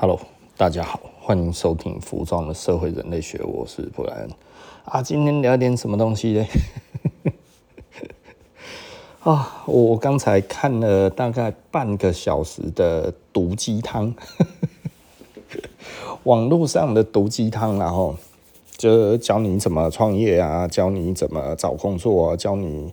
[0.00, 0.16] Hello，
[0.56, 4.30] 大家好，欢迎收听《服装的社会人类学》，我是布莱恩
[4.84, 5.02] 啊。
[5.02, 6.46] 今天聊点什么东西呢？
[9.24, 14.14] 啊，我刚才看了大概半个小时的毒鸡汤，
[16.22, 18.14] 网络上的毒鸡汤，然后。
[18.78, 22.92] 就教你怎么创业啊，教你怎么找工作啊，教你、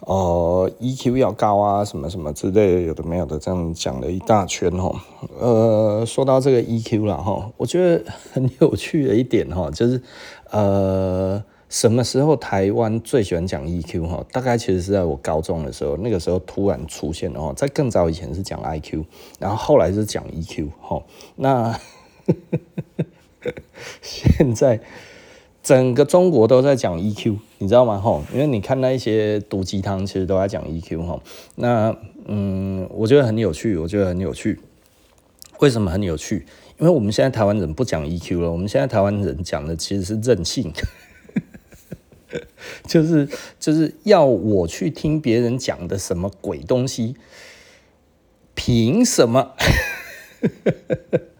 [0.00, 4.94] 呃、EQ 要高啊，什么什么之类的，有的没有的，这样讲了一大圈哦。
[5.40, 10.02] 呃，说到这个 EQ 了哈，我觉得很有趣的一点哈，就是
[10.50, 14.22] 呃，什么时候台湾最喜欢讲 EQ 哈？
[14.32, 19.02] 大概其实是在我高中的时候，那个时候突然出现的哦，在更早以前是讲 IQ，
[19.38, 21.02] 然后后来是讲 EQ 哈。
[21.36, 21.80] 那
[24.02, 24.78] 现在。
[25.62, 27.98] 整个中国都在讲 EQ，你知道吗？
[27.98, 31.22] 吼，因为你看那一些毒鸡汤，其实都在讲 EQ，吼。
[31.54, 34.58] 那嗯，我觉得很有趣，我觉得很有趣。
[35.60, 36.44] 为什么很有趣？
[36.78, 40.72] 因为我们现在台湾人不讲 EQ 了，我们现在台湾人讲的其实是任性，
[42.88, 43.28] 就是
[43.60, 47.14] 就是要我去听别人讲的什么鬼东西，
[48.56, 49.52] 凭什么？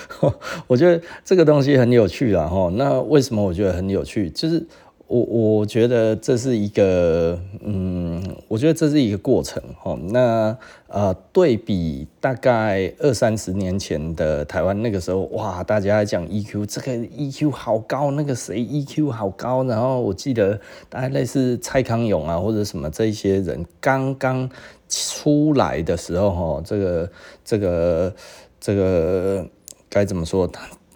[0.66, 2.70] 我觉得这个东西很有趣啦，哈。
[2.76, 4.30] 那为什么我觉得很有趣？
[4.30, 4.64] 就是
[5.06, 9.98] 我我觉得这是一个，嗯，我觉得这是一个过程，哈。
[10.08, 10.56] 那
[10.88, 19.64] 呃，对比大概二三十年前的台湾，那个时候，哇，大家讲 EQ，这个 EQ 好高，那个谁 EQ 好高。
[19.64, 24.48] 然后我记得大概类似蔡康永啊，或者什么这些人刚刚
[24.88, 27.10] 出来的时候，哈，这个
[27.44, 28.14] 这个
[28.58, 29.46] 这个。
[29.92, 30.50] 该怎么说？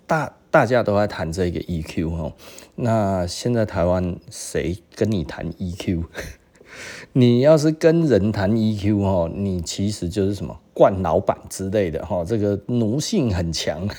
[0.07, 2.33] 大大家都在谈这个 EQ 哦。
[2.77, 6.05] 那现在台湾谁跟你谈 EQ？
[7.13, 12.25] 你要是跟人谈 EQ 哦，你其实就是什么惯老板之类的哈。
[12.25, 13.87] 这个奴性很强。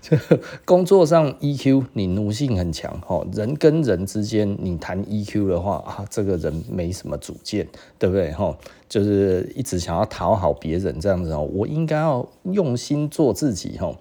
[0.00, 0.16] 就
[0.64, 7.66] 工作上 EQ 你奴性很强哈，人跟人之间你谈 EQ 的话啊，这个人没什么主见，
[7.98, 8.56] 对不对哈？
[8.88, 13.96] 就是一直想要讨好别人这样子哦，我应该要用心做自己哦。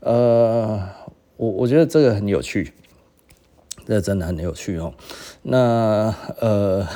[0.00, 0.88] 呃，
[1.36, 2.72] 我我觉得这个很有趣，
[3.86, 4.94] 这真的很有趣哦。
[5.42, 6.86] 那呃，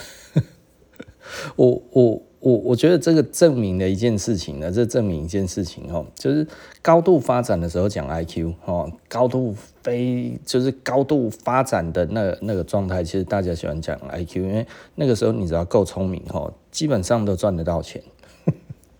[1.56, 2.27] 我 我。
[2.40, 6.46] 我我觉得这个证明了一件事情呢，这证明一件事情哦，就是
[6.80, 18.00] 高度发展的时候讲 IQ 哦，高度非就是高度发展的那、那个状态，其实大家喜欢讲 IQ，因为那个时候你只要够聪明哦，基本上都赚得到钱。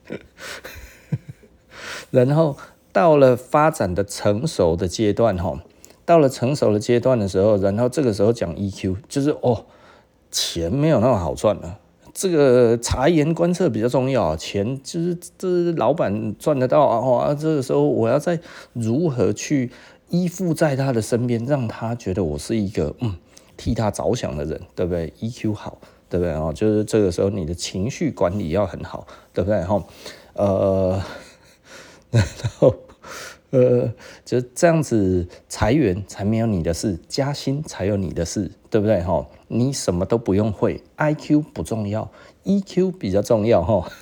[2.10, 2.56] 然后
[2.93, 5.62] 到了发展的成熟的阶段哈，
[6.04, 9.66] 到了成熟的阶段的时候，然后这个时候讲 EQ，就是哦，
[10.31, 11.78] 钱没有那么好赚了。
[12.13, 17.35] 这个察言观色比较重要，钱就是这是老板赚得到啊！
[17.35, 18.39] 这个时候我要再
[18.73, 19.71] 如何去
[20.11, 23.15] 依附在他的身边，让他觉得我是一个嗯
[23.57, 26.33] 替他着想的人，对不对？EQ 好，对不对？
[26.35, 29.63] 哦，就是这个时候你的情绪管理要很好，对不对？
[29.63, 29.83] 哈，
[30.35, 31.03] 呃，
[32.11, 32.25] 然
[32.59, 32.75] 后。
[33.51, 33.91] 呃，
[34.27, 39.27] 就这样子，裁员才没有你的事，加薪才有你的事，对不对哈？
[39.49, 42.11] 你什么都不用会，IQ 不重要
[42.45, 43.91] ，EQ 比较重要哈。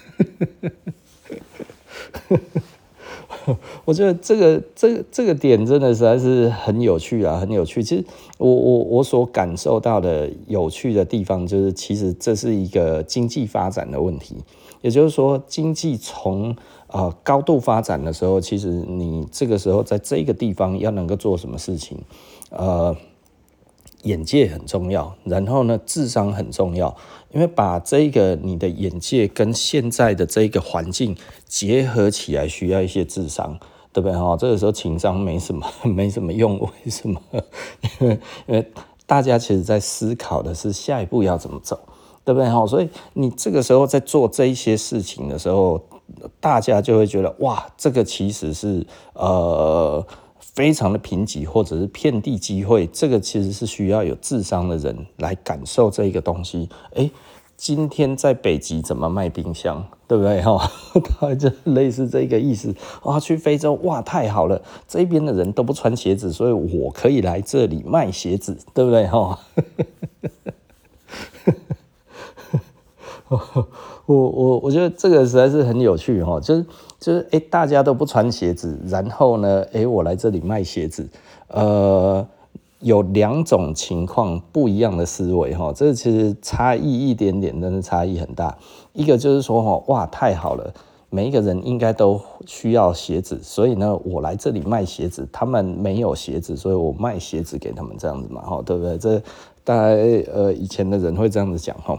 [3.84, 7.80] 我觉得这个这个这个点真的实在是很有趣啊，很有趣。
[7.80, 8.04] 其实
[8.38, 14.34] 我我我所感受到的有趣的地方，就是其实这是一个经济发展的问题，
[14.82, 16.56] 也就是说，经济从
[16.88, 21.98] 啊，高度发展的时候，其实你这个时候在这个地方要能够做什么事情，
[22.50, 22.96] 呃，
[24.02, 26.96] 眼界很重要，然后呢，智商很重要，
[27.32, 33.58] 因为把这个你的眼界跟现在的这个环境结合起来，需要一些智商，
[33.92, 34.36] 对不对哈？
[34.36, 37.20] 这个时候情商没什么 没什么用，为什么？
[38.00, 38.70] 因为
[39.06, 41.78] 大家其实在思考的是下一步要怎么走，
[42.24, 42.66] 对不对哈？
[42.66, 45.80] 所以你这个时候在做这一些事情的时候。
[46.38, 50.06] 大家就会觉得哇，这个其实是呃
[50.56, 52.86] 非常的贫瘠，或者是遍地机会。
[52.86, 56.70] 这个其实是需要有智商的人来感受这一个东西。
[56.94, 57.10] 诶，
[57.58, 60.72] 今天在北极怎么卖冰箱，对不对 哈？
[61.20, 62.74] 大概就类似这个意思。
[63.02, 69.38] 哇，去非洲哇，太好了，这边的人都不穿鞋子，所以我可以来这里卖鞋子，对不对哈？
[74.06, 76.64] 我我我觉得这个实在是很有趣哈，就是
[76.98, 81.06] 就是诶，大家都不穿鞋子，然后呢，诶，我来这里卖鞋子，
[81.48, 82.26] 呃，
[82.80, 88.56] 有两种情况不一样的思维哈，这其实差异一点点，但是差异很大。
[88.94, 90.72] 一个就是说哈，哇，太好了，
[91.10, 95.28] 每一个人应该都需要鞋子，所以呢，我来这里卖鞋子。
[95.30, 98.96] 他们没有鞋子，所以我卖鞋子给他们，这样子嘛，哈，对不对？
[98.96, 99.22] 这
[99.62, 99.94] 大概
[100.32, 101.98] 呃以前的人会这样子讲，哈。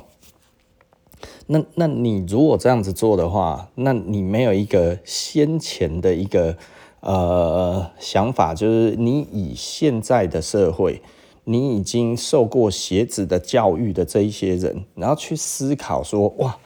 [1.47, 6.55] 那那你如果这样子做的话，那你没有一个先前的一个
[6.99, 11.01] 呃想法，就是你以现在的社会，
[11.45, 16.57] 你已经受过鞋子的教育的这一些人，然后去思考说，哇。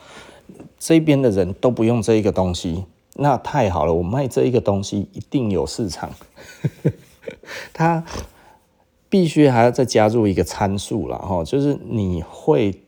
[0.78, 2.86] 这边的人都不用这一个东西，
[3.16, 6.10] 那太好了，我卖这一个东西一定有市场。
[7.72, 8.04] 他
[9.08, 12.82] 必须还要再加入一个参数了哈，就是你会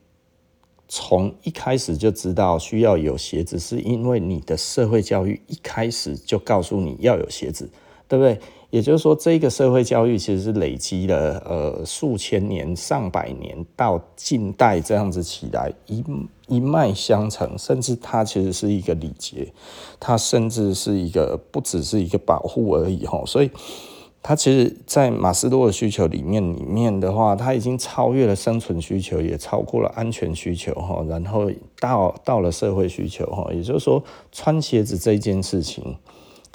[0.96, 7.68] 从一开始就知道需要有鞋子，是因为你的社会教育一开始就告诉你要有鞋子，
[8.08, 8.40] 对不对？
[8.70, 16.04] 也就是说，这个社会教育其实是累积了呃数千年、上百年到近代这样子起来，一
[16.48, 19.52] 一脉相承，甚至它其实是一个礼节，
[20.00, 23.24] 它甚至是一个不只是一个保护而已哈。
[23.26, 23.50] 所以，
[24.24, 33.50] 它其实，在马斯洛的需求里面里面的话，它已经超越了生存需求，也超过了安全需求哈，然后到到了社会需求哈。
[33.52, 35.98] 也就是说，穿鞋子这件事情。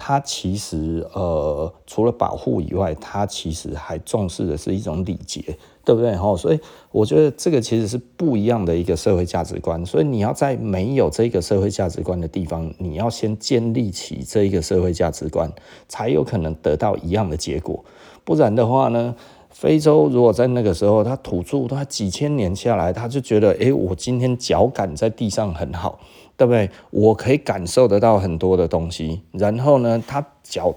[0.00, 5.42] 它其实呃，除了保护以外，它其实还重视的是一种礼节，
[5.88, 6.14] 对不对？
[6.14, 6.60] 哈，所以
[6.92, 9.82] 我觉得这个其实是不一样的一个社会价值观。
[9.86, 15.50] 所以你要在没有这个社会价值观的地方，你要先建立起这一个社会价值观，
[15.88, 17.82] 才有可能得到一样的结果。
[18.22, 19.16] 不然的话呢，
[19.48, 25.98] 非洲如果在那个时候，他土著他几千年下来，他就觉得，哎，我今天脚感在地上很好。
[26.36, 26.70] 对不对？
[26.90, 30.72] 我可以感受得到很多的东西，然后呢，他脚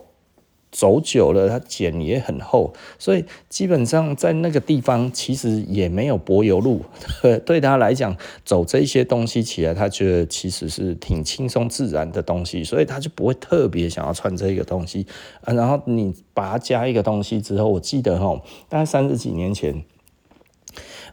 [0.72, 6.82] 走久了，它茧也很厚，所以基本上在那个地方其实也没有柏油路，
[7.46, 8.16] 对他来讲，
[8.46, 15.06] 走这些东西起来，他觉得其实是挺轻松自然的东西，所以他就不会特别想要穿这个东西。
[15.46, 19.84] 然后你把它加一个东西之后，我记得哈，大概三十几年前。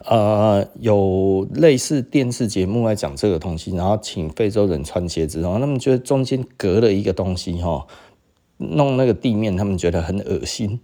[0.04, 7.84] 呃，有类似电视节目来讲这个东西，然后请非洲人穿鞋子，然后他们觉得中间隔了一个东西哈，
[8.58, 10.78] 弄那个地面，他们觉得很恶心，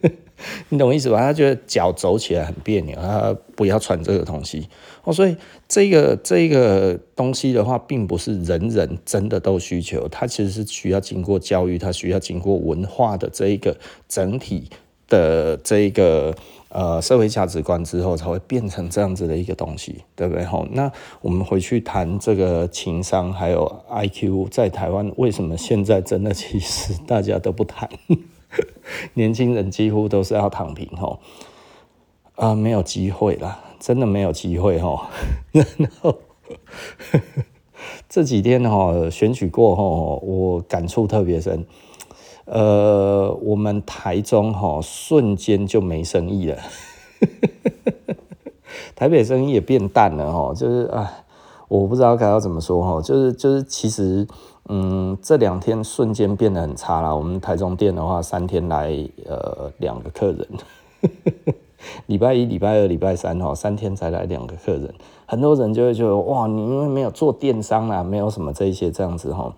[0.68, 1.18] 你懂我意思吧？
[1.18, 4.68] 他觉得脚走起来很别扭，他不要穿这个东西
[5.04, 5.12] 哦。
[5.12, 5.36] 所以
[5.68, 13.76] 这个这个东西的话，并不是人人真的都需求，它其实是需要经过教育，它需要经过文化的这一个
[14.08, 14.68] 整体
[15.08, 16.34] 的这一个。
[16.74, 20.44] 呃，社会价值观之后才会变成这样子的一个东西，对不对？
[20.44, 20.90] 吼，那
[21.20, 27.88] 我们回去谈这个情商还有 IQ，在台湾为什么现在真的其实大家都不谈？
[29.14, 31.20] 年轻人几乎都是要躺平，吼，
[32.34, 35.06] 啊，没有机会啦，真的没有机会，吼。
[35.52, 36.18] 然后
[38.10, 41.64] 这几天吼选举过后，我感触特别深。
[42.46, 46.58] 呃，我们台中哈瞬间就没生意了，
[48.94, 51.10] 台北生意也变淡了哈，就是啊，
[51.68, 54.26] 我不知道该要怎么说哈，就是就是其实
[54.68, 57.16] 嗯，这两天瞬间变得很差了。
[57.16, 58.94] 我们台中店的话，三天来
[59.26, 60.48] 呃两个客人，
[62.06, 64.92] 礼拜一、礼拜二、礼拜三哈，三天才来两个客人，
[65.24, 69.54] 很多人就会觉得哇，你因为没有做电商啊，没有什么这一些这样子哈。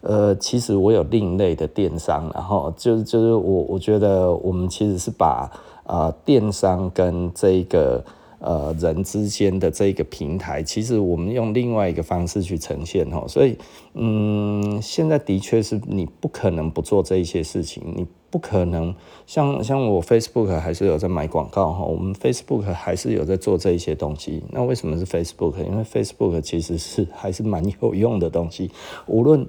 [0.00, 5.50] 呃，其实我有另类的电商，然后就是就是我我觉得我们其实是把
[5.84, 8.04] 呃电商跟这个
[8.38, 13.58] 呃人之间的这个平台，其实我们用另外一个方式去呈现哈，所以
[13.94, 18.94] 嗯，现在的确是你不可能不做这一些事情，你不可能
[19.26, 24.44] 像像我 Facebook 还是有在买广告哈，我们 Facebook 还是有在做这一些东西。
[24.52, 25.56] 那为什么是 Facebook？
[25.64, 28.70] 因为 Facebook 其实是还是蛮有用的东西，
[29.06, 29.44] 无论。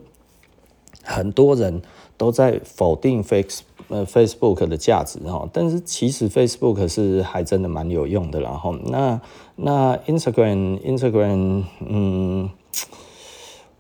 [1.04, 1.82] 很多人
[2.18, 8.40] 都在否定 Face 呃 Facebook 的价值哈，但是其实 Facebook 是还真的蛮有用的。
[8.40, 9.20] 然后那
[9.56, 12.50] 那 Instagram Instagram 嗯，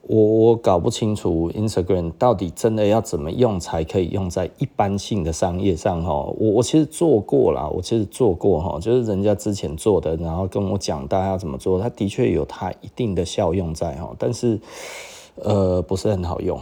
[0.01, 6.11] 我我搞不清楚 Instagram 到底真的要怎么用才可以用在一般性的商业上哈。
[6.11, 14.59] 我我其实做过啦，我其实做过哈，就是人家之前做的，然后跟我讲大家要怎么做，它的确有它一定的效用在哈，但是。
[15.43, 16.59] 呃，不是很好用，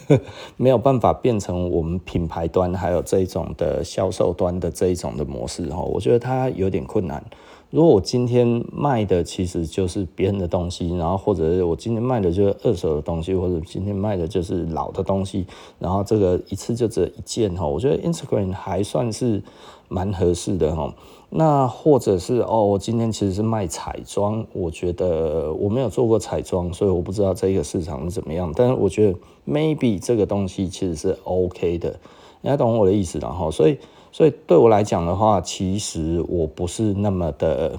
[0.56, 7.22] 没有办法变成我们品牌端还有这种的销售端的这一种的模式哈，我觉得它有点困难，
[7.70, 15.46] 如果我今天卖的其实就是别人的东西，然后或者我今天卖的就是二手的东西，或者今天卖的就是老的东西，
[15.78, 19.42] 然后这个一次就只一件哈，我觉得 Instagram 还算是
[19.88, 20.94] 蛮合适的哈。
[21.30, 28.52] 那或者是哦，我今天其实是卖彩妆，我觉得我没有做过彩妆，所以我不知道这个市场是怎么样。
[28.56, 31.98] 但是我觉得 maybe 这个东西其实是 OK 的，
[32.40, 33.78] 你要懂我的意思然后，所以。
[34.12, 37.78] 所以对我来讲的话，其实我不是那么的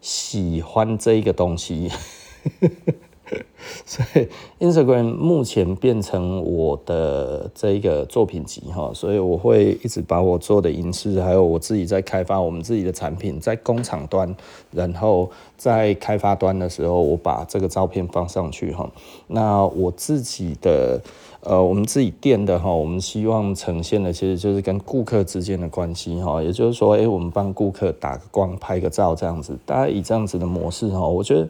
[0.00, 1.90] 喜欢这一个东西，
[3.86, 4.28] 所以
[4.64, 14.34] Instagram 目前变成我的这一个作品集哈，所以我会一直把我做的影视，还有我自己在开发我们自己的产品，在工厂端，
[14.70, 18.90] 然后在开发端的时候，我把这个照片放上去哈。
[19.28, 21.00] 那我自己的。
[21.46, 31.46] 呃，我们自己店的哈，我们希望呈现的其实就是跟顾客之间的关系哈，也就是说，诶，我们帮顾客打个光、拍个照这样子，大家以这样子的模式哈，我觉得，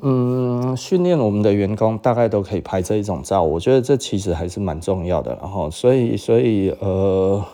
[0.00, 7.44] 嗯，训练我们的员工大概都可以拍这一种照，我觉得这其实还是蛮重要的，然后，所以，所以，呃，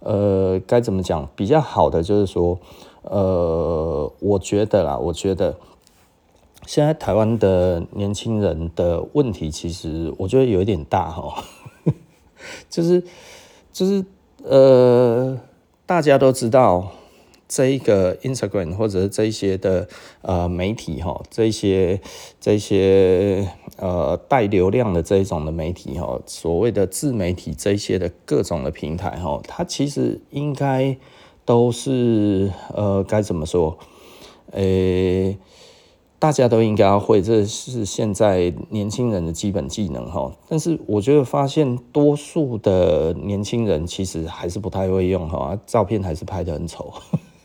[0.00, 1.28] 呃，该怎么讲？
[1.34, 2.58] 比较好的就是说，
[3.02, 5.54] 呃，我觉得啦，我觉得。
[6.66, 11.44] 现在台湾的年轻人的问题，其实我觉得有一点大哈，
[12.70, 13.04] 就是
[13.70, 14.02] 就是
[14.42, 15.38] 呃，
[15.84, 16.90] 大家都知道
[17.54, 19.86] 这一个 Instagram 或者是这一些的
[20.22, 22.00] 呃媒体哈，这一些
[22.40, 30.96] 这一些呃带流量的这一种的媒体哈，所谓的自媒体这一些的各种的平台哈，它其实应该
[31.44, 33.78] 都是呃该怎么说，
[34.50, 35.38] 诶、欸。
[36.16, 40.32] 大家都应该要会，这是现在年轻人的基本技能哈。
[40.48, 46.90] 但是我觉得发现多数的年轻人其实还是不太会用哈，照片还是拍得很丑。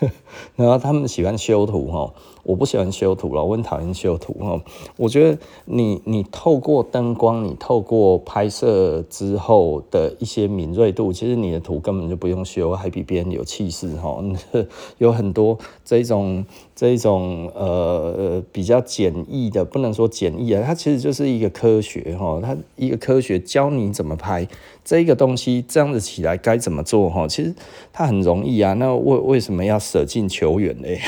[0.56, 4.60] 然后他们喜欢修图哈，我不喜欢修图了，我很讨厌修图哈。
[4.96, 14.22] 我觉得你你透过灯光，你透过拍摄之后的一些敏锐度，其实你的图根本就不用修，还比别人有气势哈。
[14.98, 16.44] 有很多这种
[16.74, 24.46] 这种呃比较简易的，不能说简易啊，它其实就是一个科学哈，它一个科学教你怎么拍
[24.84, 27.26] 这个东西，这样子起来该怎么做哈。
[27.28, 27.54] 其实
[27.92, 30.98] 它很容易啊，那为为什么要舍近求远嘞？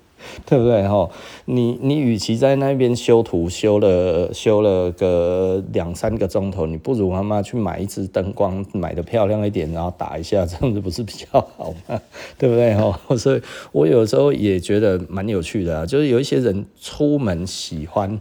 [0.46, 1.10] 对不对哈？
[1.46, 11.26] 你你与其在那边修图修了修了个两三个钟头，你不如他妈去买一支灯光，买的漂亮一点，然后打一下，这样子不是比较
[11.58, 12.00] 好吗？
[12.38, 12.98] 对不对哈？
[13.18, 13.42] 所以
[13.72, 18.20] 我有时候也觉得蛮有趣的啊，就是有一些人出门喜欢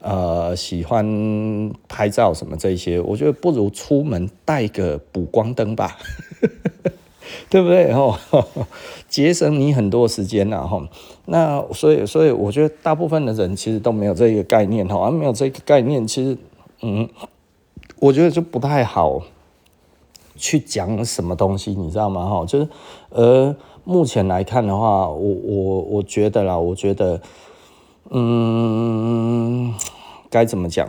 [0.00, 5.98] 呃喜欢拍照什么这些，我觉得不如出门带个补光灯吧。
[7.50, 7.92] 对不对？
[7.92, 8.16] 吼，
[9.08, 10.82] 节省你很多时间呐，吼。
[11.26, 16.36] 那所以，所以我觉得大部分的人其实都没有这个概念，吼，而没有这个概念，其实，
[16.82, 17.08] 嗯，
[18.00, 19.22] 我觉得就不太好
[20.36, 22.26] 去讲什么东西，你知道吗？
[22.26, 22.68] 哈，就是，
[23.10, 23.54] 呃，
[23.84, 27.20] 目前来看的话，我我我觉得啦，我觉得，
[28.10, 29.74] 嗯，
[30.30, 30.88] 该怎么讲？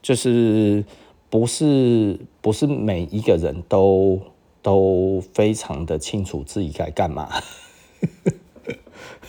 [0.00, 0.84] 就是
[1.28, 4.20] 不是不是每一个人都。
[4.62, 7.28] 都非常的清楚自己该干嘛，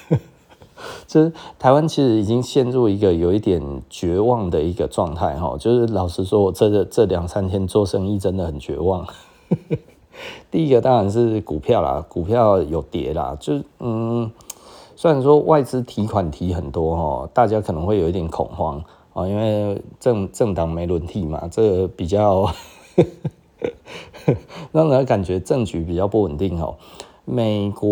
[1.08, 5.56] 就是台湾其实已经陷入一个有一点绝望的一个状态哈。
[5.58, 9.08] 就是老实说，我这这两三天做生意真的很绝望。
[10.52, 14.30] 第一个当然是股票啦，股票有跌啦，就嗯，
[14.96, 18.84] 虽然说外资提款提很多哈，大家可能会有一点恐慌
[19.14, 22.52] 啊，因为政政党没轮替嘛，这个比较。
[24.72, 26.76] 让人感觉政局比较不稳定哈。
[27.24, 27.90] 美国，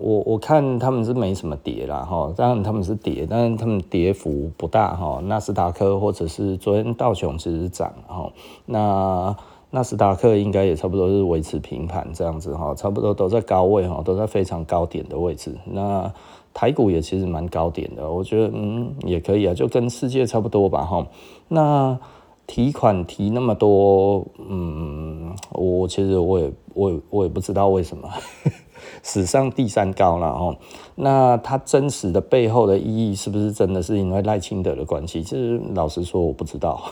[0.00, 5.20] 我我看他们是没什么跌啦哈，当然他们是跌，但是他们跌幅不大哈。
[5.24, 8.30] 纳斯达克或者是昨天道琼其实是涨哈，
[8.64, 9.36] 那
[9.70, 15.52] 纳斯达克应该也差不多是维持平盘这样子哈，差不多都在高位哈，都在非常高点的位置。
[15.64, 16.10] 那
[16.54, 21.04] 台股也其实蛮高点的，我觉得嗯也可以啊，就跟世界差不多吧哈。
[21.48, 21.98] 那
[22.46, 28.08] 提款提那么多，嗯，我其实我也我也我也不知道为什么，
[29.02, 30.56] 史上第三高了哦。
[30.94, 35.22] 那它真实的背后的意义是不是真的是因为赖清德的关系？
[35.22, 36.82] 其实老实说我不知道，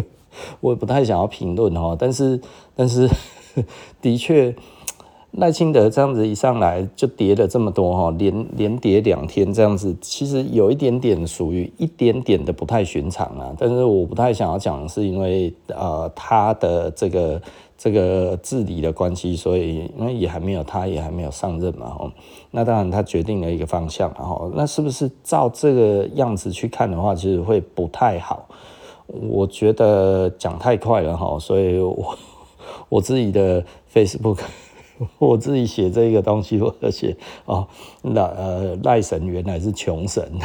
[0.60, 1.94] 我也不太想要评论哈。
[1.98, 2.40] 但是
[2.74, 3.08] 但是
[4.00, 4.54] 的确。
[5.36, 13.52] 赖清德这样子一上来就跌了这么多哈，连连跌两天这样子，其实有一点点属于一点点的不太寻常啊。
[13.58, 17.42] 但是我不太想要讲，是因为呃他的这个
[17.76, 22.12] 这个治理的关系，所以因为也还没有，他也还没有上任嘛，哦，
[22.52, 28.46] 那当然他决定了一个方向，然后那是不是照这个样子去看的话，其实会不太好。
[29.06, 32.16] 我觉得讲太快了哈，所以我
[32.88, 33.62] 我自己的
[33.92, 34.38] Facebook，
[35.18, 37.66] 我自己写这个东西，我写哦，
[38.02, 40.32] 那呃赖神原来是穷神。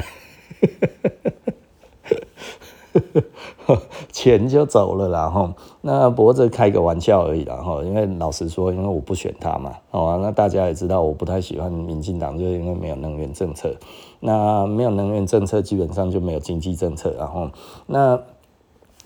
[4.11, 13.73] 钱就走了啦，哈，那不过这开个玩笑而已啦，哈，因为老实说，因为我不选他嘛，哦，那大家也知道，我不太喜欢民进党，就是因为没有能源政策，
[14.19, 17.49] 那没有能源政策，基本上就没有经济政策，然后，
[17.85, 18.19] 那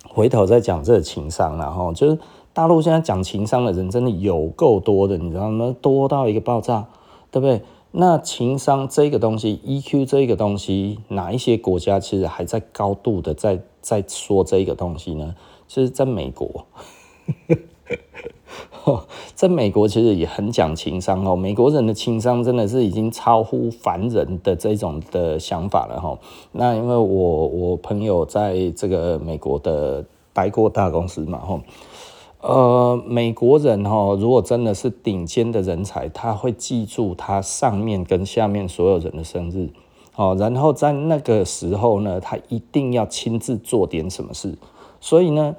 [0.08, 2.18] 回头再讲这个情商，然后就是
[2.54, 5.76] 大陆现在讲情商的人真的有够多的，你知道吗？
[5.82, 6.86] 多到一个爆炸，
[7.32, 7.62] 对不对？
[7.96, 15.36] 那情商这个东西，EQ 这个东西，哪一些国家其实还在高度的在在说这个东西呢？
[15.68, 16.66] 其实在美国，
[19.36, 21.36] 在美国其实也很讲情商哦。
[21.36, 26.18] 美国人的情商真的是已经超乎凡人的这种的想法了哈。
[26.52, 31.60] 那因为我我朋友在这个美国的待过大公司嘛哈。
[32.44, 39.70] 呃，美国人哈，如果真的是顶尖的人才，他会记住他上面跟下面所有人的生日，
[40.18, 44.58] 哦，然后在那个时候呢，他一定要亲自做点什么事，
[45.00, 45.56] 所以呢。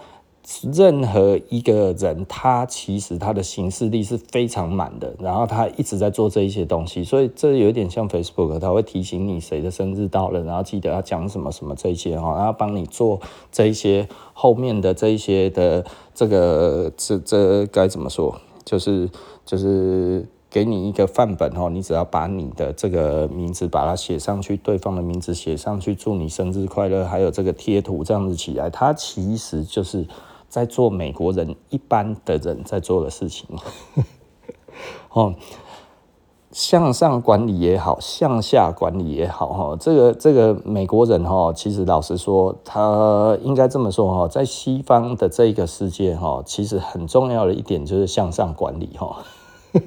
[0.75, 13.19] 任何一个人，他其实他的行事力是非常满的，然后他一直在做这一些东西，所以这有点像 Facebook，他会提醒你谁的生日到了，然后记得要讲什么什么这些哈，然后帮你做
[13.51, 15.83] 这一些后面的这一些的
[16.15, 18.39] 这个这这该怎么说？
[18.67, 19.09] 就是
[19.47, 30.07] 就是给你一个范本哈，你只要把你的这个名字把它写上去，对方的名字写上去，祝你生日快乐，还有这个贴图这样子起来，它其实就是。
[30.55, 33.49] 在做美国人一般的人在做的事情，
[35.11, 35.35] 哦，
[36.53, 49.25] 向上管理也好，向下管理也好，哈，这个这个美国人哈，其实老实说，他应该这么说哈，在西方的这个世界哈，其实很重要的一点就是向上管理哈，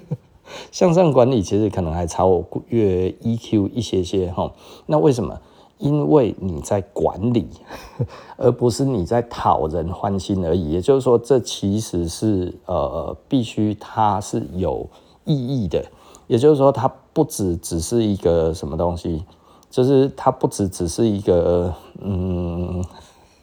[0.70, 4.52] 向上管理其实可能还超越 EQ 一些些哈，
[4.88, 5.40] 那为什么？
[5.78, 7.48] 因为你在管理，
[8.38, 10.72] 而不是你在讨人欢心而已。
[10.72, 14.88] 也就是说，这其实是呃，必须它是有
[15.26, 15.86] 意义的。
[16.28, 19.24] 也就是说，它不只只是一个什么东西，
[19.70, 22.84] 就是它不只只是一个嗯，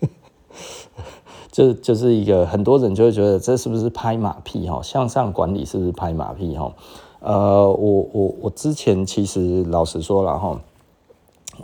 [1.50, 4.82] 就就是一个很多人就会觉得这是不是拍马屁哈？
[4.82, 6.72] 向上管理是不是拍马屁哈？
[7.20, 10.60] 呃，我我我之前其实老实说了哈。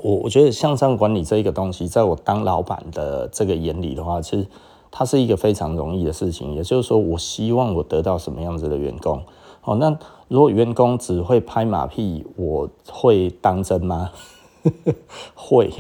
[0.03, 4.47] 我我觉得向上管理这一个东西，在我当老板的这个眼里的话，其实
[4.91, 6.55] 它是一个非常容易的事情。
[6.55, 9.23] 也就是说，我希望我得到什么样子的员工？
[9.63, 9.99] 哦，那
[10.29, 14.11] 如果员工只会拍马屁，我会当真吗？
[15.35, 15.71] 会。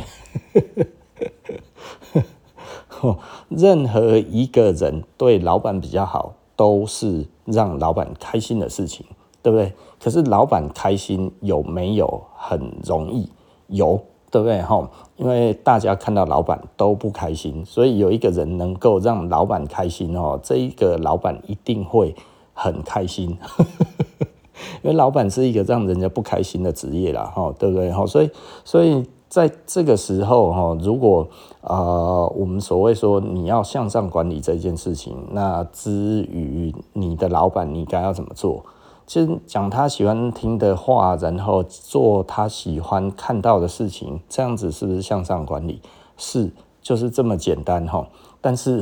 [3.48, 9.06] 任何一个人对老板比较好，都是让老板开心的事情，
[9.42, 9.72] 对不对？
[9.98, 13.30] 可是老板开心有没有很容易？
[13.70, 13.98] 有，
[14.30, 14.60] 对不对？
[14.62, 22.14] 哈因为大家看到老板都不开心，所以有一个人能够让老板开心哦，这一个老板一定会
[22.52, 23.36] 很开心。
[24.82, 27.90] 因为老板是一个让人家不开心的职业啦，哈，对不对？
[27.90, 28.30] 哈所以，
[28.64, 31.26] 所以在这个时候哈，如果
[31.62, 38.64] 呃，我们所谓说你要向上管理这件事情，那至于你的老板，你该要怎么做？
[39.10, 45.82] 就讲他喜欢听的话，然后做他喜欢看到的事情，这样子是不是向上管理？
[46.16, 46.48] 是，
[46.80, 48.06] 就是这么简单哈。
[48.40, 48.80] 但是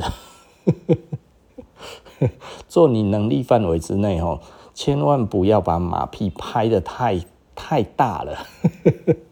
[2.69, 4.39] 做你能力范围之内哈，
[4.75, 7.19] 千万不要把马屁拍得太
[7.55, 8.37] 太大了。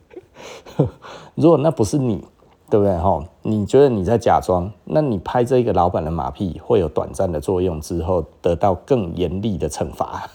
[1.35, 2.25] 如果那不是你，
[2.71, 3.23] 对不对哈？
[3.43, 10.27] 你觉得你在假装，那你拍这个老板的马屁会有短暂的作用，之后得到更严厉的惩罚。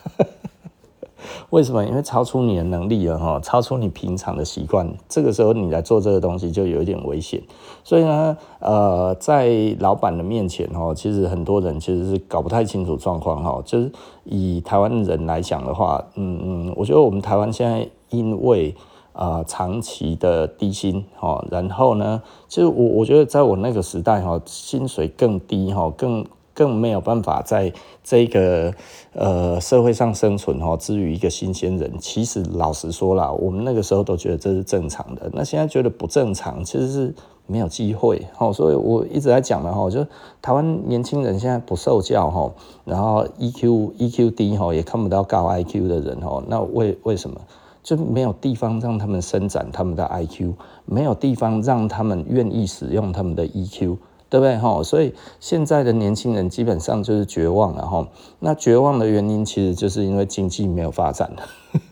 [1.51, 1.85] 为什么？
[1.85, 7.43] 因为超出你的能力了哈，超出你平常的习惯，这个时候你来做这个东西就有一点危险。
[7.85, 13.61] 所以呢，呃，在老板的面前哈，其实很多人其实是搞不太清楚状况哈。
[13.65, 13.91] 就是
[14.25, 18.75] 以台湾人来讲的话，嗯嗯，我觉得我们台湾现在因为
[19.13, 26.25] 啊、长期的低薪哈，然后呢，其实我我觉得在我那个时代哈，薪水更低哈，更。
[26.62, 27.72] 更没有办法在
[28.05, 28.72] 这个
[29.14, 30.77] 呃社会上生存哦。
[30.79, 37.12] 至于一个新鲜人，其实老实说啦，我们那个时候都觉得这是正常的，那现在觉得不正常，其实是
[37.48, 38.53] 没有机会哦。
[38.53, 40.07] 所以我一直在讲的哈，就
[40.40, 42.53] 台湾年轻人现在不受教哈，
[42.85, 47.40] 然后 EQ EQ 低哈，也看不到高 IQ 的人哈，那为为什么？
[47.83, 50.53] 就没有地方让他们伸展他们的 IQ，
[50.85, 53.96] 没有地方让他们愿意使用他们的 EQ，
[54.33, 54.83] 对不对哈？
[54.83, 58.09] 所以现在的年轻人基本上就是绝望了哈。
[58.38, 61.31] 那绝望的原因其实就是因为经济没有发展。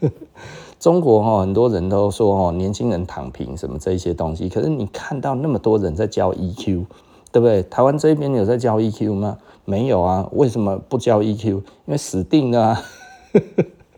[0.81, 6.87] 中国哈，很多人都说哦，年轻人躺平什么这些东西，可是你看到那么多人在教 EQ，
[7.31, 7.63] 对不对？
[7.65, 9.37] 台湾这边有在教 EQ 吗？
[9.67, 10.27] 没有啊。
[10.33, 11.47] 为什么不教 EQ？
[11.49, 12.83] 因为死定了。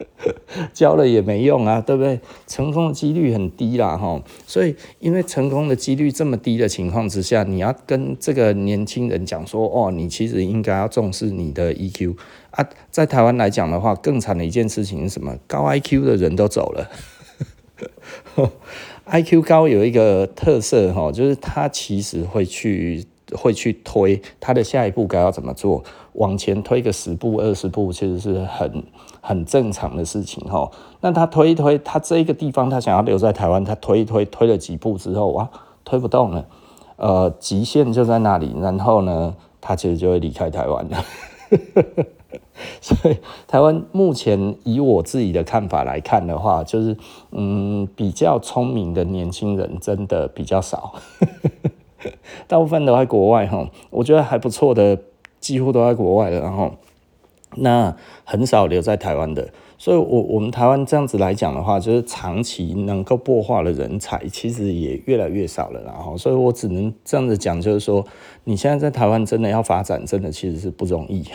[0.72, 2.20] 教了也没用啊，对不对？
[2.46, 4.22] 成功的几率很低啦，哈。
[4.46, 12.16] 所以，因为成功的几率这么低的情况之下，你要跟这个年轻人讲说，哦，你其实应该要重视你的 EQ
[12.50, 12.68] 啊。
[12.90, 15.36] 在台湾来讲的话，更惨的一件事情是什么？
[15.46, 16.90] 高 IQ 的人都走了。
[19.06, 23.04] IQ 高有一个特色，哈，就是他其实会去
[23.35, 25.83] 会去推他的下一步该要怎么做，
[26.14, 28.83] 往前推个十步二十步，其实是很。
[29.25, 30.68] 很正常的事情哈，
[31.01, 35.49] 那他推一推，他这一个地方他想要留在台湾，他推一推，推了几步之后，哇，
[35.85, 36.45] 推不动了，
[36.97, 41.05] 呃，极限就在那里，然后呢，他其实就会离开台湾了。
[42.81, 43.16] 所以
[43.47, 46.97] 台湾目前以我自己的看法来看的话，就是
[47.31, 50.95] 嗯，比较聪明的年轻人真的比较少，
[52.47, 54.99] 大部分都在国外哈，我觉得还不错的，
[55.40, 56.73] 几乎都在国外了，然后。
[57.57, 65.83] 那很少留在台湾的，所以我，我们台湾这样子来讲的话，就是长期能够擘画的人才，其实也越来越少了。
[65.83, 68.03] 然后，所以我只能这样子讲，就是说，
[68.45, 71.27] 你现在在台湾真的要发展，真的其实是不容易。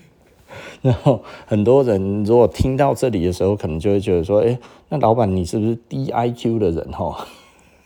[0.82, 4.58] 然后，很多人如果听到这里的时候，可能就会觉得说，哎，
[4.90, 6.92] 那老板你是不是低 IQ 的人？
[6.92, 7.26] 哈，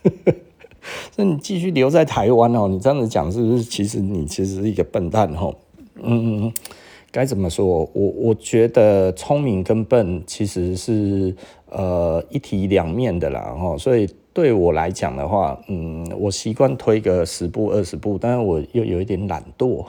[1.15, 3.63] 那你继续留在台湾哦，你这样子讲是不是？
[3.63, 5.53] 其实你其实是一个笨蛋，哈，
[6.01, 6.51] 嗯。
[7.13, 7.89] 该怎么说？
[7.93, 11.35] 我我觉得聪明跟笨其实是
[11.69, 13.77] 呃一体两面的啦，哈。
[13.77, 19.85] 所以对我来讲的话，嗯，我习惯推个十步二十步，但是我又有一点懒惰，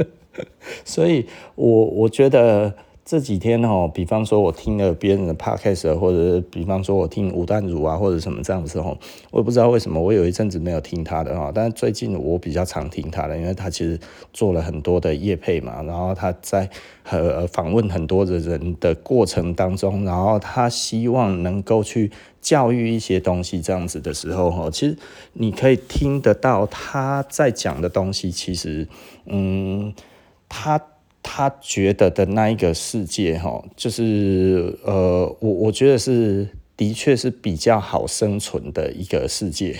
[0.84, 2.74] 所以我我觉得。
[3.06, 8.98] 这几天哦，比方说我听了别人的 podcast，或者比方说我听吴淡如啊，或者什么这样子哦，
[9.30, 13.96] 我也不知道为什么，我有一阵子没有听他的哈，但是最近我比较常听他的，因为他其实
[14.32, 16.68] 做了很多的业配嘛，然后他在
[17.04, 24.98] 和访问很多的人的过程当中，然后他希望能够去教育一些东西这样子的时候哈，其实
[25.34, 28.88] 你可以听得到他在讲的东西，其实
[29.26, 29.94] 嗯，
[30.48, 30.82] 他。
[31.28, 39.74] 他觉得的那一个世界，哈，就是呃，我我觉得是的确是比较好生存的一个世界。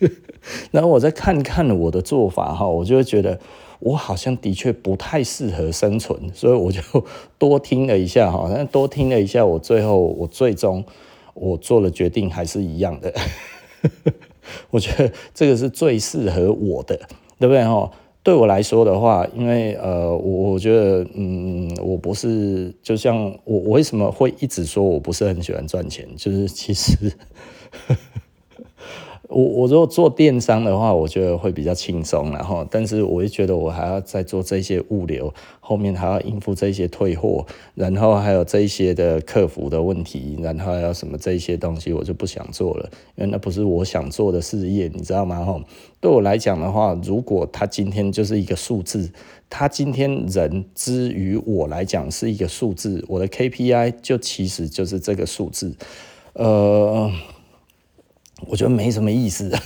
[0.70, 3.40] 然后我再看看我的做法，哈，我就会觉得
[3.80, 6.82] 我好像的确不太适合生存，所以我就
[7.38, 10.84] 多听了一下，哈，但 多听了一下，我最后我最终
[11.32, 13.10] 我做了决定还是一样的。
[14.68, 16.94] 我觉得这个是最适合我的，
[17.38, 17.90] 对不对，哈？
[18.24, 26.08] 对我来说的话，因为呃，我我觉得，嗯，我不是就像我，我为什么会一直说我不是很喜欢赚钱？
[26.16, 27.12] 就是其实。
[29.34, 37.44] 我我如果做电商的话，我觉得会比较轻松，然后，但是我会觉得我还要再做这些物流，后面还要应付这些退货，
[37.74, 45.44] 然后还有这些的客服的问题，然后还有什么这些东西，我就不想做了，因为那不是我想做的事业，你知道吗？
[45.44, 45.60] 哈，
[46.00, 49.10] 对我来讲的话，如果他今天就是一个数字，
[49.50, 55.74] 他今天人之于我来讲是一个数字，我的 KPI 就其实就是这个数字，
[56.34, 57.10] 呃。
[58.48, 59.50] 我觉得没什么意思，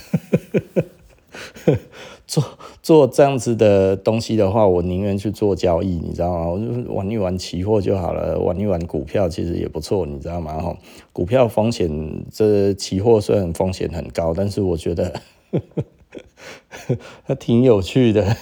[2.27, 2.45] 做
[2.83, 6.49] 做这样子的东西的话，我宁愿去做交易，你知道吗？
[6.49, 10.61] 我就玩一玩期货就好了，玩一玩股票其实也不错，你知道吗？
[10.61, 10.77] 哈，
[11.13, 11.91] 股票风险，
[12.31, 15.21] 这期货虽然风险很高，但是我觉得
[17.27, 18.25] 它挺有趣的，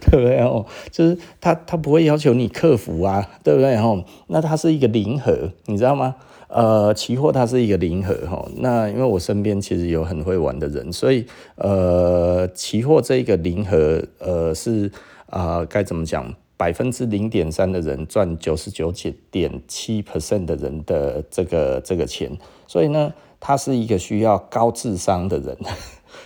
[0.00, 0.38] 对不对？
[0.40, 3.74] 哦，就是它它不会要求你克服啊，对不对？
[3.76, 6.16] 哦，那它是一个零和，你知道吗？
[6.52, 11.24] 呃，期货它是一个零和哈，那因为我身边其实有很会玩的人，所以
[11.56, 14.90] 呃，期货这一个零和呃是
[15.30, 16.34] 啊该、怎么讲？
[16.58, 18.92] 百分之零点三的人赚九十九
[19.30, 22.30] 点七 percent 的人的这个这个钱，
[22.66, 25.56] 所以呢，他是一个需要高智商的人。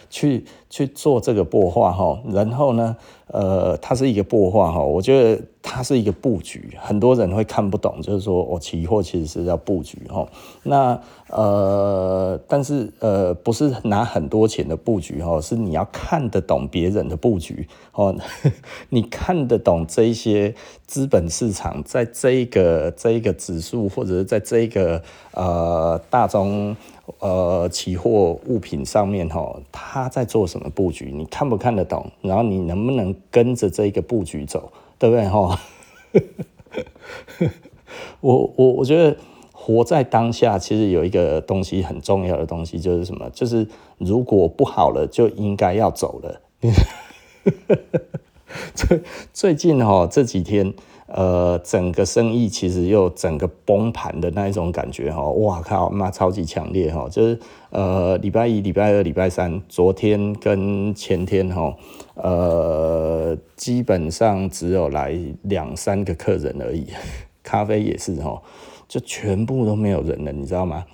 [0.08, 10.26] 去去做这个擘画哈，然后呢，呃，它是一个擘画哈，我觉得它是一个布局，很多人会看不懂，就是说我期货其实是要布局哈，
[10.62, 10.98] 那
[11.28, 18.14] 呃，但是呃，不是拿很多钱的布局哈，是你要看得懂别人的布局哦，
[18.90, 20.54] 你看得懂这一些
[20.86, 25.02] 资本市场在这一个这一个指数或者是在这一个
[25.32, 26.76] 呃大宗。
[27.20, 31.12] 呃，期货物品上面哈，他在做什么布局？
[31.14, 32.10] 你看不看得懂？
[32.20, 34.72] 然后你能不能跟着这个布局走？
[34.98, 35.60] 对不对哈？
[38.20, 39.16] 我我我觉得
[39.52, 43.28] 活在当下，其实有一个东西很重要的东西，就是什么？
[43.30, 43.66] 就是
[43.98, 46.40] 如果不好了，就应该要走了。
[48.74, 50.74] 最最近哈这几天。
[51.08, 57.38] 呃，整个生意其实又整个崩盘的那一种感觉哈，哇靠，妈超级强烈哈，就是
[57.70, 61.76] 呃礼拜一、礼拜二、礼拜三，昨天跟前天哈，
[62.16, 66.86] 呃基本上只有来两三个客人而已，
[67.42, 68.42] 咖啡也是哈，
[68.88, 70.84] 就全部都没有人了，你知道吗？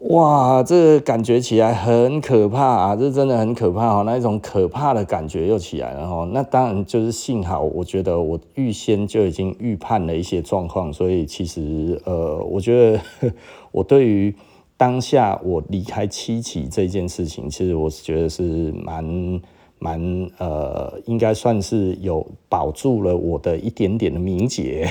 [0.00, 2.94] 哇，这感觉起来很可怕啊！
[2.94, 6.28] 这真的很可怕哦，那一种可怕的感觉又起来了哈。
[6.32, 13.00] 那当然就是幸好，我觉得我预先就已经预判了一些状况，所以其实呃，我觉得
[13.72, 14.36] 我对于
[14.76, 19.40] 当下我离开七期这件事情，其实我是觉得是蛮
[19.78, 24.88] 蛮呃，应该算是有保住了我的一点点的名节。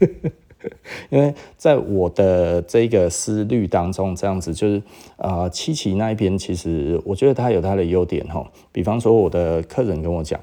[1.10, 4.82] 因为在我的这个思虑当中，这样子就是，
[5.16, 8.48] 呃，七期那一边，其实我觉得它有它的优点哈。
[8.70, 10.40] 比方说，我的客人跟我讲，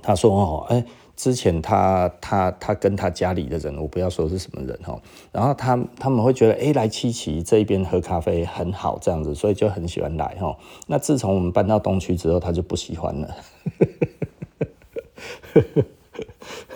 [0.00, 0.82] 他说哦，哎，
[1.18, 4.96] 之前他他他跟他家里的人，我不要说是什么人哈，
[5.32, 10.56] 然后他他们会觉得，哎，来七七这一边喝咖啡很好，这样子，所以就很喜欢来哈。
[10.86, 13.36] 那自从我们搬到东区之后，他就不喜欢了。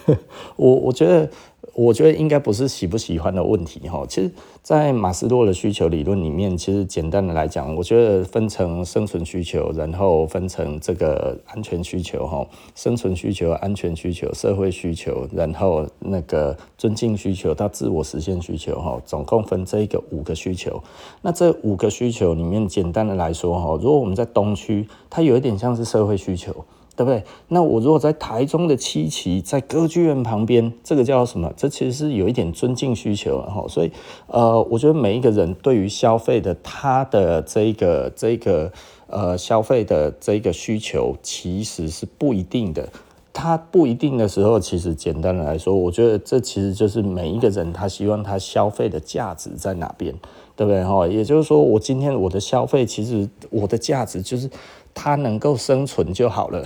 [0.57, 1.31] 我我觉得。
[1.75, 4.31] 我觉得应该不是喜不喜欢的问题哈，其实，
[4.63, 20.83] 在马斯洛的需求理论里面，其实简单的来讲，我觉得分成生存需求，然后分成这个安全需求哈，生存需求、安全需求、社会需求，然后那个尊敬需求到自我实现需求哈，总共分这个五个需求。
[21.23, 26.55] 那这五个需求里面，简单的来说哈，如果我们在东区，它有一点像是社会需求。
[26.95, 27.25] 对不对？
[27.49, 31.51] 那我如果在台中的七期，在歌剧院旁边，这个叫什么？
[31.57, 33.65] 这其实是有一点尊敬需求了哈。
[33.67, 33.91] 所以，
[34.27, 38.71] 呃，我觉得每一个人对于消费的他的这个这个
[39.07, 42.87] 呃消费的这个需求，其实是不一定的。
[43.33, 50.15] 他不一定的时候，其实简单的来说，我觉得这其实就是每一个人他希望他消费的价值在哪边，
[50.55, 51.07] 对不对哈？
[51.09, 54.51] 也就是说，我今天我的消费，其实我的价值就是。
[54.95, 56.65] 它能够生存就好了。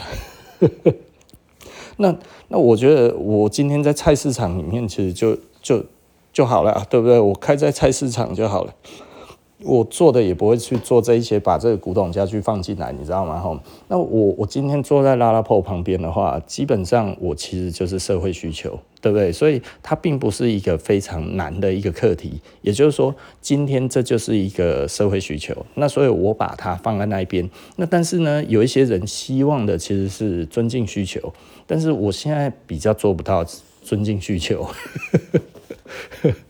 [1.98, 2.14] 那
[2.48, 5.84] 那我觉得我今天在菜市场里面其实就就
[6.32, 7.18] 就好了，对不对？
[7.18, 8.74] 我开在菜市场就好了。
[9.66, 13.38] 我做的也不会去做这一些，把这个古董家具放进来，你知道吗？
[13.40, 19.32] 吼，那我我今天坐在拉拉铺旁边的话，基本上我其实就是社会需求，对不对？
[19.32, 22.40] 所以它并不是一个非常难的一个课题。
[22.62, 25.54] 也就是说，今天这就是一个社会需求。
[25.74, 27.50] 那所以我把它放在那一边。
[27.74, 31.32] 那但是呢，有一些人希望的其实是尊敬需求，
[31.66, 33.44] 但是我现在比较做不到
[33.82, 34.64] 尊敬需求。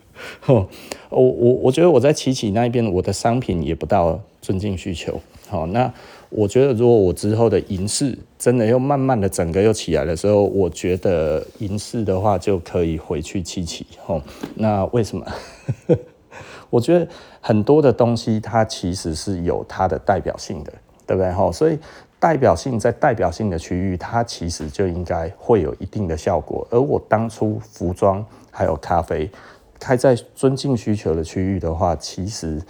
[0.48, 0.66] 哦，
[1.10, 5.20] 我我我觉得我在琪琪那边，我的商品也不到尊敬需求。
[5.48, 5.92] 好，那
[6.28, 13.86] 我觉得如果我之后的银饰真的又慢慢的整个又起来的时候，我觉得银饰的话就可以回去琪琪。
[14.06, 14.20] 哦，
[14.56, 15.26] 那为什么？
[16.70, 17.08] 我觉得
[17.40, 20.72] 很多的东西它其实是有它的代表性的，
[21.06, 21.32] 对不对？
[21.32, 21.78] 吼，所以
[22.18, 26.66] 代表性在代表性的区域，它其实就应该会有一定的效果。
[26.70, 29.30] 而我当初服装还有咖啡。
[29.78, 32.62] 开在尊敬需求的区域的话，其实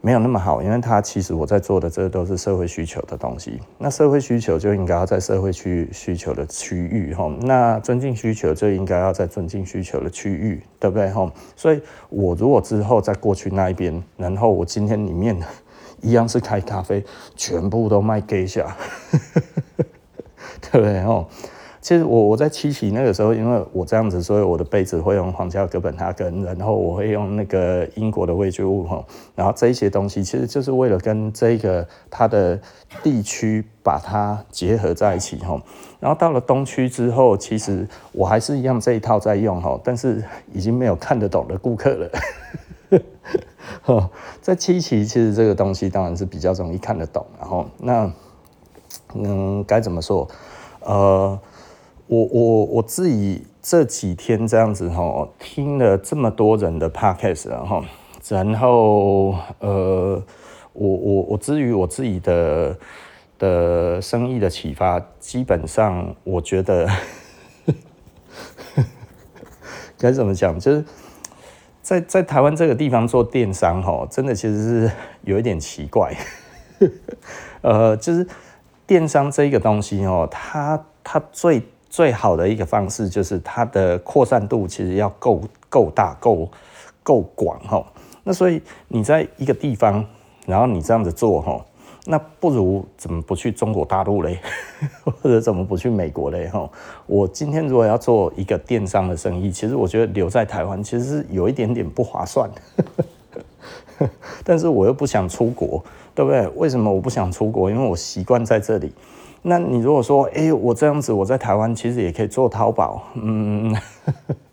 [0.00, 3.60] 没有那么好，因为它其实我在做的这都是社会需求的东西。
[3.78, 11.32] 那社会需求就应该要在社会区需求的区域哈，那尊敬需求就应该要在尊敬需求的区域，对不对哈？
[11.54, 15.40] 所以我如果之后再过去那一边，然后我今天里面
[16.00, 17.04] 一样是开咖啡，
[17.36, 18.66] 全部都卖 Geisha，
[20.60, 21.24] 对不对哈？
[21.82, 32.56] 其实我我在七期那个时候，因为我这样子，所以我的杯子会用皇家哥本哈根，然后我会用那个英国的味觉物哈，然后这一些东西其实就是为了跟这个它的
[33.02, 35.60] 地区把它结合在一起哈。
[35.98, 42.10] 然后到了东区之后，其实我还是一样这一套在用哈，但是已经没有看得懂的顾客了。
[44.40, 48.12] 在七期其实这个东西当然是比较容易看得懂，然后那
[49.14, 50.28] 嗯该怎么说？
[50.84, 51.38] 呃，
[52.12, 57.82] 我我我自己这几天这样子哈，听了这么多人的 podcast，然后
[58.28, 60.22] 然后呃，
[60.74, 62.76] 我我我至于我自己的
[63.38, 66.86] 的生意的启发，基本上我觉得
[69.96, 70.84] 该怎么讲，就是。
[71.80, 76.16] 在在台湾这个地方做电商，哈，真的其实是有一点奇怪。
[77.60, 78.24] 呃，就是
[78.86, 81.60] 电商这一个东西，哦，它它最
[81.92, 86.50] 最好的一个方式，就是它的扩散度其实要够够大、够
[87.02, 87.84] 够广，哈。
[88.24, 90.02] 那所以你在一个地方，
[90.46, 91.62] 然后你这样子做，哈。
[92.06, 94.40] 那不如怎么不去中国大陆嘞？
[95.04, 96.48] 或者怎么不去美国嘞？
[96.48, 96.66] 哈，
[97.04, 102.50] 我今天如果要做一个电商的生意，其实我觉得留在台湾其实是有一点点不划算。
[104.42, 106.48] 但是我又不想出国，对不对？
[106.56, 107.70] 为什么我不想出国？
[107.70, 108.90] 因为我习惯在这里。
[109.44, 113.76] 那你如果说，哎，我这样子我在台湾其实也可以做淘宝，嗯，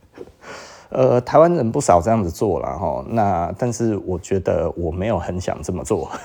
[0.89, 3.05] 呃，台湾人不少这样子做了哈。
[3.07, 6.09] 那但是我觉得我没有很想这么做。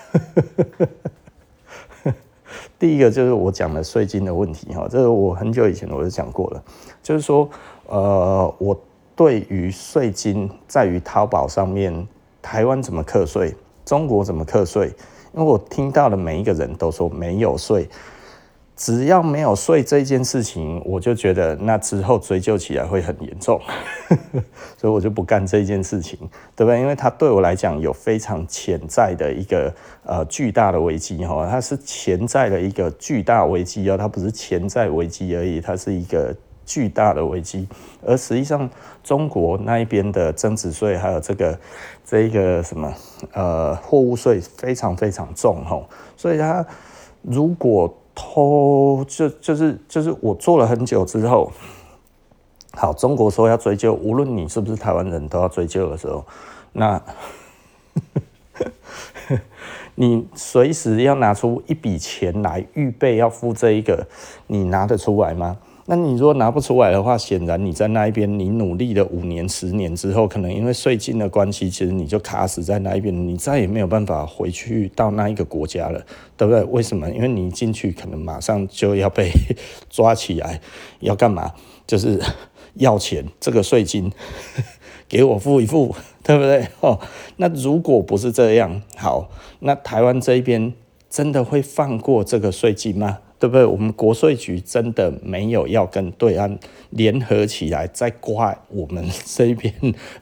[2.78, 6.62] 第一个就是我讲的税金的问题哈，这个我很久以前我就讲过了，
[7.02, 7.46] 就是说，
[7.86, 8.74] 呃，我
[9.14, 12.08] 对于税金在于淘宝上面，
[12.40, 14.90] 台湾怎么课税，中国怎么课税，
[15.34, 17.86] 因为我听到的每一个人都说没有税。
[18.76, 23.60] 只要没有税这件事情，我就觉得那之后追究起来会很严重，
[24.76, 26.18] 所以我就不干这件事情，
[26.56, 26.80] 对不对？
[26.80, 29.72] 因为它对我来讲有非常潜在的一个
[30.04, 36.34] 呃巨大的危机哈，它是潜在的一个巨大危机哦，它不是潜在危机而已，它是一个
[36.66, 37.68] 巨大的危机。
[38.04, 38.68] 而实际上，
[39.04, 41.56] 中国那一边的增值税还有这个
[42.04, 42.92] 这一个什么
[43.34, 45.80] 呃货物税非常非常重哈，
[46.16, 46.66] 所以它
[47.22, 51.50] 如果偷就就是就是我做了很久之后，
[52.72, 56.24] 好，中国说要追究，无论你是不是台湾人都要追究的时候，
[56.72, 57.02] 那
[59.96, 64.06] 你随时要拿出一笔钱来预备要付这一个，
[64.46, 65.56] 你拿得出来吗？
[65.86, 76.02] 那你如果拿不出来的话，显然你在那一边，你努力了五年、十年之后，可能因为税金的关系，其实你就卡死在那一边，你再也没有办法回去到那一个国家了，
[76.38, 76.64] 对不对？
[76.64, 77.10] 为什么？
[77.10, 79.30] 因为你进去可能马上就要被
[79.90, 80.58] 抓起来，
[81.00, 81.52] 要干嘛？
[81.86, 82.18] 就是
[82.76, 84.10] 要钱，这个税金
[85.06, 86.66] 给我付一付，对不对？
[86.80, 86.98] 哦，
[87.36, 89.28] 那如果不是这样，好，
[89.60, 90.72] 那台湾这一边
[91.10, 93.18] 真的会放过这个税金吗？
[93.44, 93.66] 对不对？
[93.66, 99.70] 我们国税局真的没有要跟对岸联合起来再刮我们这边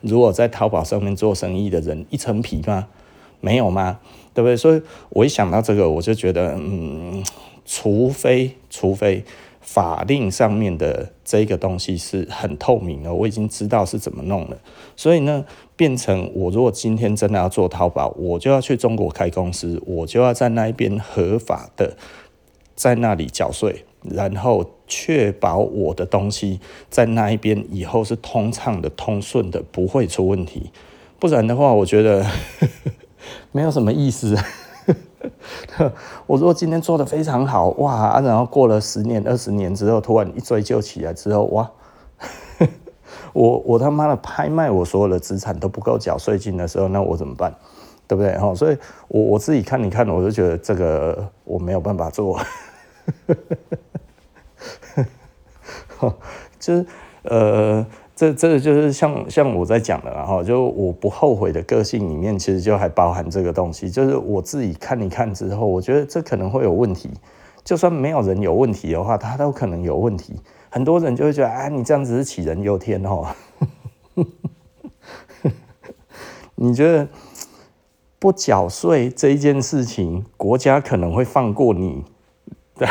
[0.01, 2.89] 如果在淘宝上面做生意的人一层皮吗？
[3.39, 4.01] 没有吗？
[4.33, 4.57] 对不对？
[4.57, 7.23] 所以我一想到这个，我就觉得，嗯，
[7.63, 9.23] 除非除非
[9.61, 14.57] 法令上面的这个东西是很透明的，我已经知道是怎么弄了。
[14.97, 15.45] 所以呢，
[15.77, 21.95] 变成我如果今天真的要做淘宝，我就要去中国开公司，我就要在那边合法的。
[22.75, 26.59] 在那里缴税，然后确保我的东西
[26.89, 30.71] 在那一边以后是通畅的、通顺的，不会出问题。
[31.19, 32.25] 不然的话，我觉得
[33.53, 34.37] 没有什么意思。
[36.27, 41.71] 我如果今天做得非常好，哇，然后过了十年、二十年之后，突然一追究起来之后，哇，
[43.31, 47.55] 我我他妈的拍卖我所有的资产都不够缴税金的时候，那我怎么办？
[48.07, 48.37] 对不对？
[48.37, 52.39] 哈，所以我我自己看你看，我就觉得这个我没有办法做。
[56.59, 56.85] 就是
[57.23, 57.85] 呃，
[58.15, 63.89] 这这个就是像像我在讲的，然后就我不后悔的个性里面，其实就还包含这个东西。
[63.89, 67.09] 就是我自己看一看之后，我觉得这可能会有问题。
[67.63, 70.35] 就算没有人有问题的话，他都可能有问题。
[70.69, 73.25] 很多人就会觉得啊，你这样子是杞人忧天哦。
[76.55, 77.07] 你觉得？
[78.23, 82.05] 不缴税这一件事情，国家可能会放过你，
[82.73, 82.87] 对，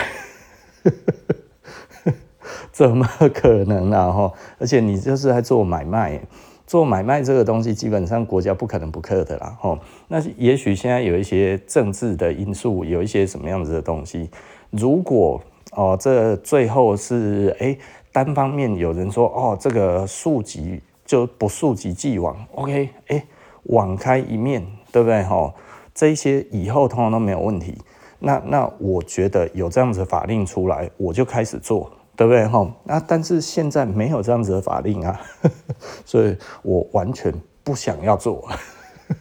[2.70, 4.12] 怎么可能呢？
[4.12, 6.20] 哈，而且你就是在做买卖，
[6.66, 9.56] 做买卖这个东西，基本上国家不可能不克的啦。
[9.58, 14.28] 哈，那也许现在有一些政治的因素，有一些什么样子的东西，
[14.68, 15.40] 如果
[15.70, 17.74] 哦，这最后是哎
[18.12, 23.24] 单方面有人说哦，这个溯及就不溯及既往，OK，哎，
[23.62, 24.62] 网开一面。
[24.92, 25.22] 对不对？
[25.24, 25.52] 哈，
[25.94, 27.76] 这一些以后通常都没有问题。
[28.20, 32.46] 那那我觉得有这样子的法令出来，我就开始做，对不对？
[32.46, 35.20] 哈，那但是现在没有这样子的法令啊，
[36.06, 37.34] 所以我完全
[37.64, 38.48] 不想要做。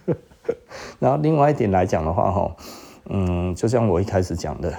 [1.00, 2.56] 然后另外一点来讲的话，哈，
[3.06, 4.72] 嗯，就像我一开始讲的，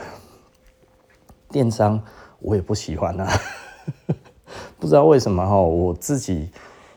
[1.51, 2.01] 电商
[2.38, 3.28] 我也不喜欢啊，
[4.78, 6.51] 不知道为什么哈，我自己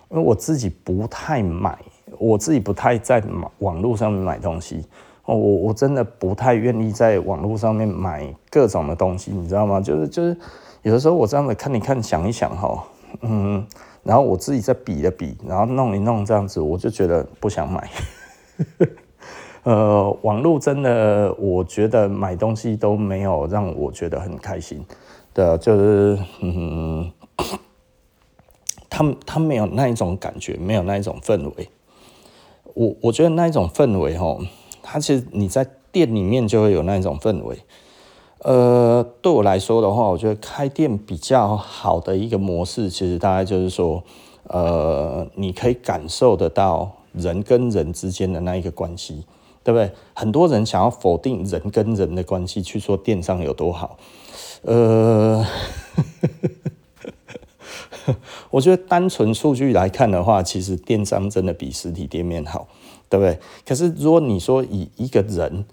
[0.09, 1.77] 因为我自己不太买，
[2.19, 4.85] 我自己不太在网网络上面买东西。
[5.25, 9.81] 哦，我我真的不太愿意在网络上面买各种的东西，你知道吗？
[9.81, 10.37] 就是就是，
[10.83, 12.83] 有的时候我这样子看一看，想一想哈，
[13.21, 13.65] 嗯，
[14.03, 17.89] 然后我自己再比了比，然后弄一弄这样子，我就觉得不想买。
[19.63, 24.85] 呃，网络真的，我觉得买东西都没有让我觉得很开心
[25.33, 27.11] 的，就是嗯，
[28.87, 31.67] 他他没有那一种感觉，没有那一种氛围。
[32.75, 34.37] 我我觉得那一种氛围哈。
[34.87, 37.57] 它其实你在店里面就会有那一种氛围，
[38.43, 44.03] 呃，对我来说的话，我觉得开店比较好的一个模式，其实大概就是说，
[44.43, 49.25] 呃，你可以感受得到人跟人之间的那一个关系，
[49.63, 49.91] 对不对？
[50.13, 53.97] 很多人想要否定人跟人的关系，去说电商有多好，
[54.61, 55.43] 呃，
[58.51, 62.67] 我觉得单纯数据来看的话，其实电商真的比实体店面好。
[63.07, 63.39] 对不对？
[63.63, 65.63] 可是如果你说以一个人，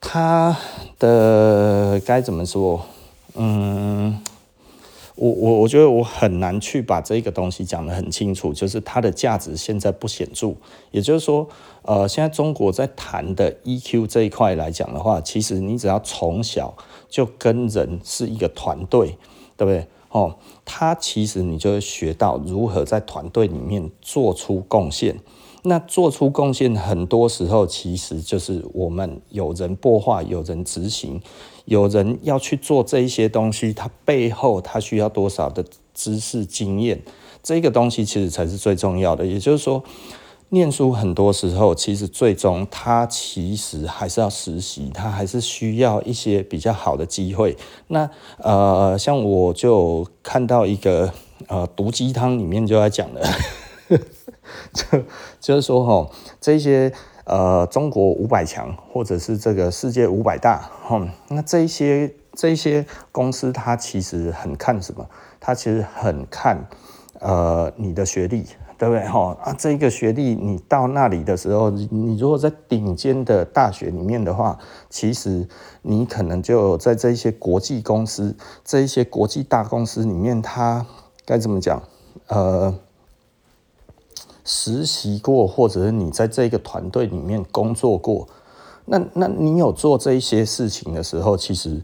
[0.00, 0.54] 他
[0.98, 2.84] 的该怎么说？
[3.36, 4.18] 嗯，
[5.14, 10.54] 我我我觉得我很难去把这个东西讲得很清楚，就是它的价值现在不显著。
[10.90, 11.48] 也就是说，
[11.82, 16.76] 呃，现在中国在谈的 EQ 这一块来讲的话，其实你只要从小
[17.08, 19.16] 就跟人是一个团队，
[19.56, 19.86] 对不对？
[20.10, 20.36] 哦，
[20.70, 25.18] 他其实你就会学到如何在团队里面做出贡献。
[25.64, 31.20] 那做出贡献，很多时候其实就是我们有人播化，有人执行，
[31.64, 35.64] 有人要去做这一些东西，它背后它需要多少的
[35.94, 37.02] 知识经验，
[37.42, 39.26] 这个东西其实才是最重要的。
[39.26, 39.82] 也就是说，
[40.50, 47.56] 念书很多时候其实最终他其实还是要实习，他还是需要一些比较好的机会。
[47.88, 51.12] 那呃，像我就看到一个
[51.48, 53.22] 呃毒鸡汤里面就在讲的。
[54.72, 54.84] 就
[55.40, 56.92] 就是说哈，这些
[57.24, 65.06] 呃，中国五百强或者是这个世界五百大哈，那这些这些公司，它其实很看什么？
[65.40, 66.68] 它其实很看
[67.20, 68.44] 呃你的学历，
[68.78, 69.36] 对不对哈？
[69.42, 74.58] 啊，这个学历你到那里的时候，你如果在顶尖的大学里面的话，
[74.88, 75.46] 其实
[75.82, 80.86] 你可能就在这些国际公司、这一些国际大公司里面，它
[81.26, 81.82] 该怎么讲？
[82.28, 82.74] 呃。
[84.50, 88.26] 实习过，或者是你在这个团队里面工作过，
[88.86, 91.82] 那那你有做这一些事情的时候，其实，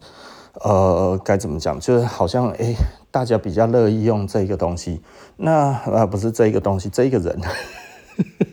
[0.62, 1.78] 呃，该怎么讲？
[1.78, 2.74] 就是好像，哎、
[3.14, 5.00] 大家比较乐意用这个东西。
[5.36, 7.40] 那啊，不是这个东西，这个人，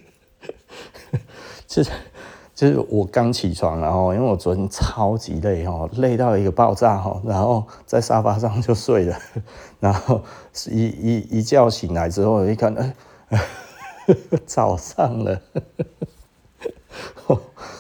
[1.66, 1.90] 就是
[2.54, 9.18] 就是我刚起床，然后因为我昨天超级累哦，累到一个爆炸哦，然后在沙发上就睡了，
[9.82, 10.22] 然后
[10.70, 12.94] 一一一觉醒来之后，一看，哎、
[13.30, 13.46] 欸。
[14.46, 15.40] 早上了，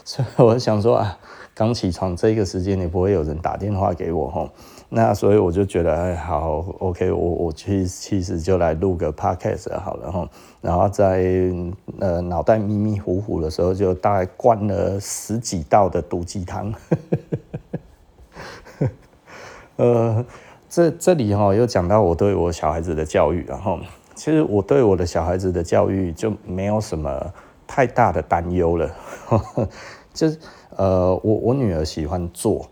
[0.06, 1.18] 所以我想说啊，
[1.54, 4.50] 刚起床这个时间也不会有人打电话给我，
[4.94, 10.30] 那所以我就觉得哎好，OK，我我其实其实就来录个 Podcast 好了，
[10.60, 11.50] 然后在
[12.00, 16.74] 呃脑袋迷迷糊糊的时候，就大概灌了十几道的毒鸡汤，
[19.78, 20.26] 呃，
[20.70, 23.80] 这这里哈又讲到我对我小孩子的教育，然后。
[24.14, 27.34] 其实我对我的小孩子的教育就没有什么
[27.66, 28.92] 太大的担忧了，
[30.14, 30.38] 就是
[30.76, 32.68] 呃，我我女儿喜欢做，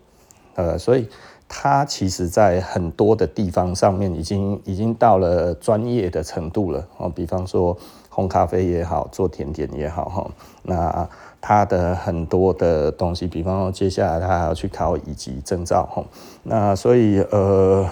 [0.54, 1.08] 呃，所以
[1.52, 7.76] 他其实在很多的地方上面已经已经到了专业的程度了哦，比方说
[8.08, 10.30] 烘咖啡也好，做甜点也好哈，
[10.62, 11.08] 那
[11.40, 16.04] 他的很多的东西，比方说接下来他还要去考乙级证照哈，
[16.44, 17.88] 那所以呃。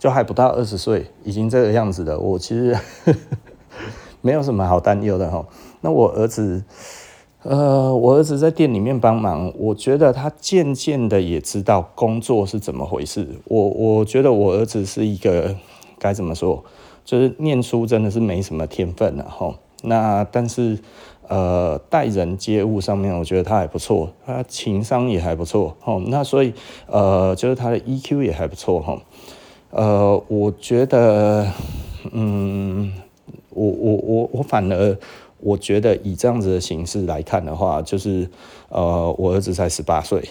[0.00, 2.18] 就还不到二十岁，已经这个样子了。
[2.18, 2.74] 我其实
[4.22, 5.44] 没有什么好担忧的哈。
[5.82, 6.64] 那我儿子，
[7.42, 13.26] 呃，我儿子在店里面帮忙，我觉得他渐渐的也知道工作是怎么回事。
[13.44, 15.54] 我我觉得我儿子是一个
[15.98, 16.62] 该怎么说，
[17.02, 19.54] 就是念书真的是没什么天分的哈。
[19.82, 20.78] 那但是
[21.28, 25.98] 呃，待人接物上面，我觉得他还不错，他情商也还不错哈。
[26.08, 26.52] 那所以
[26.88, 29.00] 呃，就是他的 EQ 也还不错哈。
[29.70, 31.46] 呃，我觉得，
[32.12, 32.92] 嗯，
[33.48, 34.98] 我我我我反而
[35.42, 38.28] 我觉得以这样子的形式来看的话，就是
[38.68, 40.22] 呃，我儿子才十八岁，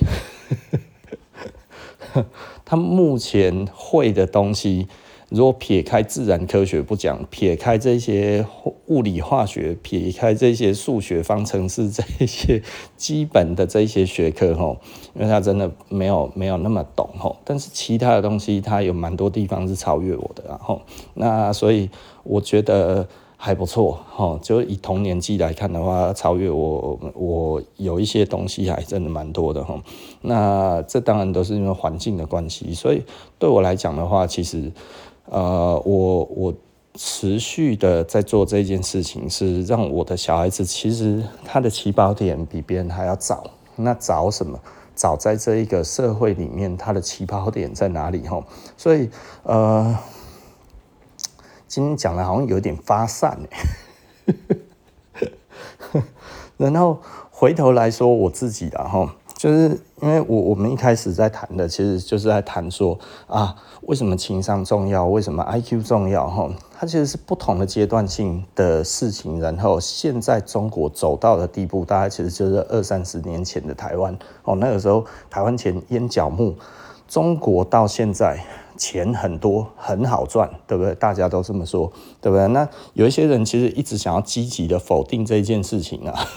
[2.64, 4.88] 他目前会的东西，
[5.30, 8.46] 如果撇开自然科学不讲，撇开这些
[8.86, 12.62] 物理化学，撇开这些数学方程式这些
[12.96, 14.78] 基本的这些学科吼，
[15.16, 20.82] 因为他真的没有没有那么懂吼，但是其他的东西他有蛮多地方是超越我的，然后
[21.16, 21.90] 那所以
[22.24, 23.08] 我觉得。
[23.42, 29.82] 还不错哈，就以同年纪来看的话，超越我，我有一些东西还真的蛮多的哈。
[30.20, 33.02] 那这当然都是因为环境的关系，所以
[33.38, 34.70] 对我来讲的话，其实
[35.30, 36.54] 呃，我我
[36.96, 43.50] 持续的在做这件事情，是让我的小孩子其实他的起跑点比别人还要早。
[43.78, 44.60] 那早什么？
[44.96, 48.44] 早在这一个社会里面，他的起跑点在哪里哈？
[48.76, 49.10] 所以
[49.44, 49.98] 呃。
[51.70, 53.40] 今天讲的好像有点发散
[56.58, 57.00] 然后
[57.30, 62.98] 回头来说我自己的哈，就是因为我我们一开始在谈的，其实就是在谈说
[63.28, 66.50] 啊，为什么情商重要，为什么 IQ 重要哈？
[66.76, 69.40] 它其实是不同的阶段性的事情。
[69.40, 76.56] 然后现在中国走到的地步，大概其实就是二三十年前的台湾哦，那个时候台湾前淹脚木，
[77.08, 78.44] 中国到现在。
[78.80, 80.96] 钱很多，很好赚，对不对？
[80.96, 82.48] 大家都这么说，对不对？
[82.48, 86.28] 那有一些人其实一直想要积极的否定这件事情啊，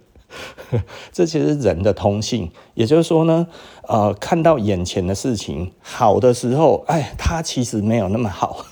[1.10, 2.50] 这其实人的通性。
[2.74, 3.48] 也就是说呢，
[3.88, 8.64] 呃，看到眼前的事情好的时候，哎，它其实没有那么好。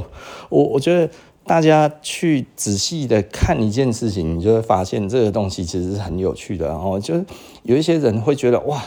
[0.49, 1.11] 我我觉得
[1.45, 6.67] 大家去仔细的看一件事情，你就会发现这个东西其实是很有趣的。
[6.67, 7.25] 然后就是
[7.63, 8.81] 有一些人会觉得哇。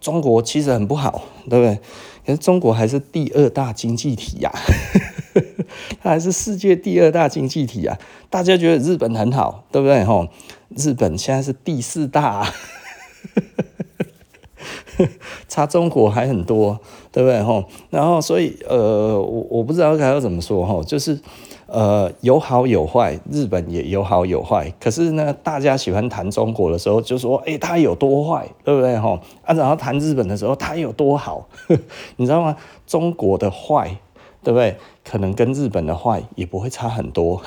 [0.00, 1.78] 中国其实很不好，对不对？
[2.26, 4.52] 可是中国还是第二大经济体呀，
[6.02, 7.98] 它还是世界第二大经济体啊！
[8.28, 10.04] 大家觉得日本很好，对不对？
[10.04, 10.28] 吼，
[10.76, 12.52] 日本现在是第四大，
[15.48, 16.78] 差中国还很多，
[17.10, 17.42] 对不对？
[17.42, 21.18] 吼，然后所以呃，我我不知道该要怎么说吼，就是。
[21.68, 24.72] 呃，有好有坏，日本也有好有坏。
[24.80, 28.98] 可是呢，大家喜欢谈中国的时候，就说，哎、欸，它有多坏，对不对？
[28.98, 31.46] 哈，啊，然后谈日本的时候，它有多好，
[32.16, 32.56] 你知道吗？
[32.86, 33.98] 中国的坏，
[34.42, 34.76] 对不对？
[35.04, 37.42] 可能跟日本的坏也不会差很多。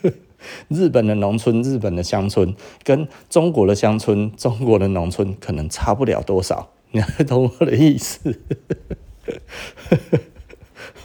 [0.68, 6.70] 日本的农村、日本的乡村，跟中国的乡村、中国的农村，可能差不了多少。
[6.90, 8.40] 你懂我的意思？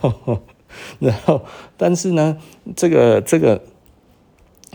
[1.00, 1.42] 然后，
[1.78, 2.38] 但是呢，
[2.76, 3.62] 这个这个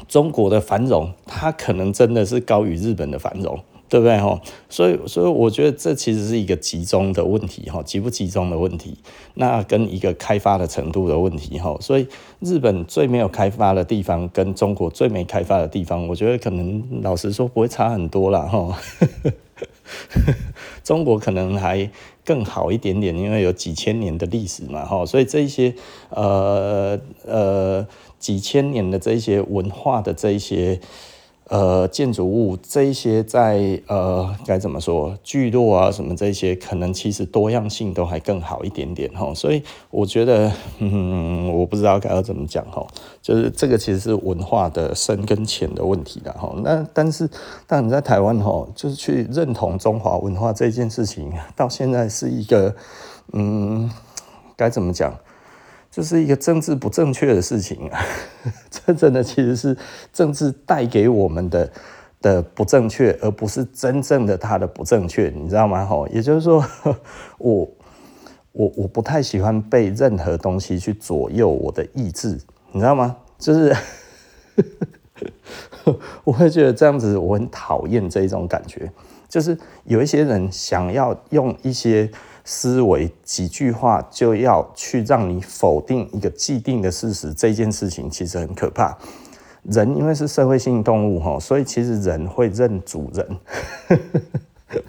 [0.09, 4.19] 中国的繁荣，它可能真的是高于日本的繁荣，对不对？
[4.19, 8.97] 哈，所以，所以我觉得这其实是一个集中的问题，哈，集不集中的问题，
[9.35, 11.77] 那跟一个开发的程度的问题，哈。
[11.81, 12.07] 所以，
[12.41, 18.79] 日本最没有开发的地方，跟中国最没开发的地方，我觉得可能老实说不会差很多了，哈。
[20.83, 21.89] 中国可能还
[22.25, 25.75] 更好一点点，因为有几千年的历史嘛，哈，所以这一些
[26.11, 27.87] 呃呃
[28.19, 30.81] 几千年的这些文化的这一些。
[31.53, 42.87] 呃，建筑物这一些在呃该怎么说聚落啊什么这些，可能其实多样性都还更好一点点哈，所以我觉得，嗯， 我不知道该要怎么讲哈，
[43.21, 46.55] 就是这个其实是文化的深跟浅的问题的哈。
[46.65, 47.29] 那但是，
[47.67, 52.75] 但你在台湾哈，就是去认同中华文化这件事情，到现在是一个，
[53.35, 53.91] 嗯，
[54.57, 55.15] 该怎么讲？
[55.95, 58.01] 这是一个政治不正确的事情啊！
[58.71, 59.77] 这 真的其实是
[60.11, 61.71] 政治带给我们的
[62.23, 65.85] 的不正确，而不是真正的它的不正确，你知道吗？
[65.85, 66.65] 吼，也就是说，
[67.37, 67.71] 我
[68.53, 72.41] 我我不太喜欢被任何东西去左右我的意志，
[72.73, 73.15] 你知道吗？
[73.39, 73.77] 就是
[76.25, 78.91] 我会觉得这样子，我很讨厌这一种感觉，
[79.29, 82.11] 就是有一些人想要用一些。
[82.45, 88.97] 思维几句话就要去让你否定一个既定的事实，这件事情其实很可怕。
[89.63, 93.39] 人因为是社会性动物哈，所以其实人会认主人。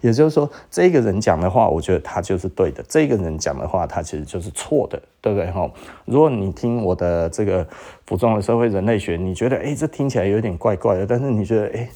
[0.00, 5.70] 也就是说，这个人讲的话，我觉得他就是对的；这个人讲的话，他其实就是错的，对不对哈？
[6.04, 7.66] 如果你听我的这个
[8.06, 11.88] 服装的社会人类学，你觉得哎，这听起来有点怪怪的，但是你觉得哎。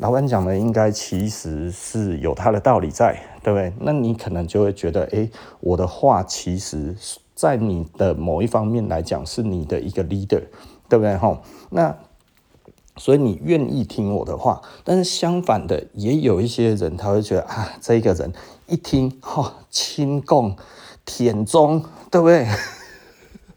[0.00, 3.70] 老板讲的应该其实是有他的道理在，对不对？
[3.80, 5.30] 那你可能就会觉得，诶，
[5.60, 6.96] 我的话其实，
[7.34, 10.42] 在你的某一方面来讲，是你的一个 leader，
[10.88, 11.14] 对不对？
[11.18, 11.38] 哈，
[11.68, 11.94] 那
[12.96, 18.32] 所以你愿意听我的话，但是相反的，也有一些人他会觉得啊，这个人
[18.68, 20.56] 一听，哈，亲共、
[21.04, 22.48] 舔中，对不对？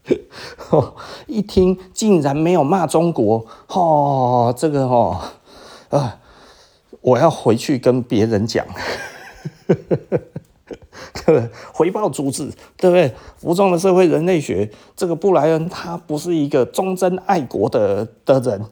[1.26, 5.32] 一听竟然没有骂中国，哈，这个哈，
[5.88, 6.20] 啊。
[7.04, 8.66] 我要回去跟别人讲，
[9.68, 9.76] 对
[11.26, 11.46] 不对？
[11.70, 13.12] 回报主旨，对不对？
[13.36, 18.64] 服装的社会人类学，这个布莱恩他不是一个忠贞爱国的的人。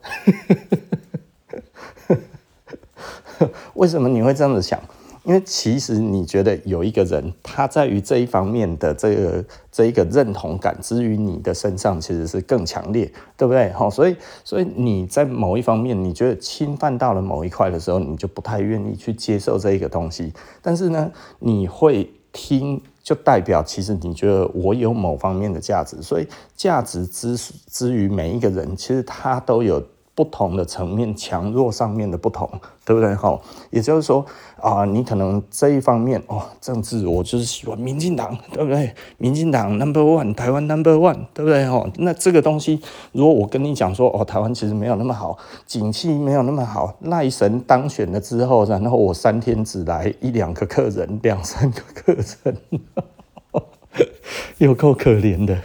[3.74, 4.80] 为什么你会这样子想？
[5.24, 13.70] 因为其实你觉得有一个人，他在于这一方面的这个这一个认同感，之于你的身上其实是更强烈，对不对？
[13.72, 20.32] 好，所以所以你在某一方面，你觉得侵犯到了某一块的时候，你就不太愿意去接受这一个东西。
[20.60, 27.36] 但是呢，你会听，就代表其实你觉得我有某方面的价值，所以价值之
[27.70, 29.80] 之于每一个人，其实他都有。
[30.14, 32.48] 不同的层面，强弱上面的不同，
[32.84, 33.14] 对不对？
[33.14, 33.40] 哈，
[33.70, 34.24] 也就是说
[34.60, 38.94] 啊、你可能这一方面哦，政治我就是喜欢民进党，对不对？
[39.18, 41.68] 民进党 number one，台湾 number one，对不对？
[41.68, 42.80] 哈，那这个东西，
[43.12, 45.36] 如果我跟你讲说哦，台湾其实没有那么好，
[45.66, 52.12] 景气没有那么好，赖神当选了之后，然后我三天只来一两个客人，两三个客
[52.44, 52.56] 人，
[54.58, 55.58] 有够可怜的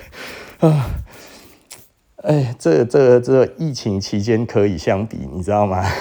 [0.60, 0.90] 啊！
[2.24, 5.86] 哎，这个、这个、这个疫情期间可以相比，你知道吗？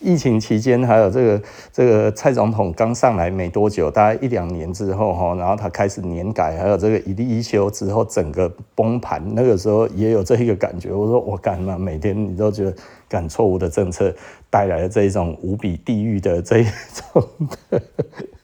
[0.00, 10.92] 疫情期间还有这个这个蔡总统刚上来没多久，大概一两年之后哈，然后他开始年改，还有这个一立一休之后，整个崩盘，那个时候也有这一个感觉。
[10.92, 11.76] 我说我干嘛？
[11.76, 12.74] 每天你都觉得
[13.06, 14.14] 干错误的政策
[14.48, 17.28] 带来的这一种无比地狱的这一种
[17.68, 17.82] 的。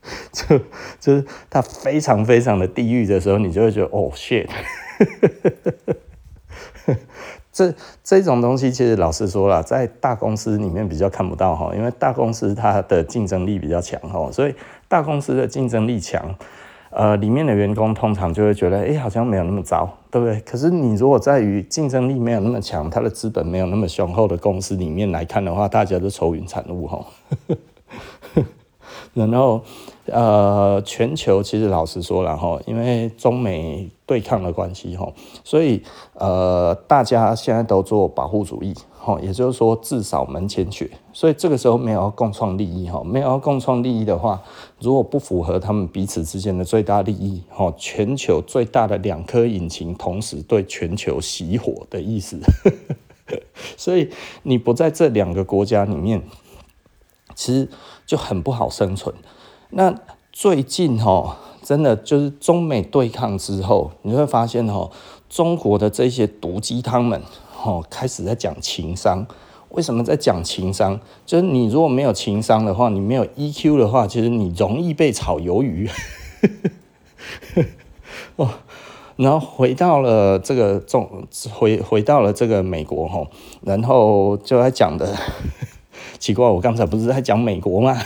[0.32, 0.58] 就
[1.00, 4.46] 就是他非常非常的地狱的时候，你就会觉得哦，shit，
[7.50, 14.54] 这这种东西其实老实说了，在大公司里面比较看不到哈，因为大公司它的竞争力比较强哈，所以
[14.88, 16.34] 大公司的竞争力强，
[16.90, 20.38] 呃，里面的员工通常就会觉得，哎，好像没有那么糟，对不对？
[20.40, 27.06] 可是你如果在于竞争力没有那么强，它的资本没有那么雄厚的公司里面来看的话，大家都愁云惨雾哈。
[29.14, 29.62] 然后，
[30.06, 35.10] 呃，全球其实老实说了哈，因为中美对抗的关系哈，
[35.42, 35.82] 所以
[36.12, 44.42] 呃，大家现在都做保护主义哈，也就是说至少门前雪，所以这个时候没有共创利益哈，没有共创利益的话，
[44.78, 52.38] 如果不符合他们彼此之间的最大利益哈，全球最大的两颗引擎同时对全球熄火的意思，
[53.78, 54.10] 所以
[54.42, 56.22] 你不在这两个国家里面。
[57.36, 57.68] 其实
[58.06, 59.12] 就很不好生存。
[59.76, 59.92] 那
[60.32, 64.88] 最近哈，真的就是中美对抗之后，你会发现哈，
[65.28, 67.20] 中国的这些毒鸡汤们
[67.64, 69.26] 哦，开始在讲情商。
[69.70, 71.00] 为什么在讲情商？
[71.26, 75.90] 就是你如果没有情商的话，你没有 EQ 的话，其实你容易被炒鱿鱼。
[78.36, 78.48] 哦，
[79.16, 83.26] 然后回到了这个中，回回到了这个美国哈，
[83.62, 85.12] 然后就在讲的。
[86.20, 87.98] 奇怪，我刚才不是在讲美国吗？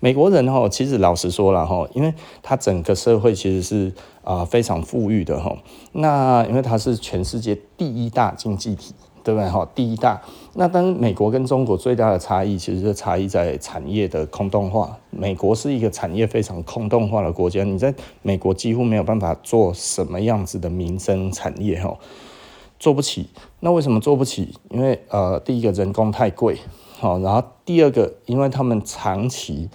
[0.00, 3.92] 美国人哈，其实老实说了哈，因为他整个社会其实是
[4.24, 5.54] 啊非常富裕的哈。
[5.92, 9.68] 那因为它是全世界第一大经济体，对不对哈？
[9.74, 10.20] 第一大。
[10.54, 14.96] 那当，美国跟中国最大的差异，其实是差异在产业的空洞化。
[15.10, 21.96] 美国是一个产业非常空洞化的国家，你在美国几乎没有办法做什么样子的民生产业哈。
[22.78, 23.28] 做不起，
[23.60, 24.54] 那为什么做不起？
[24.70, 26.56] 因为呃，第一个人工太贵，
[26.98, 29.68] 好，然后第二个，因为他们长期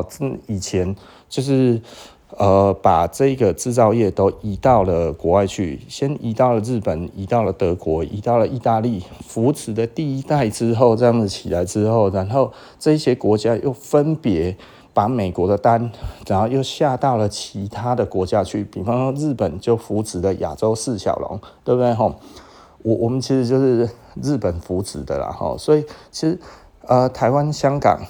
[0.00, 0.06] 哦，
[0.46, 0.96] 以前
[1.28, 1.80] 就是
[2.38, 14.56] 呃，把这个制造业都移到了国外去，先移到了日本，移到了德国，移到了意大利，扶持的第一代之后，这样子起来之后，然后这些国家又分别
[14.94, 15.90] 把美国的单，
[16.26, 21.92] 然后又下到了其他的国家去，比方说日本就扶持了亚洲四小龙，对不对？
[21.94, 22.14] 吼。
[22.84, 23.88] 我我们其实就是
[24.20, 26.36] 日本扶持的啦，哈，所以其实
[26.84, 28.00] 呃，台湾、香港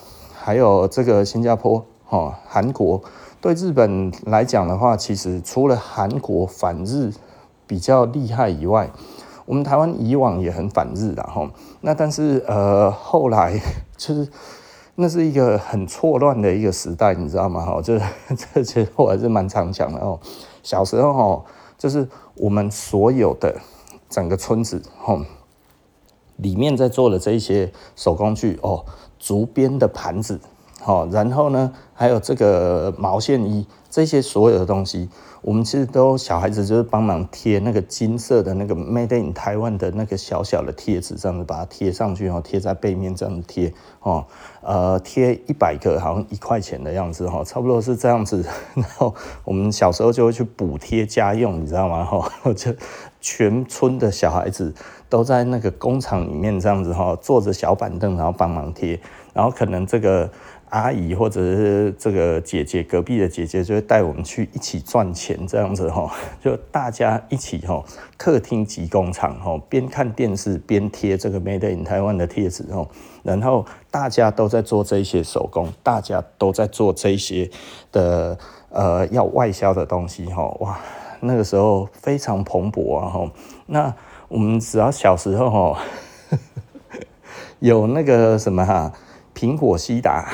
[0.42, 3.00] 还有这个新加坡、哈、韩国，
[3.40, 7.12] 对日本来讲的话，其实除了韩国反日
[7.66, 8.90] 比较厉害以外，
[9.46, 11.48] 我们台湾以往也很反日的哈。
[11.80, 13.60] 那但是呃，后来
[13.96, 14.28] 就是
[14.96, 17.64] 那是一个很错乱的一个时代，你知道吗？
[17.64, 17.98] 哈，这
[18.54, 20.18] 这其实我还是蛮常讲的哦。
[20.62, 21.44] 小时候哈，
[21.78, 23.60] 就是我们所有的。
[24.12, 25.22] 整个村子吼，
[26.36, 28.84] 里面在做的这一些手工具哦，
[29.22, 30.40] 竹编的盘子，
[30.80, 35.08] 好，然后呢，还有这个毛线衣，这些所有的东西，
[35.42, 44.26] 我们其实都小孩子就是帮忙贴那个金色的那个 Made in Taiwan 的那个小小的贴纸，这样子把它贴上去哦，贴在背面这样子贴哦，
[44.60, 48.44] 呃，贴一百个好像一块钱的样子哈，差不多是这样子。
[48.74, 49.14] 然后
[49.44, 52.04] 我们小时候就会去补贴家用，你知道吗？
[52.04, 52.74] 哈，就。
[53.24, 54.74] 全村的小孩子
[55.12, 58.98] 都在那个工厂里面这样子哈，坐着小板凳，然后帮忙贴，
[59.34, 60.30] 然后可能这个
[60.70, 66.10] 阿姨或者是这个姐姐，隔壁的姐姐就会带我们去一起赚钱，这样子哈，
[66.42, 67.84] 就大家一起哈，
[68.16, 72.88] 客厅即工厂哈，边看电视边贴这个 Made in 台湾的贴纸哈，
[73.22, 77.50] 然后大家都在做这些手工，大家都在做这些
[77.92, 78.38] 的
[78.70, 80.78] 呃要外销的东西哈，哇，
[81.20, 83.30] 那个时候非常蓬勃啊哈，
[83.66, 83.94] 那
[84.32, 85.82] 我们只要小时候哈。
[87.60, 88.92] 有那个什么哈，
[89.34, 90.28] 苹果西打，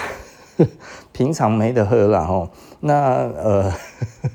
[1.12, 2.48] 平常没得喝了哈。
[2.80, 2.94] 那
[3.36, 3.72] 呃，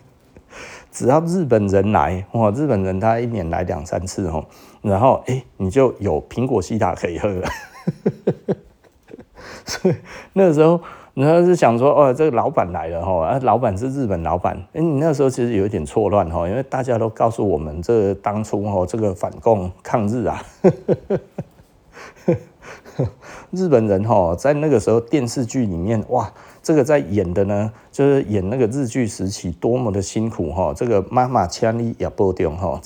[0.92, 4.46] 只要日本人来哇，日本人他一年来两三次哈，
[4.84, 7.50] 然后哎，你就有苹果西打可以喝了。
[9.66, 9.96] 所以
[10.34, 10.80] 那个时候，
[11.16, 20.44] 你要是想说哦，这个老板来了哈，啊，老板是日本老板，哎，你那时候其实有一点错乱哈，因为大家都告诉我们，这当初哈，这个反共抗日啊。
[23.52, 26.32] 日本人哈，在那个时候电视剧里面，哇，
[26.64, 30.74] 这个在演的呢，就是演那个日据时期多么的辛苦哈。
[30.76, 32.82] 这个妈妈腔里也播掉哈。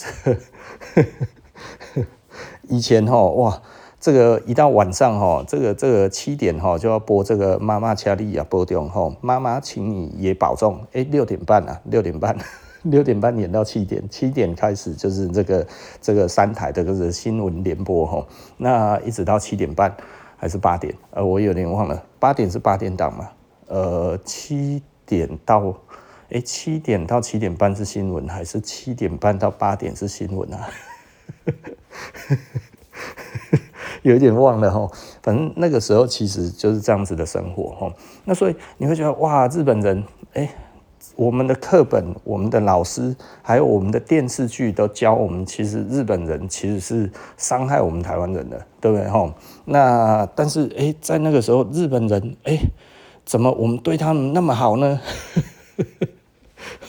[2.67, 3.61] 以前哈，哇，
[3.99, 9.15] 这个一到晚上哈，这个这个七点哈就要播这个妈妈腔里也播掉哈。
[9.21, 10.85] 妈妈，请你也保重。
[10.93, 12.37] 哎，六点半啊，六点半。
[12.83, 15.67] 六点半演到七点，七点开始就是这个
[15.99, 18.25] 这个三台的这个新闻联播哈，
[18.55, 19.93] 那一直到七点半
[20.37, 20.93] 还是八点？
[21.09, 23.29] 呃，我有点忘了，八点是八点档嘛？
[23.65, 25.75] 呃，七点到
[26.29, 30.69] 哎七点到七点半是新闻，还是七点半到八点是新闻啊？
[34.03, 34.89] 有一点忘了哈，
[35.21, 37.93] 反正那个时候其实就是这样子的生活哈。
[38.25, 40.49] 那所以你会觉得哇，日本人哎。
[41.15, 49.07] 我们的课本、我们的老师，还有我们的电视剧，都教我们，其实日本人其实是伤害我们台湾人的，对不对？
[49.07, 49.33] 吼，
[49.65, 52.59] 那但是哎，在那个时候，日本人哎，
[53.25, 54.99] 怎么我们对他们那么好呢？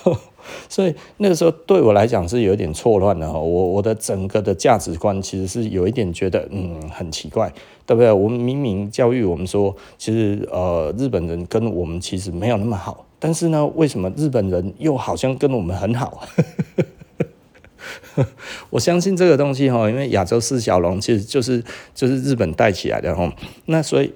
[0.68, 3.38] 所以那个时候对我来讲是有点错乱的哈。
[3.38, 7.52] 我我的整个的价值观其实是有一点觉得嗯很奇怪，
[7.86, 8.12] 对不对？
[8.12, 13.06] 我们明明教育我们说，其实呃日本人跟我们其实没有那么好。
[13.18, 16.22] 但是呢，为什么日本人又好像跟我们很好？
[18.70, 21.64] 我相信这个东西哈，因为亚洲四小龙其实就是
[21.94, 23.32] 就是日本带起来的哈。
[23.66, 24.12] 那所以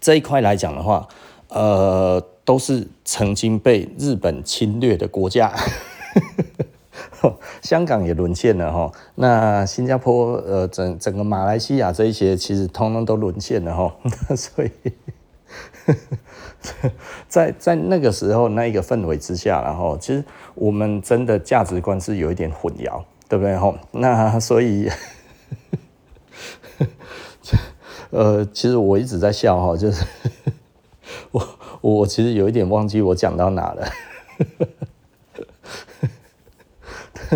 [0.00, 1.08] 这一块来讲的话，
[1.48, 5.52] 呃，都是曾经被日本侵略的国家。
[7.62, 8.92] 香港也沦陷了哈。
[9.14, 13.96] 那新加坡呃，整整个马来西亚这一些其实通通都沦陷了哈。
[14.36, 14.70] 所以。
[17.28, 20.24] 在在那个时候那一个氛围之下，然后其实
[20.54, 23.54] 我们真的价值观是有一点混淆，对不对？
[23.56, 24.90] 吼，那所以，
[28.10, 30.04] 呃，其实我一直在笑哈，就是
[31.30, 31.46] 我
[31.92, 33.86] 我其实有一点忘记我讲到哪了。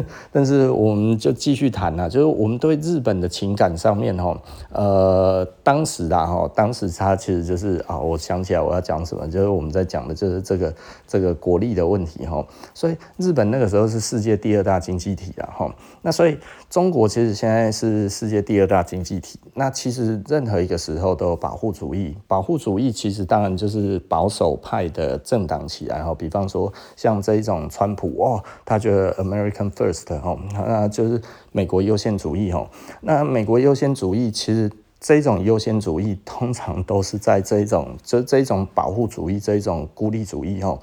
[0.33, 4.41] 但是我们就继续谈啊，就是我们对日本的情感上面哈，
[4.79, 10.75] 呃，当时啊哈，当时他其实就是啊，我想起来我要讲什么，就是我们在讲的就是这个
[11.07, 16.39] 这个国力的问题哈，所以日本那个时候是世界第二大经济体啊哈，那所以
[16.71, 30.09] 中国其实现在是世界第二大经济体，那其实任何一个时候都有保护主义，保护主义其实当然就是保守派的政党起来哈，比方说像这一种川普哦，他觉得 American First。
[30.19, 31.21] 哦，那就是
[31.53, 32.69] 美国优先主义哦。
[33.01, 34.68] 那美国优先主义其实
[35.01, 40.79] 这种优先主义通常都是在这种 这这种保护主义这种孤立主义哦，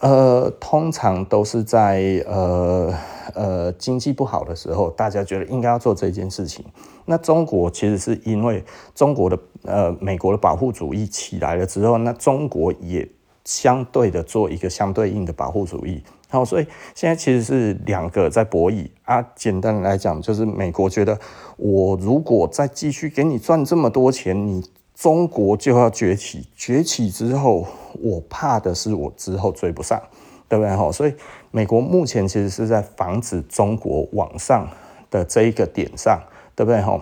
[0.00, 2.94] 呃，通常都是在呃
[3.34, 6.64] 呃经济不好的时候，大家觉得应该要做这件事情。
[7.04, 8.64] 那中国其实是因为
[8.94, 13.08] 中国的呃美国的保护主义起来了之后，那中国也
[13.44, 16.02] 相对的做一个相对应的保护主义。
[16.28, 19.24] 好，所以现在其实是两个在博弈啊。
[19.36, 21.18] 简单来讲，就是美国觉得
[21.56, 24.62] 我如果再继续给你赚这么多钱，你
[24.94, 26.48] 中国就要崛起。
[26.56, 27.66] 崛起之后，
[28.02, 30.02] 我怕的是我之后追不上，
[30.48, 30.76] 对不对？
[30.76, 31.14] 哈，所以
[31.52, 34.68] 美国目前其实是在防止中国往上
[35.10, 36.20] 的这一个点上，
[36.56, 36.82] 对不对？
[36.82, 37.00] 哈，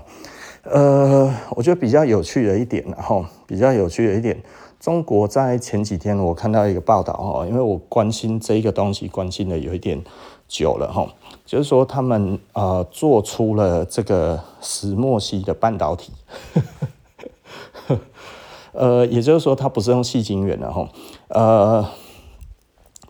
[0.65, 4.37] 呃，我觉得比较有趣的一点，然后比较有趣的一点。
[4.85, 10.05] 中国在前几天，我看到一个报道哈，因为我关心这个东西，关心的有一点
[10.47, 11.09] 久了哈，
[11.47, 16.13] 就是说他们呃做出了这个石墨烯的半导体，
[18.73, 20.87] 呃，也就是说它不是用细晶圆的哈，
[21.29, 21.89] 呃，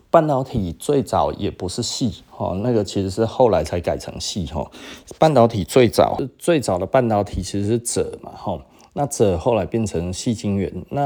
[0.09, 4.65] 半导体最早也不是细哈，那个其实是后来才改成细哈，
[5.19, 8.61] 半导体最早最早的半导体其实是鍺嘛哈。
[8.97, 11.01] 那鍺后来变成细晶圆，那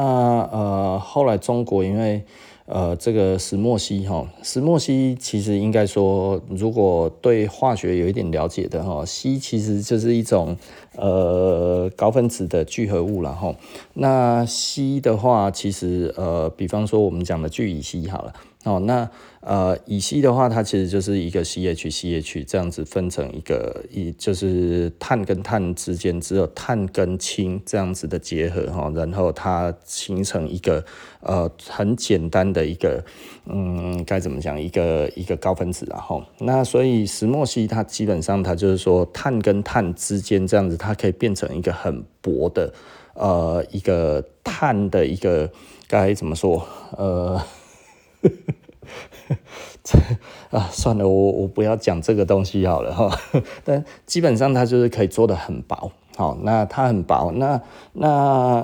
[0.51, 2.23] 呃后来中国因为
[2.67, 10.55] 呃这个石墨烯哈，石墨烯其实应该说，如果对化学有一点了解的哈，烯其实就是一种
[10.97, 13.55] 呃高分子的聚合物了哈。
[13.95, 18.31] 那烯的话，其实呃比方说我们讲的聚乙烯好了。
[18.65, 30.83] 哦，那呃，乙烯的话，它其实就是一个 CH CH 这样子分成一个，一就是碳跟碳之间只有碳跟氢这样子的结合哈，然后它形成一个
[31.21, 33.01] 呃很简单的一个
[33.45, 42.73] 嗯该怎么讲一个一个高分子然后那所以石墨烯它基本上它就是说碳跟碳之间这样子，它可以变成一个很薄的
[43.13, 45.49] 呃一个碳的一个
[45.87, 46.61] 该怎么说
[46.97, 47.41] 呃。
[49.83, 49.97] 这
[50.57, 53.09] 啊，算了，我我不要讲这个东西好了哈。
[53.63, 57.61] 但基本上它就是可以做得很薄，好，那它很薄，那
[57.93, 58.07] 那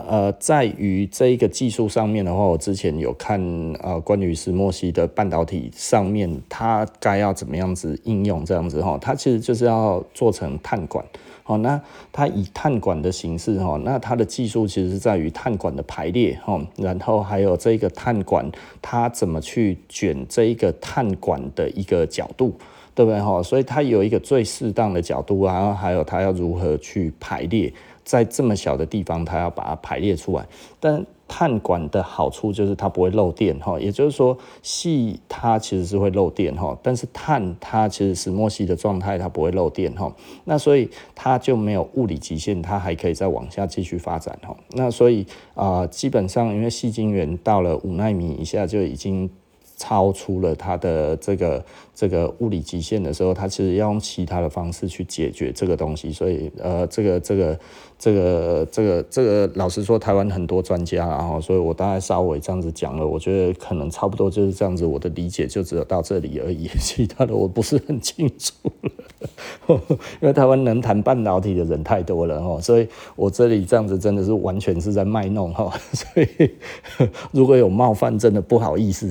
[0.07, 3.39] 呃，在于这一个技术上面的话，我之前有看
[3.81, 11.05] 呃关于石墨烯的半导体上面，它该要怎么样子应用这样子哈，它其实就是要做成碳管。
[11.45, 11.79] 哦，那
[12.11, 18.49] 它以碳管的形式哈，那它的技术其实是在于碳管的排列哈，然后还有这个碳管
[18.81, 22.55] 它怎么去卷这一个碳管的一个角度，
[22.93, 23.43] 对不对哈？
[23.43, 27.71] 所以它有一个最适当的角度，然后还有它要如何去排列，
[28.03, 30.45] 在这么小的地方，它要把它排列出来，
[30.79, 31.05] 但。
[31.27, 40.13] 碳管的好处就是它不会漏电哈，也就是说，细它其实是会漏电哈，但是碳它其实石墨烯的状态它不会漏电哈，
[40.43, 49.29] 那所以它就没有物理极限，它还可以再往下继续发展哈，那所以啊、基本上因为细晶圆到了五纳米以下就已经。
[49.75, 51.63] 超出了它的这个
[51.93, 56.11] 这个物理极限的时候，它其实要用其他的方式去解决这个东西。
[56.11, 57.59] 所以，呃，这个这个
[57.97, 64.85] 这个这个这个，老实说，台湾很多专家啊，哈，所以我大概稍微这样子讲了，我觉得可能差不多就是这样子。
[64.85, 68.91] 我的理解就只有到这里而已，其他的我不是很清楚了。
[70.21, 76.51] 因为台湾能谈半导体的人太多了，哈，所以我这里这样子真的是完全是在卖弄，哈，所以
[77.31, 79.09] 如果有冒犯，真的不好意思。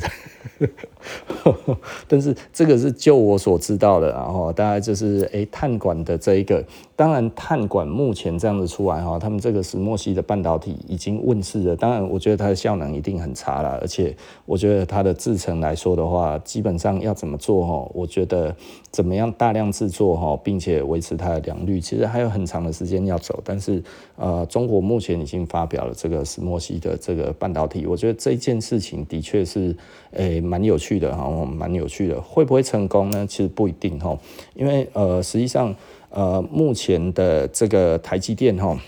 [2.09, 6.65] 但是这个是就我所知道的，然后大概就是诶，碳管的这一个，
[6.97, 11.75] 当然碳管目前这样子出来哈，他们这个石墨烯的半导体已经问世了。
[11.75, 14.17] 当然，我觉得它的效能一定很差了，而且
[14.47, 18.55] 我觉得它的制程来说的话，基本上要怎么做哈，我觉得
[18.93, 23.43] 怎么样大量制作哈，并且维持它的良率，其实还有很长的时间要走。
[23.45, 23.83] 但是
[24.17, 29.77] 呃，中国目前已经发表了这个石墨烯的这个半导体，我觉得这件事情的确是
[30.13, 30.41] 诶。
[30.45, 33.27] 蛮有趣的哈，蛮有趣的，会不会成功呢？
[33.27, 34.17] 其实不一定哈，
[34.55, 35.75] 因为呃，实际上
[36.15, 38.79] 呃，目前的这个台积电哈，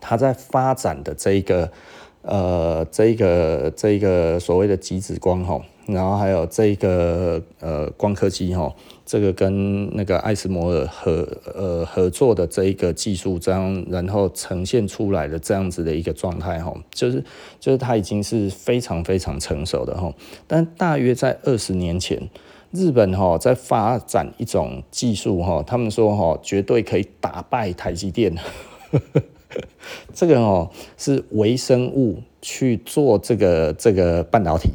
[0.00, 1.70] 它在发展的这一个
[2.22, 8.74] 呃，这一个这一个所谓的极紫光哈，然后还有这一个呃光刻机哈。
[9.06, 17.22] 这个跟那个艾斯摩尔合呃合作的这一个技术，这样然后呈现出来的这样子的一个状态哈，就是
[17.60, 20.12] 就是它已经是非常非常成熟的哈。
[20.48, 22.18] 但大约在二十年前，
[22.74, 28.34] 日本哈在发展一种技术哈，他们说哈绝对可以打败台积电。
[30.12, 34.72] 这个哦是微生物去做这个这个半导体。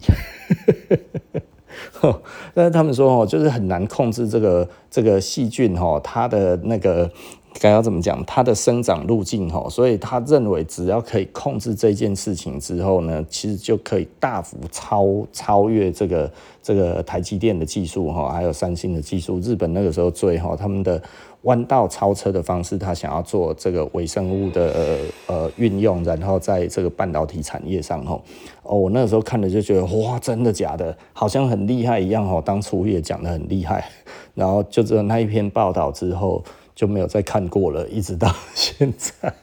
[2.54, 7.12] 但是他们说哦，就是很难控制这个这个细菌哈，它的那个
[7.60, 16.32] 该要怎么讲，它的生长路径哈，所以他认为只要可以控制这件事情之后呢，其实就可以大幅超超越这个
[16.64, 19.40] 这个台积电的技术哈，还有三星的技术。
[19.40, 21.02] 日本那个时候最哈，他们的。
[21.44, 24.98] 弯道超车的方式，他想要做这个微生物的呃
[25.28, 28.22] 呃运用，然后在这个半导体产业上吼，
[28.62, 30.94] 哦，我那个时候看了就觉得哇，真的假的？
[31.14, 33.90] 好像很厉害一样吼，当初也讲得很厉害，
[34.36, 36.44] 然后就只有那一篇报道之后
[36.80, 39.36] 就没有再看过了，一直到 现在。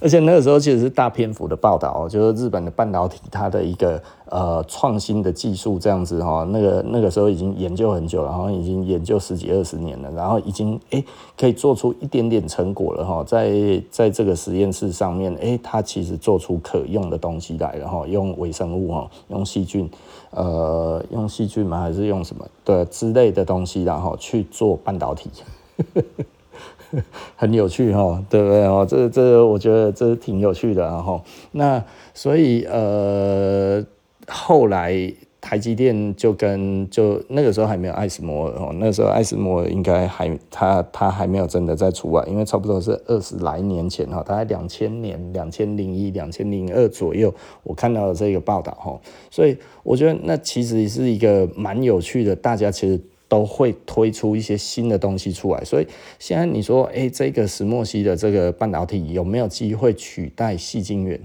[0.00, 11.02] 而且那个时候其实是大篇幅的报道，就是日本的半导体它的一个呃创新的技术这样子哈，那个那个时候已经研究很久了，然后已经研究十几二十年了，然后已经哎、
[11.36, 19.90] 可以做出一点点成果了哈，在在这个实验室上面，哎、它其实做出可用的东西来了哈，用微生物哈，用细菌，
[20.30, 21.80] 呃，用细菌吗？
[21.80, 25.30] 还是用什么的之类的东西，然后去做半导体。
[27.36, 28.86] 很有趣哈，对不对哦？
[28.88, 31.22] 这这，我觉得这挺有趣的哈。
[31.52, 33.84] 那所以呃，
[34.28, 49.00] 后来台积电就跟就那个时候还没有艾斯摩尔哦，那时候艾斯摩尔应该还他他还没有真的在出外，因为差不多是二十来年前哈，大概两千年、两千零一、两千零二左右，我看到了这个报道哈，
[49.30, 55.86] 所以我觉得那其实是一个蛮有趣的，大家其实都会推出一些新的东西出来，所以
[56.18, 61.18] 现在你说，哎，这个石墨烯的这个半导体有没有机会取代细晶圆？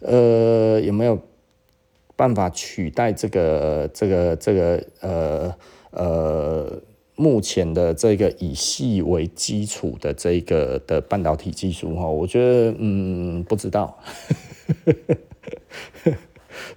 [0.00, 1.18] 呃，有没有？
[2.22, 5.52] 办法取代这个这个这个呃
[5.90, 6.80] 呃
[7.16, 13.98] 目前的这个以细为基础的这个的半导体技术哈，我觉得嗯不知道。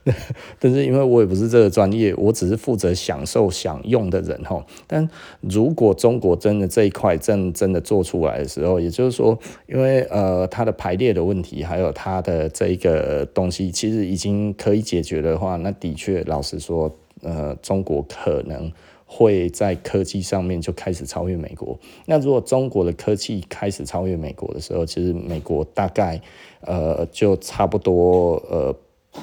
[0.60, 4.66] 但是因为我也不是这个专业，我只是负责享受享用的人哈。
[4.88, 5.10] 但
[5.42, 18.72] 如果中国真的这一块真真的做出来的时候，也就是说，因为呃它的排列的问题，还有它的这个东西，其实已经可以解决的话，那的确老实说，呃，中国可能
[19.06, 21.78] 会在科技上面就开始超越美国。
[22.06, 26.22] 那如果中国的科技开始超越美国的时候，其实美国大概
[26.62, 28.76] 呃就差不多呃。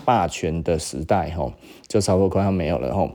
[0.04, 1.52] 霸权的时代，吼，
[1.86, 3.10] 就差不多快要没有了，吼。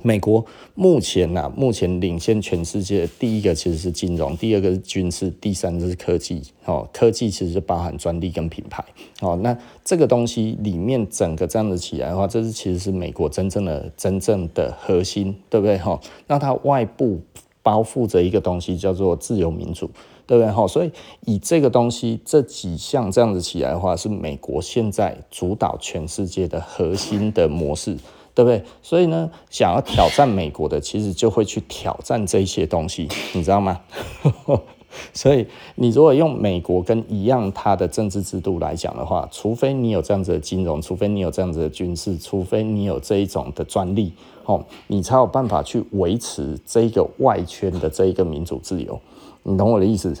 [0.00, 0.46] 美国
[0.76, 8.84] 目前呐，目前领先全世界，第一个其实是金融，第二个是军事，第三个是科技，哦，科技其实就包含专利跟品牌，
[9.20, 16.00] 哦，那这个东西里面整个这样子起来的话，这是其实是美国真正的真正的核心，对不对，吼？
[16.28, 17.20] 那它外部
[17.64, 19.90] 包覆着一个东西叫做自由民主。
[20.28, 20.52] 对不对？
[20.52, 20.92] 哈，所以
[21.24, 27.96] 以这个东西这几项这样子起来的话，是美国现在主导全世界的核心的模式，
[28.34, 28.62] 对不对？
[28.82, 33.80] 所以呢，想要挑战美国的，其实就会去挑战这些东西，你知道吗？
[35.14, 44.12] 所以你如果用美国跟一样它的政治制度来讲的话，除非你有这样子的金融，除非你有这样子的军事，除非你有这一种的专利，
[44.44, 49.00] 哦，你才有办法去维持这个外圈的这一个民主自由。
[49.44, 50.14] 你懂我的意思，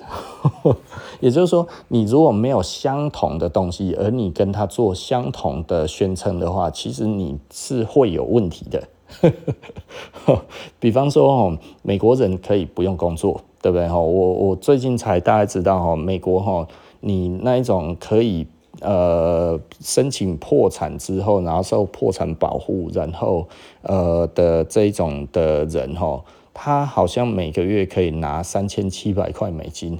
[1.20, 8.88] 也就是说，你如果没有相同的东西，而你跟他做相同的宣称的话，其实你是会有问题的。
[10.80, 13.86] 比方说，哦，美国人可以不用工作，对不对？
[13.90, 16.66] 我我最近才大概知道，哈，美国哈，
[17.00, 18.46] 你那一种可以
[18.80, 23.46] 呃申请破产之后，然后受破产保护，然后
[23.82, 26.22] 呃的这一种的人，哈。
[26.60, 29.96] 他好像每个月可以拿三千七百块美金，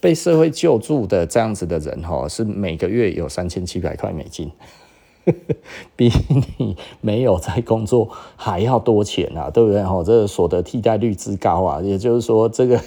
[0.00, 4.52] 被社会救助的这样子的人哈，是每个月有三千七百块美金，
[5.96, 6.12] 比
[6.58, 9.82] 你没有在工作还要多钱啊，对不对？
[9.82, 12.80] 哈，这个所得替代率之高啊，也就是说这个。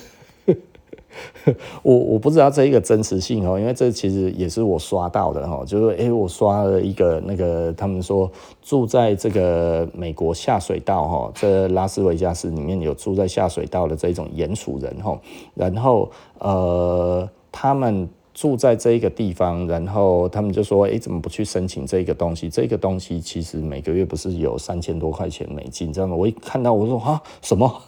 [1.83, 15.19] 我我不知道这一个真实性哦，因为这其实也是我刷到的哈，就是诶，我刷了一个那个，他们说住在这个美国下水道哈，这拉斯维加斯里面有住在下水道的这种鼹鼠人哈，
[15.53, 16.09] 然后
[16.39, 22.49] 呃，他们住在这一个地方，然后他们就说，诶，怎么不去申请这个东西？
[22.49, 26.15] 这个东西其实每个月不是有三千多块钱美金这样的？
[26.15, 27.81] 我一看到我说啊，什么？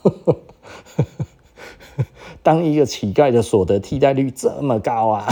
[2.43, 5.27] 当一个乞丐的所得替代率这么高啊！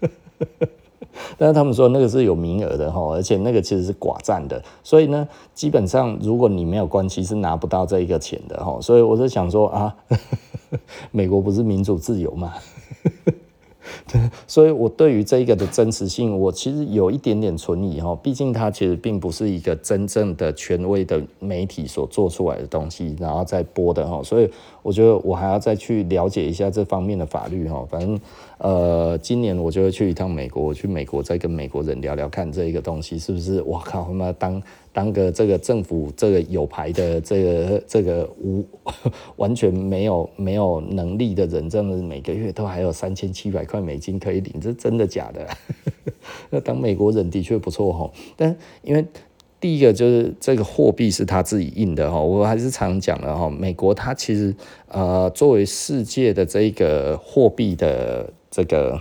[1.38, 8.78] 但是他们说那个是有名额的哈，而且那个其实是寡占的，所以呢，基本上如果你没有关系是拿不到这一个钱的哈。
[8.80, 9.96] 所以我是想说啊，
[11.10, 12.54] 美国不是民主自由吗？
[14.46, 18.16] 所以，我对于这个的真实性，我其实有一点点存疑哈。
[18.20, 24.20] 毕竟，它其实并不是一个真正的权威的媒体所做出来的东西，然后再播的哈。
[24.22, 24.50] 所以，
[24.86, 27.84] 我觉得我还要再去了解一下这方面的法律哈。
[27.90, 28.20] 反正，
[28.58, 33.60] 呃，今年我就会去一趟美国，我去美国再跟美国人聊聊看这一个东西是不是。
[33.62, 34.62] 我靠，他妈当。
[34.92, 38.64] 当个这个政府这个有牌的这个这个无
[39.36, 45.46] 完全没有没有能力的人，这样子每个月都还有三千七百块美金可以领，这真的假的？
[46.48, 49.04] 那当美国人的确不错哈，但因为
[49.60, 54.54] 第一个就是这个货币是他自己印的哈，我还是常讲的哈，美国它其实
[54.88, 59.00] 呃作为世界的这个货币的这个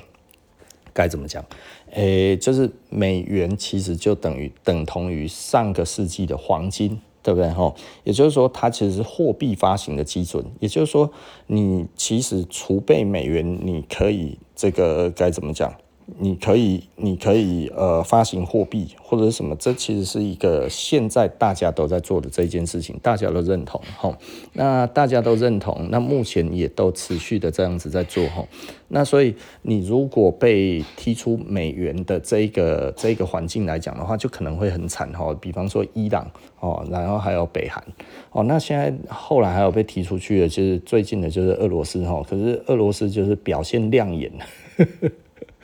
[0.94, 1.44] 该怎么讲？
[1.92, 7.50] 诶、就是美元其实就等于等同于上个世纪的黄金，对不对？
[7.52, 10.44] 哈，也就是说，它其实是货币发行的基准。
[10.60, 11.10] 也就是说，
[11.48, 15.74] 你其实储备美元，你可以这个该怎么讲？
[16.20, 24.16] 你可以，你可以呃发行货币或者是什么，这其实是一个现在大家都在做的这件事情，大家都认同吼。
[24.54, 28.48] 那大家都认同，那目前也都持续的这样子在做吼。
[28.88, 35.34] 那所以你如果被踢出美元的这个这个环境来讲的话，就可能会很惨吼。
[35.34, 36.30] 比方说伊朗
[36.60, 37.84] 哦，然后还有北韩
[38.32, 42.24] 哦，那现在后来还有被踢出去的，就是最近的就是俄罗斯吼。
[42.30, 44.32] 可是俄罗斯就是表现亮眼。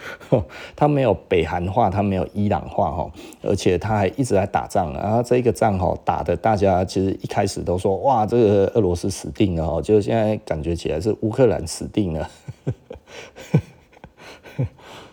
[0.76, 12.30] 他没有北韩化，他没有伊朗化哈，而且他还一直在打仗，然后这个仗哈打的大家其实一开始都说哇，这个俄罗斯死定了哈，就现在感觉起来是乌克兰死定了。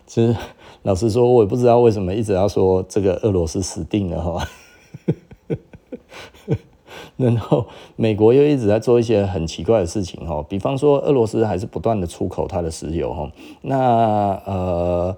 [0.07, 0.35] 其实
[0.83, 4.49] 老实说，我也不知道为什么一直要说这个俄罗斯死定了哈。
[7.19, 7.67] 然后
[7.97, 13.31] 美国又一直在做一些很奇怪的事情哈，比方说俄罗斯还是不断的出口它的石油哈。
[13.61, 15.17] 那呃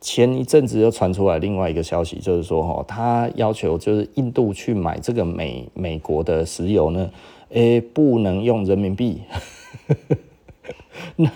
[0.00, 7.08] 前一阵子又传出来另外一个消息，就是说哈，他要求就是印度去买这个美美国的石油呢，
[7.50, 9.22] 诶不能用人民币。
[11.16, 11.30] 那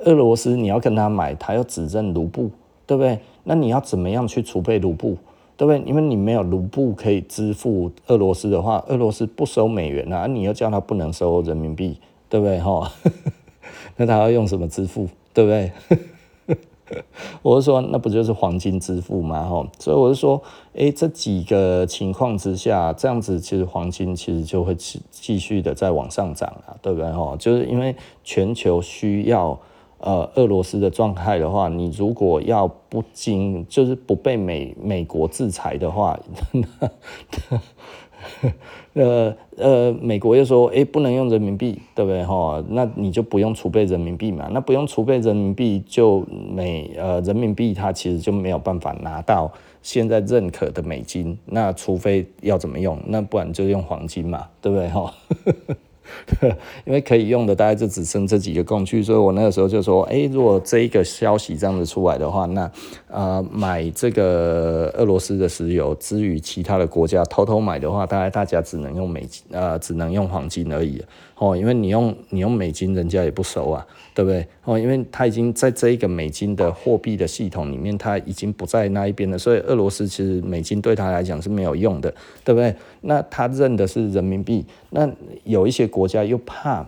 [0.00, 2.50] 俄罗斯你要跟他买，他要只认卢布，
[2.86, 3.18] 对不对？
[3.44, 5.16] 那你要怎么样去储备卢布？
[5.62, 5.88] 对不对？
[5.88, 12.58] 因为你没有卢布可以支付俄罗斯的话，俄罗斯不收美元啊，你又叫他不能收人民币，对不对？
[12.58, 12.90] 哈，
[13.94, 15.08] 那他要用什么支付？
[15.32, 15.70] 对不对？
[17.42, 19.44] 我是说，那不就是黄金支付吗？
[19.44, 20.42] 哈，所以我是说，
[20.74, 27.08] 哎，这几个情况之下，这样子其实黄金其实就会继继续的在往上涨啊，对不对？
[27.12, 27.94] 哈，就是因为
[28.24, 29.56] 全球需要。
[30.02, 36.18] 呃，俄罗斯的状态的话，你如果要不经，就是不被美美国制裁的话，
[38.94, 42.24] 呃呃，美国又说，哎，不能用人民币，对不对？
[42.24, 49.50] 哈，那你就不用储备人民币嘛，那不用储备人民币，就美呃人民币它其实就没有办法拿到
[49.82, 54.88] 现在认可的美金，那除非要怎么用，那不然就用黄金嘛，对不对？
[54.88, 55.12] 哈。
[56.84, 62.70] 因为可以用的大概就只剩这几个工具，所以我那个时候就说，哎，如果这一个消息这样子出来的话，那
[63.08, 71.02] 呃买这个俄罗斯的石油，之于其他的国家偷偷买的话，大概大家只能用美金，呃，只能用黄金而已。
[71.38, 74.46] 哦，因为你用你用美金，人家也不熟啊，对不对？
[74.64, 82.12] 哦，因为他已经在这一个美金的货币的系统里面，他已经不在那一边了，所以俄罗斯其实美金对他来讲是没有用的，
[82.44, 82.74] 对不对？
[83.00, 85.10] 那他认的是人民币，那
[85.44, 86.86] 有一些国家又怕，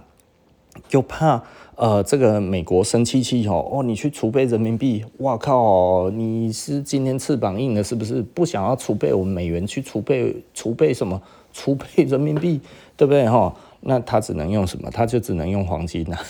[0.91, 1.43] 又怕
[1.77, 8.23] 呃，这个美国生气气哦，哦，你去储备人民币，哇靠，你是今天翅膀硬了是不是？
[8.23, 11.21] 不想要储备我们美元去储备储备什么？
[11.53, 12.61] 储备人民币，
[12.97, 13.29] 对不对？
[13.29, 13.55] 哈。
[13.87, 14.91] 那他只能用什么？
[14.91, 16.25] 他就只能用黄金呐、啊。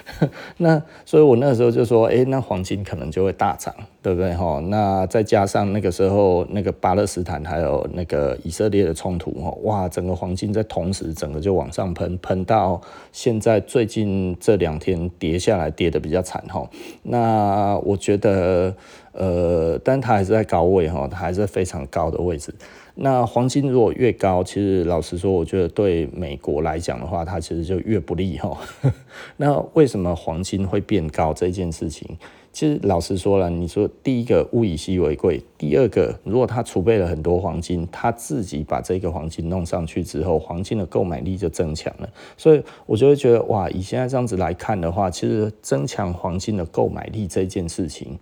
[0.58, 4.34] 那所以，我那个时候就说，哎，那黄金可能就会大涨，对不对？
[4.34, 12.80] 哈，那再加上那个时候那个巴勒斯坦还有那个以色列的冲突，哈，哇，整个黄金在同时整个就往上喷，喷到
[13.12, 16.68] 现在最近这两天跌下来，跌得比较惨，哈。
[17.02, 18.74] 那我觉得，
[19.12, 22.54] 呃，但它还是在高位，哈，它还是非常高的位置。
[22.94, 28.56] 那黄金如果越高，其实老实说，我觉得对美国来讲的话，它其实就越不利哈。
[29.38, 32.18] 那为什么黄金会变高这件事情？
[32.52, 42.06] 其实老实说了，你说第一个物以稀为贵，第二个如果他储备了很多黄金，他自己把这个黄金弄上去之后，黄金的购买力就增强了。
[42.36, 48.18] 所以我就会觉得哇，以现在这样子来看的话，其实增强黄金的购买力这件事情。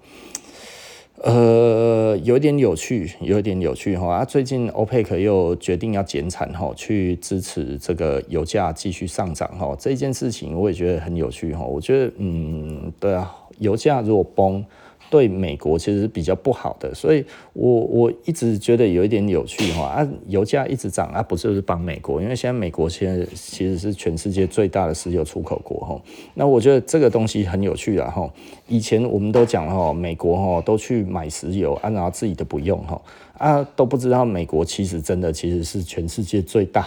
[1.23, 4.07] 呃，有点有趣，有点有趣哈。
[4.17, 9.77] 啊，最近欧佩克又决定要减产哈，去支持这个油价继续上涨哈。
[9.79, 11.63] 这件事情我也觉得很有趣哈。
[11.65, 14.65] 我觉得，嗯，对啊，油价如果崩。
[15.11, 26.01] 对美国其实是比较不好的，所以我我一直觉得有一点有趣哈啊，油价一直涨啊，不就是帮美国，因为现在美国现在其实是全世界最大的石油出口国哈。
[26.35, 28.33] 那我觉得这个东西很有趣啊哈。
[28.69, 33.03] 以前我们都讲哈，美国哈都去买石油啊，然后自己都不用哈
[33.37, 36.87] 啊，都不知道美国其实真的其实是全世界最大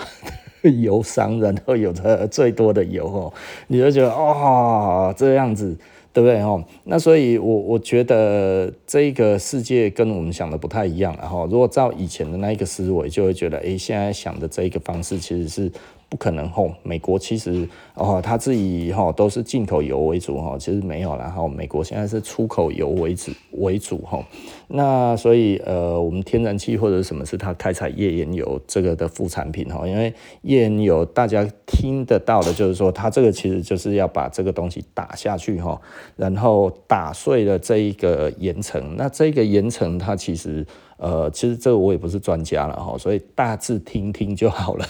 [0.62, 3.34] 的油商，然后有的最多的油哦，
[3.68, 5.76] 你就觉得哦，这样子。
[6.14, 6.64] 对不对哈？
[6.84, 11.16] 那所以我，我觉得这个世界跟我们想的不太一样。
[11.20, 15.72] 然后，如果照以前的那一个思维，就会觉得，哎，现在想的这一个方式其实是
[16.14, 24.24] 不可能吼，美国其实哦，他自己哈都是进口油为主哈，其实没有啦哈，美国现在是出口油为主为主哈。
[24.68, 30.14] 那所以呃，我们天然气或者什么是它开采页岩油这个的副产品哈，因为
[30.44, 35.82] 页岩油大家听得到的就是说，它这个其实就是要把这个东西打下去哈，
[36.16, 40.64] 然后打碎了这一个岩层，那这个岩层它其实。
[41.04, 44.88] 呃，其实这个我也不是专家了哈，所以大致听听就好了。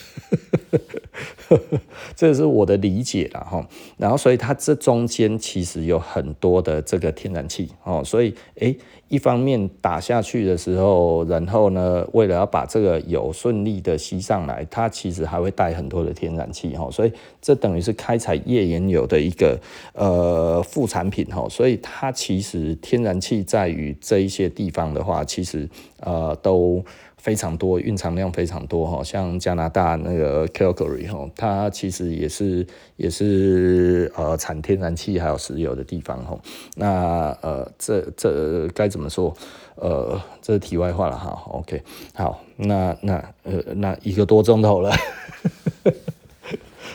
[2.15, 3.67] 这是我的理解了哈。
[3.97, 8.77] 然后，所以它这中间其实有很多的这个天然气哦，所以诶，
[9.13, 19.59] 一方面打下去的时候，然后呢，为了要把这个油顺利的吸上来，它其实还会带很多的天然气哈，所以这等于是开采页岩油的一个
[19.93, 21.47] 呃副产品哈。
[21.47, 25.69] 所以它其实天然气在于这一些地方的话，其实。
[26.05, 26.83] 呃，都
[27.23, 29.01] 非常多，蕴藏量非常多哈。
[29.01, 32.67] 像加拿大那个 Calgary 哈，它其实也是
[32.97, 36.37] 也是呃产天然气还有石油的地方哈。
[36.75, 39.33] 那呃，这这该怎么说？
[39.75, 41.41] 呃，这是题外话了哈。
[41.47, 41.81] OK，
[42.13, 43.13] 好，那那
[43.43, 44.91] 呃那一个多钟头了。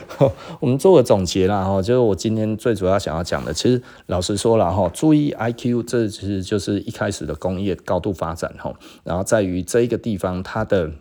[0.59, 8.73] 我们做个总结啦，哈，就是我今天最主要想要讲的，其实老实说了哈，注意 IQ，这其实就是一开始的工业高度发展哈，
[9.03, 10.91] 然后在于这一个地方它的。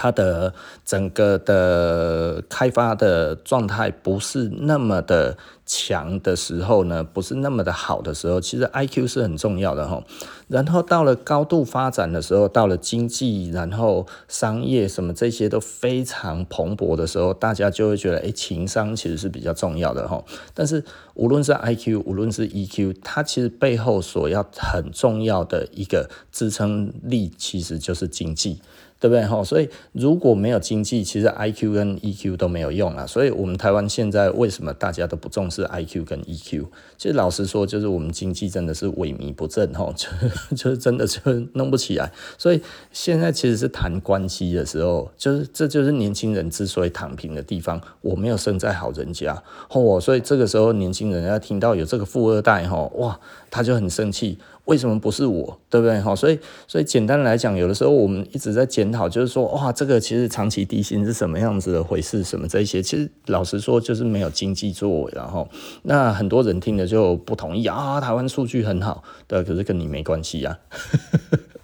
[0.00, 0.54] 它的
[0.84, 5.36] 整个的开发的状态不是那么的
[5.66, 10.00] 强的时候呢，不是那么的好的时候，其实 IQ 是很重要的哈。
[10.48, 20.24] 然后到了高度发展的时候，到了经济，然后商业什么这些都非常蓬勃的时候，大家就会觉得，哎，情商其实是比较重要的哈。
[20.54, 20.82] 但是
[21.14, 28.60] 无论是 IQ，无论是 EQ，它其实背后所要很重要的一个支撑力，其实就是经济。
[29.00, 29.42] 对不对哈？
[29.44, 33.06] 所以如果没有经济，其实 IQ 跟 EQ 都没有用啊。
[33.06, 36.66] 所以我们台湾现在为什么大家都不重视 IQ 跟 EQ？
[36.96, 40.08] 其实老实说，就是我们经济真的是萎靡不振哈，就
[40.56, 41.20] 就是真的就
[41.54, 42.10] 弄不起来。
[42.36, 42.60] 所以
[42.90, 47.80] 现在其实是谈关系的时候，就是这就是年轻人之所以躺平的地方。
[48.00, 53.20] 我没有生在好人家哦，所以这个时候年轻人要听到有这个富二代哈，哇，
[53.50, 54.38] 他就很生气。
[54.68, 55.98] 为什么不是我，对不对？
[56.00, 62.22] 哈，所以，所以简单来讲，有的时候我们一直在检讨，就是说，哇，这个其实长期低薪是什么样子的回事？
[62.22, 65.48] 什么这些，其实老实说，就是没有经济作为，然后，
[65.84, 67.98] 那很多人听了就不同意啊。
[67.98, 70.58] 台湾数据很好，对，可是跟你没关系呀。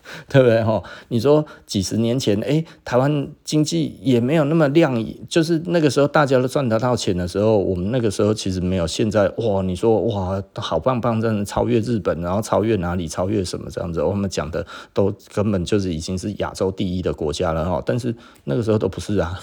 [0.28, 0.62] 对不对？
[0.62, 0.82] 哈？
[1.08, 9.62] 你说几十年前，哎，台湾经济也没有那么亮眼，就是那个时候大家都赚得到钱的时候，我们那个时候其实没有现在哇。
[9.64, 14.02] 你说哇，好棒棒，真的超越日本，然后超越哪里，超越什么这样子？
[14.02, 17.82] 我们讲的都根本就是已经是亚洲第一的国家了哈。
[17.86, 18.14] 但是
[18.44, 19.40] 那个时候都不是啊，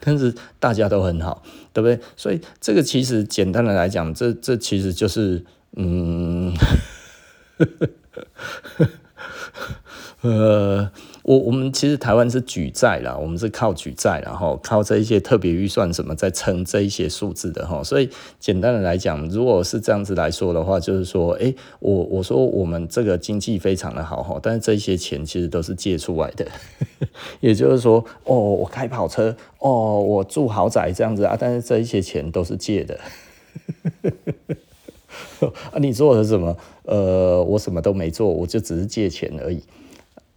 [0.00, 1.42] 但是大家都很好，
[1.72, 1.98] 对不对？
[2.14, 5.42] 所以这个其实简单的来讲，这这其实就是
[5.76, 6.52] 嗯。
[10.22, 10.90] 呃，
[11.22, 17.82] 我我们其实台湾是举债啦，我们是靠举债，然后靠这一些特别预算什么在撑这一些数字的哈。
[17.84, 18.10] 所以
[18.40, 26.46] 简单的来讲，如果是这样子来说的话，就是说，哎，我我说我们这个经济非常的好哈，但是这些钱其实都是借出来的，
[27.40, 32.98] 也就是说，哦，我开跑车，哦，我住豪宅这样子啊，但是这一些钱都是借的。
[35.72, 36.56] 啊，你做了什么？
[36.84, 39.62] 呃，我什么都没做，我就只是借钱而已。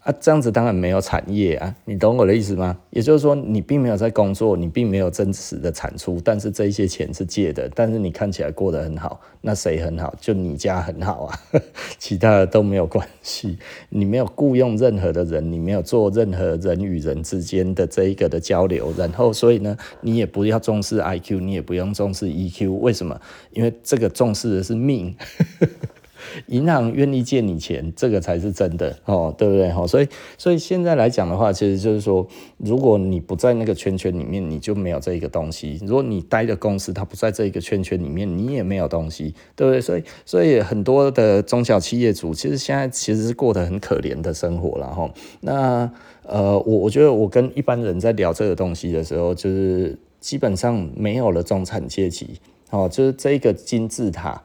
[0.08, 2.78] 啊，这样子当然没有产业啊，你懂我的意思吗？
[2.92, 10.16] 也就是说，你并没有在工作，你并没有真实的产出，但是这一些钱是借的，但是你看起来过得很好，那谁很好？
[10.22, 11.40] 就你家很好啊，
[12.00, 13.58] 其他的都没有关系。
[13.90, 23.20] 你没有雇佣任何的人，你没有做任何人与人之间的这一个的交流，然后所以呢，你也不要重视 IQ，你也不用重视 EQ，为什么？
[23.52, 25.14] 因为这个重视的是命。
[26.48, 29.70] 银行愿意借你钱，这个才是真的哦，对不对？
[29.72, 30.08] 哦所以，
[30.38, 32.28] 所以现在来讲的话，其实就是说，
[32.58, 39.82] 如果你不在那个圈圈里面，你就没有这个东西；如果你待的公司它不在这个圈圈里面，你也没有东西，对不对？
[39.82, 45.10] 所以，所以很多的中小企业主其实现在其实是过得很可怜的生活了哈。
[45.42, 45.90] 那
[46.24, 52.40] 呃，我我觉得我跟一般人在聊这个东西的时候，就是基本上没有了中产阶级
[52.70, 54.42] 哦，就是这个金字塔。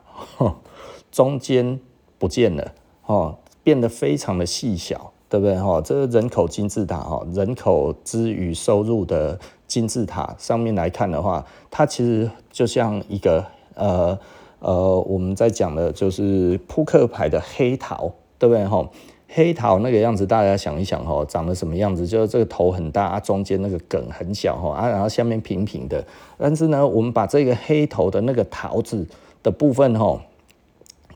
[1.12, 1.78] 中间
[2.18, 2.72] 不见了，
[3.06, 5.54] 哦，变得非常的细小，对不对？
[5.56, 13.44] 哈，这个人口金字塔，哈，人口之于收入的金字塔上面来看的话，它其实就像一个
[13.74, 14.18] 呃
[14.58, 18.66] 呃，我们在讲的就是扑克牌的黑桃，对不对？
[18.66, 18.88] 哈，
[19.28, 22.06] 黑桃那个样子，大家想一想哈，长得什么样子？
[22.06, 26.04] 就是这个头很大，啊，中间那个梗很小哈，啊，然后下面平平的。
[26.38, 29.06] 但是呢，我们把这个黑头的那个桃子
[29.42, 30.20] 的部分哈，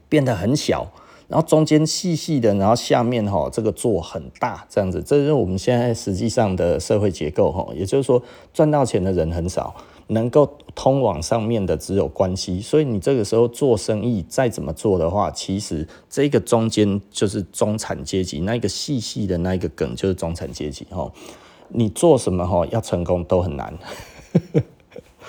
[0.09, 0.87] 变得很小，
[1.29, 7.67] 然后中间细细的，然后下面哈这个座很大，这样子，这是我们现在实际上的社会结构哈。
[7.75, 8.23] 也就是说，
[8.53, 9.75] 赚到钱的人很少。
[10.09, 21.11] 能够通往上面的只有关系，所以你这个时候做生意再怎么做的话，其实这个中间就是中产阶级，那个细细的那个梗就是中产阶级哈。
[21.71, 23.77] 你做什么哈要成功都很难，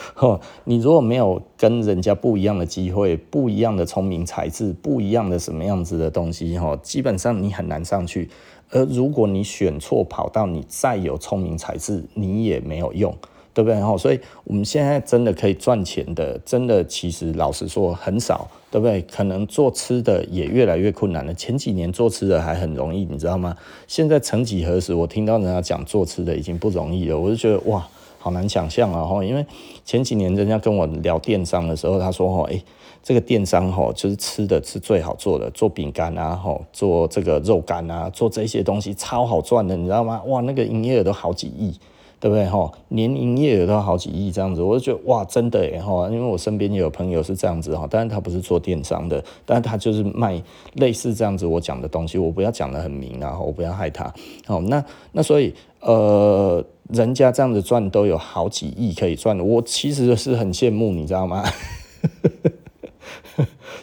[0.66, 8.30] 你如果没有跟人家不一样的机会、不一样的聪明才智、不一样的什么样子的东西哈，基本上你很难上去。
[8.70, 13.16] 而如果你选错跑道，你再有聪明才智，你也没有用。
[13.54, 13.82] 对不对？
[13.82, 19.02] 哈，所以我们现在真的可以赚钱的，真的其实老实说很少，对不对？
[19.02, 21.34] 可能做吃的也越来越困难了。
[21.34, 23.58] 前几年做吃的还很容易，你知道吗？
[23.88, 27.88] 现在曾几何时，我听到人家讲做吃的已经不容易了，我就觉得哇，
[28.28, 29.24] 好难想象啊！
[29.24, 29.46] 因为
[29.86, 32.62] 前几年人家跟我聊电商的时候，他说哈，哎，
[33.02, 36.38] 这个电商哈，就是吃的是最好做的，做饼干啊，
[36.74, 40.22] 做这个肉干啊，做这些东西超好赚的，你知道吗？
[40.26, 41.74] 哇，那个营业额都好几亿。
[42.20, 42.72] 对不对哈？
[42.88, 46.10] 年营业额都好几亿这样子，我就觉得哇，真的耶哈！
[46.10, 50.42] 因为我身边也有朋友是这样子哈，当然他不是做电商的，但是他就是卖
[50.74, 54.12] 类似这样子我讲的东西，我不要讲得很明啊，我不要害他。
[54.48, 61.44] 好，那那所以呃，人家这样子赚都有好几亿可以赚，我其实是很羡慕，你知道吗？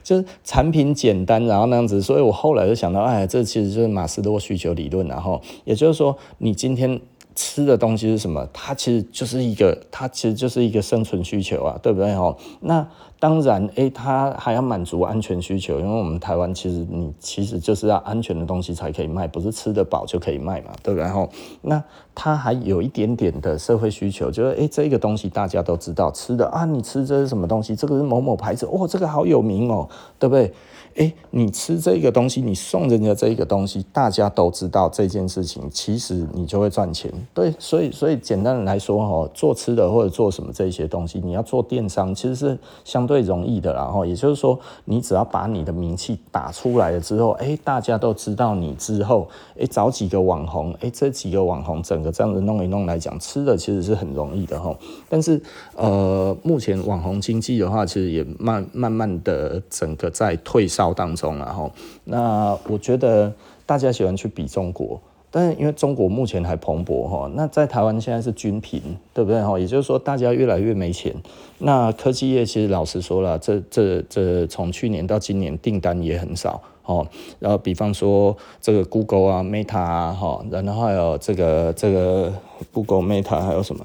[0.03, 7.01] 就是产品简单，然后那样子，所以我后来就想到，哎，这其实就是马斯洛需求理论，然后也就是说，你今天。
[7.35, 8.47] 吃的东西是什么？
[8.53, 12.15] 它其实就是一个，它其实就是一个生存需求啊，对不对？
[12.15, 12.87] 吼，那
[13.19, 21.09] 当然，诶，它还要满足安全需求，因为我们台湾其实你其实就是要安全的东西才可以卖，不是吃得饱就可以卖嘛，对不对？
[21.09, 21.29] 吼，
[21.63, 21.83] 那
[22.15, 27.75] 它还有一点点的社会需求，就是诶，这个东西大家都知道，吃的啊，你吃这是什么东西？
[27.75, 29.89] 这个是某某牌子，哦，这个好有名哦，
[30.19, 30.53] 对不对？
[30.97, 37.13] 哎，你吃这个东西，你送人家这个东西，大家都知道这件事情，其实你就会赚钱。
[37.35, 43.75] 对，所以所以简单的来说哈，做吃的或者做什么这些东西，你要做电商其实是相对容易的。
[43.75, 49.27] 然后也就是说，你只要把你的名气打出来了之后，哎，大家都知道你之后，
[49.59, 54.73] 哎，找几个网红，哎，这几个网红整个这样子弄一弄来讲，吃的其实是很容易的哈。
[55.09, 55.43] 但是
[55.75, 60.84] 呃，目前网红经济的话，其实也慢慢慢的整个在退烧。
[60.93, 61.71] 当中，然后
[62.05, 63.33] 那我觉得
[63.65, 65.01] 大家喜欢去比中国，
[65.31, 68.83] 但是因为中国目前还蓬勃哈，那在台湾现在是均贫，
[69.13, 69.59] 对不对哈？
[69.59, 71.15] 也就是说，大家越来越没钱。
[71.59, 77.07] 那科技业其实老实说了，这这这从去年到今年订单也很少哦。
[77.39, 82.33] 然后比方说这个 Google 啊、Meta 啊哈，然后还有这个这个
[82.73, 83.85] Google、Meta 还有什么？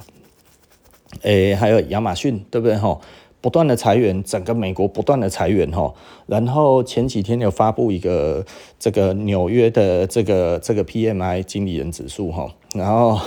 [1.24, 3.00] 诶，还有亚马逊，对不对哈？
[3.42, 5.94] 不断的裁员，整个美国不断的裁员哈，
[6.28, 8.46] 然后前几天有发布一个
[8.78, 13.20] 这个纽约的这个这个 PMI 经理人指数哈，然后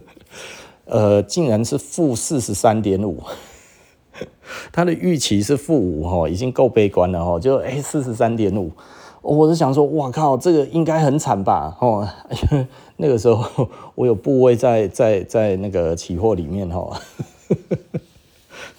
[0.86, 3.22] 呃竟然是负四十三点五，
[4.72, 8.70] 他的预期是负五哈，已经够悲观了哈，就哎四十三点五，
[9.20, 12.08] 我是想说哇靠，这个应该很惨吧哦，
[12.96, 16.98] 那个时候我有部位在在在那个期货里面哈。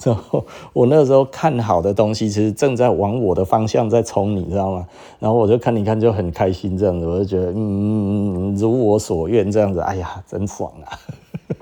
[0.03, 4.87] 然后我那时候看好的东西，其实正在往我的方向在冲，你知道吗？
[5.19, 10.99] 然后我就看你看就很开心这样子，我就觉得嗯，如我所愿这样子，哎呀，真爽啊！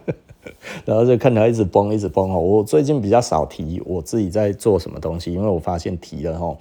[0.84, 2.40] 然后就看到一直崩，一直崩哦。
[2.40, 6.58] 我最近比较少提我自己在做什么东西，因为我发现提了哈，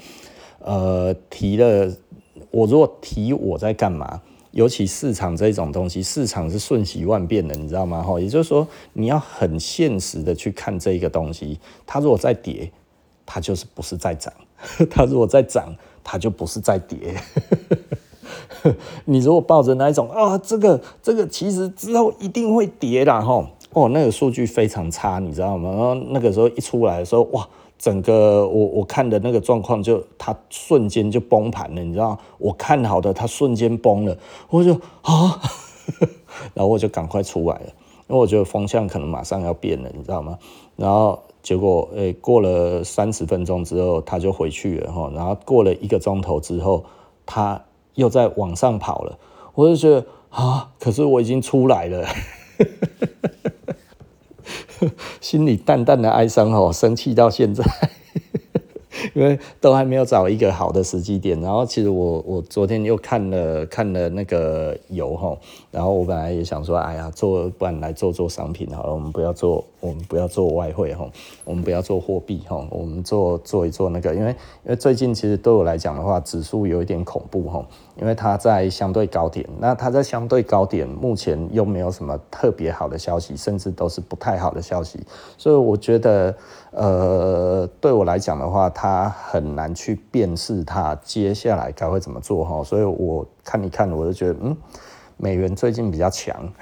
[0.60, 1.90] 呃，提了，
[2.51, 4.20] 我如果提我在干嘛？
[4.55, 8.01] 尤其市场这种东西，市场是瞬息万变的，你知道吗？
[8.01, 11.59] 哈，也就是说，你要很现实的去看这个东西。
[11.85, 12.70] 它如果在跌，
[13.26, 14.32] 它就是不是在涨；
[14.89, 15.74] 它如果在涨，
[16.05, 17.20] 它就不是在跌。
[19.06, 25.70] 你如果抱着那一种啊，这个这个其实之后一定会跌啦，哈，哦，那个数据非常差，你知道吗？
[25.70, 27.48] 然后那个时候一出来的时候，哇！
[27.78, 32.18] 整个我我看的那个状况，就它瞬间就崩盘了，你知道？
[32.38, 34.16] 我看好的，它瞬间崩了，
[34.51, 35.40] 我就啊，
[36.55, 37.66] 然后我就赶快出来了，
[38.09, 40.38] 因为我觉得风向可能马上要变了，你知道吗？
[40.76, 46.84] 然后结果诶、过了三十分钟之后，它就回去了哈，然后过了一个钟头之后，
[47.26, 47.62] 它
[47.94, 49.18] 又在往上跑了，
[49.55, 52.06] 我就觉得啊，可是我已经出来了。
[55.20, 57.65] 心里淡淡的哀伤哦，生气到现在，
[59.15, 61.40] 因为都还没有找一个好的时机点。
[61.40, 65.36] 然后其实我我昨天又看了看了那个油哈，
[65.70, 71.11] 然后我本来也想说，哎呀，做不然来做做商品好了，我们不要做我们不要做外汇哈，
[71.44, 74.31] 我们不要做货币哈，我们做做一做那个，因为
[74.65, 77.66] 因为最近其实对我来讲的话，指数有一点恐怖哈，
[77.97, 85.01] 因为它在相对高点，那它在相对高点，目前又没有什么特别好的消息，甚至都是不太好的消息，
[85.39, 86.35] 所以我觉得。
[86.77, 94.57] 呃，对我来讲的话，它很难去辨识它接下来该会怎么做哈，所以我看一看，我就觉得，嗯，
[95.16, 96.53] 美元最近比较强，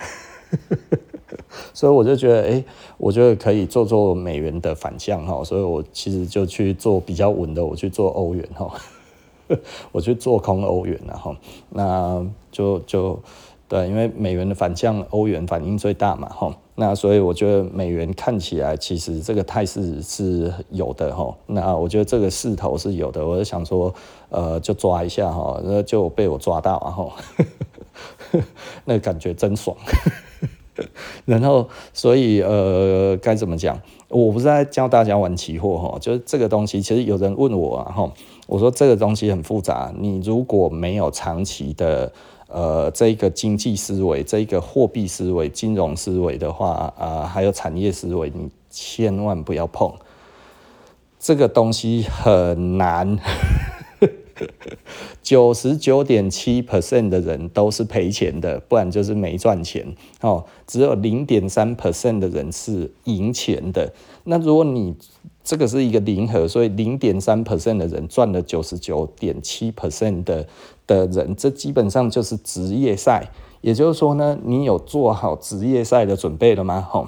[1.72, 2.62] 所以我就觉得，哎，
[2.98, 8.70] 我觉得可以做做美元的反向哈，所以我其实就去做比较稳的，我去做欧元哈，
[9.92, 11.36] 我去做空欧元了哈，
[11.70, 13.18] 那就就。
[13.68, 23.94] 对，因为美元的反向，欧元反应最大嘛，吼，那所以我觉得美元看起来其实这个态势是有的，吼，那我觉得这个势头是有的，我就想说，
[24.28, 27.12] 呃，就抓一下，哈，那就被我抓到，然后，
[28.84, 29.74] 那感觉真爽，
[31.24, 33.80] 然后，所以，呃，该怎么讲？
[34.08, 38.12] 我不是在教大家玩期货，哈，就是这个东西，其实有人问我，哈，
[38.46, 42.12] 我说这个东西很复杂，你如果没有长期的。
[42.54, 49.90] 呃，这个经济思维，这一个货币思维、金融思维的话，呃，还有产业思维，你千万不要碰，
[51.18, 53.18] 这个东西很难。
[55.22, 59.86] 九十九点七 percent 的人都是赔钱的，不然就是没赚钱。
[60.20, 63.94] 哦，只有零点三 percent 的人是赢钱的。
[64.24, 64.94] 那如果你
[65.44, 70.46] 这个是一个零和，所以零点三 percent 的人赚了九十九点七 percent 的
[70.86, 73.28] 的人，这基本上就是职业赛。
[73.60, 76.86] 也就是说呢，你有做好职业赛的准备了吗？
[76.88, 77.06] 吼，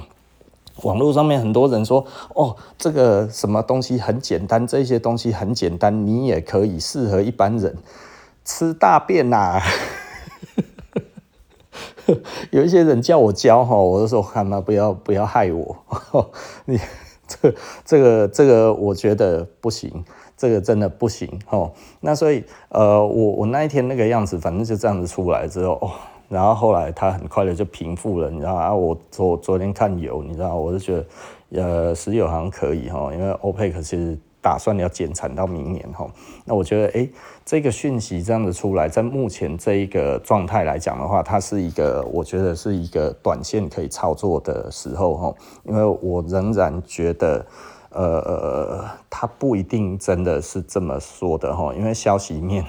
[0.82, 7.77] 网络上面很多人说，哦，这个什么东西很简单，这些东西很简单，你也可以适合一般人
[8.44, 9.62] 吃大便呐、啊。
[12.51, 15.77] 有一些人叫我教哈，我就说，干嘛不要不要害我，
[16.66, 16.78] 你。
[17.85, 20.05] 这个这个我觉得不行，
[20.37, 21.73] 这个真的不行哦。
[22.01, 25.91] 那所以呃，我我那一天那个样子，反正就这样子出来之后，
[26.29, 28.75] 然后后来它很快的就平复了，你知道啊？
[28.75, 34.19] 我昨昨天看油，你知道，我就觉得呃，石油好像可以哈，因为欧佩克其实。
[34.45, 36.07] 打算要减产到明年哈，
[36.45, 37.11] 那我觉得诶，
[37.47, 47.47] 这个讯息这样子出来，在目前这一个状态来讲的话，它是一个我觉得是一个短线可以操作的时候哈，因为我仍然觉得，
[47.89, 52.62] 呃，它不一定真的是这么说的哈，因为消息面。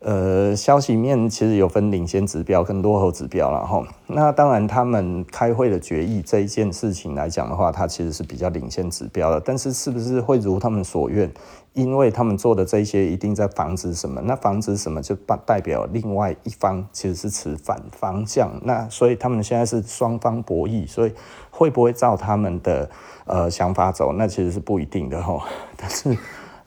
[0.00, 3.82] 呃，消息面其实有分领先指标跟落后指标了哈。
[4.06, 9.40] 那当然，他们开会的决议这一件事情来讲的话，它其实是比较领先指标的。
[9.40, 11.32] 但是，是不是会如他们所愿？
[11.72, 14.20] 因为他们做的这些一定在防止什么？
[14.22, 18.50] 那防止什么就代表另外一方其实是持反方向。
[18.62, 21.12] 那所以他们现在是双方博弈，所以
[21.50, 22.88] 会不会照他们的
[23.24, 24.12] 呃想法走？
[24.12, 25.42] 那其实是不一定的哈。
[25.76, 26.16] 但是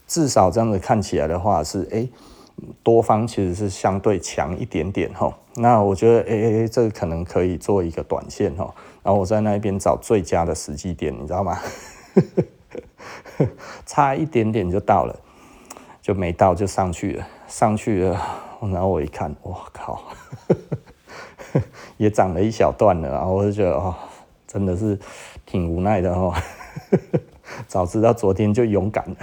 [0.08, 1.98] 至少这样子看起来的话是哎。
[2.00, 2.10] 诶
[2.84, 8.74] 多方其实是相对强一点点哈，那我觉得哎哎哎，这个可能可以做一个短线哈，
[9.04, 11.60] 然后我在那边找最佳的时机点，你知道吗？
[13.86, 15.20] 差一点点就到了，
[16.02, 18.22] 就没到就上去了，上去了，
[18.62, 20.04] 然后我一看，我靠，
[21.98, 23.96] 也涨了一小段了，然后我就觉得哦，
[24.46, 25.00] 真的是
[25.46, 26.42] 挺无奈的哈，
[27.68, 29.18] 早知道昨天就勇敢了。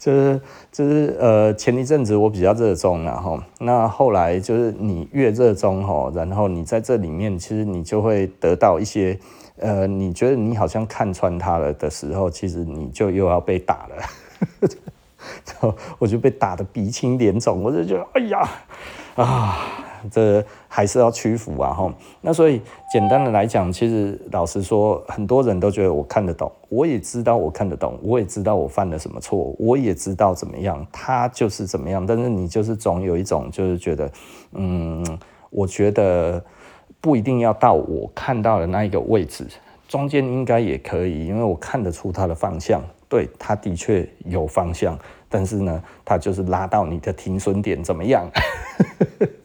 [0.00, 0.40] 就是
[0.72, 9.18] 就是呃，前一阵子我比较热衷，然后那后来就是你越热衷吼，然后你在这里面其实你就会得到一些
[9.58, 14.68] 呃，你觉得你好像看穿他了的时候，其实你就又要被打了，
[15.44, 18.48] 就我就被打得鼻青脸肿，我就觉得哎呀
[19.16, 19.58] 啊。
[20.10, 21.92] 这还是要屈服啊，哈。
[22.20, 22.62] 那所以
[22.92, 32.06] 简单的来讲，其实老实说，很多人都觉得我看得懂，我也知道我看得懂，我也知道我犯了什么错，我也知道怎么样，他就是怎么样。
[32.06, 34.10] 但是你就是总有一种就是觉得，
[34.52, 35.04] 嗯，
[35.50, 36.42] 我觉得
[37.00, 39.46] 不一定要到我看到的那一个位置，
[39.88, 44.98] 中间应该也可以，因为我看得出他的方向，对，他的确有方向，
[45.28, 48.28] 但是呢，他就是拉到你的停损点怎么样？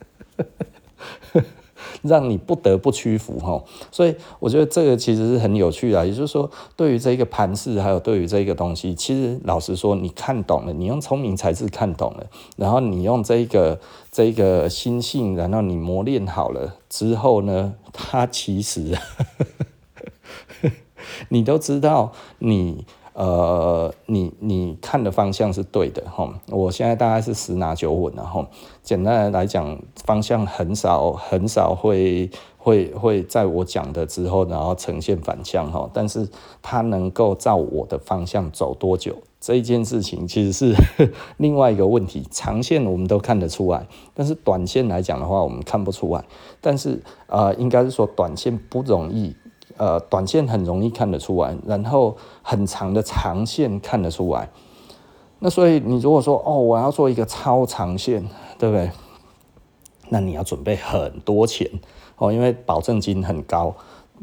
[2.01, 3.61] 让你不得不屈服哈，
[3.91, 6.05] 所以我觉得这个其实是很有趣的。
[6.07, 12.25] 也就是说，对于这个盘势，还有对于这个东西，其实老实说，你看懂了，你用聪明才智看懂了，
[12.55, 13.79] 然后你用这个
[14.09, 18.97] 这个心性，然后你磨练好了之后呢，它其实
[21.29, 22.85] 你都知道你。
[23.15, 28.45] 呃，你你看的方向是对的哈，我现在大概是十拿九稳了哈。
[28.83, 35.89] 简单来讲，方向很少很少会会会在我讲的之后，然后呈现反向哈。
[35.93, 36.27] 但是
[36.61, 40.75] 它能够照我的方向走多久，这一件事情其实是
[41.37, 42.27] 另外一个问题。
[42.29, 46.21] 长线我们都看得出来，但是短线来讲的话，我们看不出来。
[46.59, 49.33] 但是呃，应该是说短线不容易。
[49.77, 54.49] 呃，短线很容易看得出来，然后很长的长线看得出来。
[55.39, 58.27] 那所以你如果说哦，我要做一个超长线，
[58.57, 58.89] 对不对？
[60.09, 61.69] 那你要准备很多钱
[62.17, 63.75] 哦，因为保证金很高。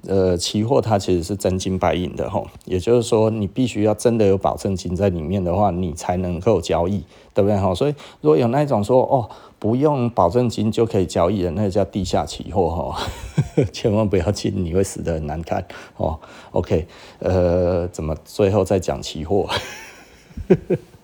[0.06, 7.74] 呃，期货它其实是真金白银的吼，也就是说你必须要真的有保证金在里面的话，你才能够交易，对不对吼？
[7.74, 12.94] 所以如果有那种说哦，不用保证金就可以交易的，那个叫地下期货吼，
[13.73, 15.64] 千万不要进，你会死得很难看
[15.97, 16.19] 哦。
[16.51, 16.86] OK，
[17.20, 19.48] 呃，怎么最后再讲期货？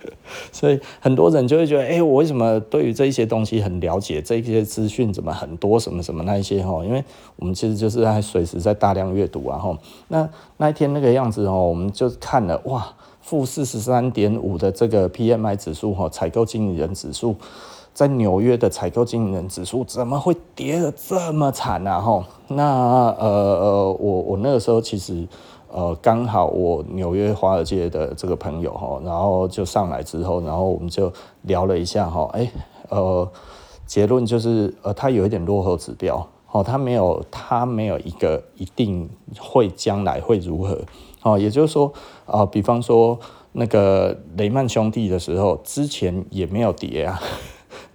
[0.53, 4.23] 所以很多人就会觉得，哎、我为什么对于这一些东西很了解？
[4.23, 5.79] 这些资讯怎么很多？
[5.79, 6.85] 什么什么那一些哈？
[6.85, 7.03] 因为
[7.37, 9.77] 我们其实就是在随时在大量阅读啊哈。
[10.09, 17.35] 那那一天那个样子哦，我们就看了哇，负四十三点五的这个 PMI 指数哈，采购经理人指数，
[17.93, 22.25] 在纽约的采购经理人指数怎么会跌得这么惨啊哈？
[22.49, 22.65] 那
[23.19, 25.27] 呃呃，我我那个时候其实。
[25.71, 31.13] 呃，刚好我纽约华尔街的这个朋友哈，然后就上来之后，然后我们就
[31.43, 32.51] 聊了一下哈，哎，
[32.89, 33.31] 呃，
[33.87, 39.09] 结论就是呃，他有一点落后指标，哦，他没有他没有一个一定
[39.39, 40.81] 会将来会如何，
[41.23, 41.93] 哦，也就是说
[42.25, 43.19] 啊，呃，比方说
[43.53, 47.21] 那个雷曼兄弟的时候，之前也没有跌啊。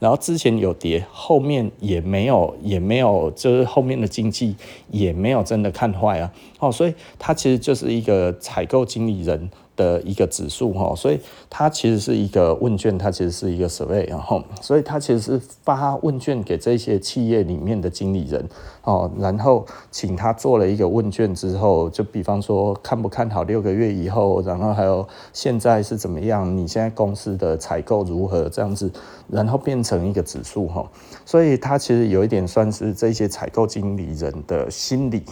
[0.04, 4.54] 然后之前有跌，后面也没有，也没有，就是后面的经济
[4.92, 6.30] 也没有真的看坏啊。
[6.60, 9.50] 哦，所以他其实就是一个采购经理人。
[9.76, 11.20] 的一个指数哈，所以
[11.50, 18.48] 它其实是一个问卷，它其实是一个 survey，然后，所以它其实是发问卷给这些企业里面的经理人
[18.84, 28.92] 哦，然后请他做了一个问卷之后，就比方说看不看好六个月以后，然后还有现在是怎么样，你现在公司的采购如何这样子，
[29.28, 30.88] 然后变成一个指数哈，
[31.26, 35.24] 所以它其实有一点算是这些采购经理人的心理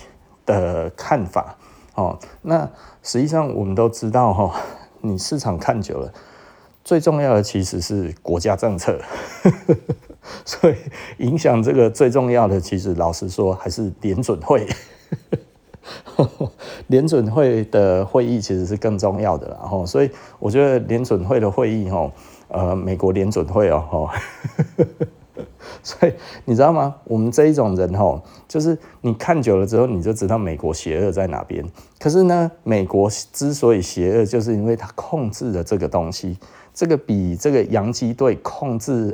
[0.46, 1.56] 的看法。
[1.96, 2.70] 哦，那
[3.04, 4.62] 实际上我们都知道哈，
[5.02, 6.14] 你市场看久了，
[6.84, 9.00] 最重要的其实是国家政策，
[10.46, 10.76] 所以
[11.18, 14.68] 影响这个最重要的，其实老实说还是联准会，
[16.88, 20.10] 联准会的会议其实是更重要的，然后所以
[20.40, 22.12] 我觉得联准会的会议哈，
[22.48, 24.10] 呃，美国联准会哦。
[25.84, 26.14] 所以
[26.46, 26.96] 你知道吗？
[27.06, 31.66] 我们这一种人吼，就是你看久了之后，你就知道美国邪恶在哪边。
[32.00, 36.38] 可是呢，美国之所以邪恶，就是因为它控制了这个东西，
[36.74, 39.14] 这个比这个洋基队控制，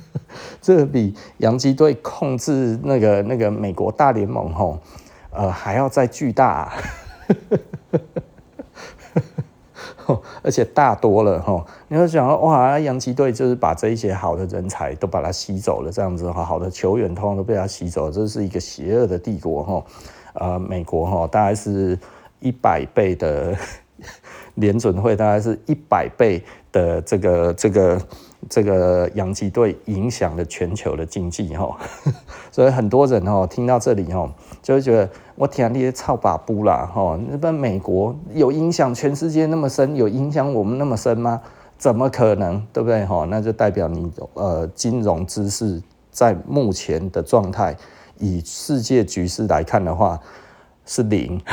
[0.62, 4.78] 这个比洋基队控制那个那个美国大联盟吼，
[5.30, 6.72] 呃，还要再巨大。
[10.42, 19.84] 而且大多了哈，你会想说哇，洋基队就是把这一些好的人才都把它吸走了，这样子哈，好的球员通通都被他吸走，这是一个邪恶的帝国哈。
[20.34, 21.98] 呃，美国哈，大概是
[22.40, 23.56] 一百倍的
[24.54, 28.00] 联准会，大概是一百倍的这个这个。
[28.48, 31.76] 这个洋基队影响了全球的经济哈，
[32.52, 34.32] 所以很多人哈听到这里哈，
[34.68, 37.18] 就会觉得我天，你也操把布啦哈！
[37.32, 41.40] 日本、美国有影响全世界那么深，有影响我们那么深吗？
[41.78, 43.26] 怎么可能，对不对哈？
[43.30, 47.74] 那就代表你呃金融知识在目前的状态，
[48.18, 50.20] 以世界局势来看的话
[50.84, 51.40] 是零。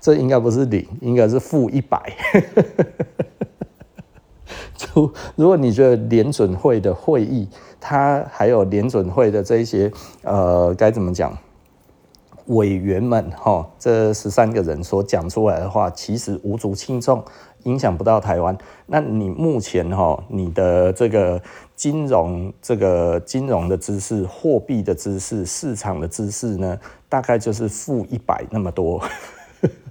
[0.00, 2.00] 这应该不是零，应该是负一百。
[4.76, 7.48] 就如果你觉得联准会的会议，
[7.86, 9.92] 他还有联准会的这一些
[10.22, 11.36] 呃该怎么讲，
[12.46, 17.22] 委员们哈，这十三个人所讲出来的话，其实无足轻重，
[17.64, 18.56] 影响不到台湾。
[18.86, 21.38] 那你目前哈，你的这个
[21.76, 26.80] 金融、这个金融的知识、货币的知识、市场的知识呢，
[27.10, 29.02] 大概就是负一百那么多。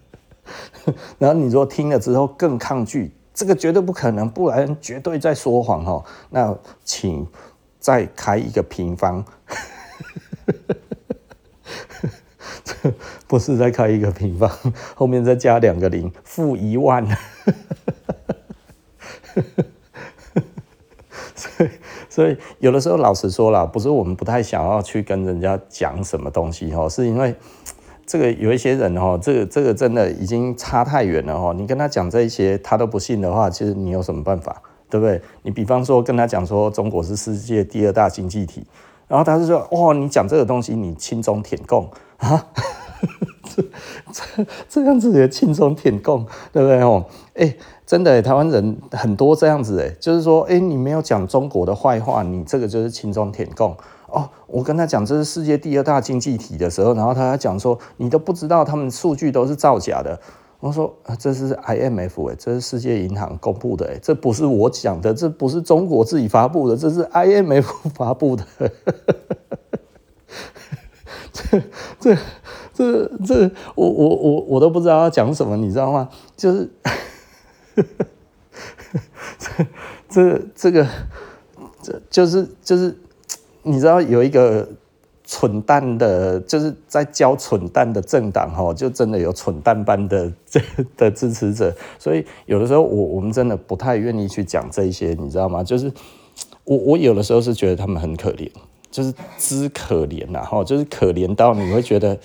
[1.19, 6.03] 然后你说听了之后更抗拒，这个绝对不可能，不然绝对在说谎哈。
[6.31, 7.25] 那请
[7.83, 9.25] 再开一个平方，
[13.27, 14.49] 不是再开一个平方，
[14.95, 17.05] 后面再加两个零，负一万。
[21.35, 21.69] 所以，
[22.09, 27.35] 所以有的时候，老实说啦，不是我们不太想要去跟人家讲什么东西哦，是因为
[28.05, 31.53] 这个有一些人哦，这个这个真的已经差太远了哦。
[31.53, 34.61] 你跟他讲这些，他都不信的话，其实你有什么办法，
[34.93, 35.19] 对不对？
[35.41, 38.63] 你比方说跟他讲说中国是世界第二大经济体，
[39.07, 42.45] 然后他就说哇，你讲这个东西，你轻中舔共啊？
[43.55, 43.63] 这
[44.13, 47.05] 这这样子也轻中舔共，对不对哦？
[47.33, 47.55] 哎，
[47.87, 53.75] 真的，台湾人很多这样子，哎，就是说，哎，你没有讲中国的坏话，你这个就是轻中舔共
[54.09, 54.29] 哦。
[54.45, 60.19] 我跟他讲这是世界第二大经济体的时候，然后他讲说，你都不知道他们数据都是造假的。
[60.63, 68.45] 我说，这是 IMF 哎，这是世界银行公布的哎，这不是我讲的，这不是中国自己发布的，这是 IMF 发布的。
[71.33, 71.61] 这
[71.99, 72.17] 这。
[72.75, 76.09] 这这我我我我都不知道要讲什么，你知道吗？
[76.35, 76.67] 就是
[79.37, 79.67] 这
[80.09, 80.87] 这这个
[81.83, 82.97] 这就是就是
[83.61, 84.67] 你知道有一个
[85.33, 90.61] 蠢蛋的，就是在教蠢蛋的政党哈，就真的有蠢蛋般的这
[90.95, 95.63] 的支持者，所以有的时候我我们真的不太愿意去讲这些，你知道吗？
[95.63, 95.91] 就是
[96.65, 98.47] 我我有的时候是觉得他们很可怜，
[98.91, 102.15] 就是知可怜呐哈，就是可怜到你会觉得。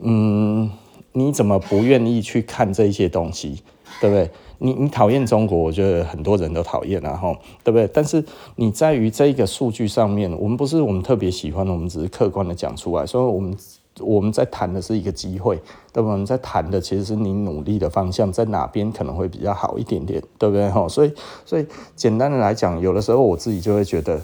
[0.00, 0.68] 嗯，
[1.12, 3.62] 你怎么不愿意去看这些东西，
[4.00, 4.28] 对不对？
[4.58, 7.88] 你你讨厌中国，我觉得很多人都讨厌，然后对不对？
[7.92, 8.24] 但是
[8.56, 13.04] 你在于这个数据上面，我们不是我们特别喜欢，我们只是客观的讲出来。
[13.06, 13.56] 所以我们
[14.00, 15.56] 我们在谈的是一个机会，
[15.92, 16.12] 对不对？
[16.12, 20.68] 我们在谈的其实是你努力的方向在哪边可能会比较好一点点，对不对？
[20.70, 21.12] 哈，所以
[21.44, 24.20] 所以简单的来讲，有的时候我自己就会觉得，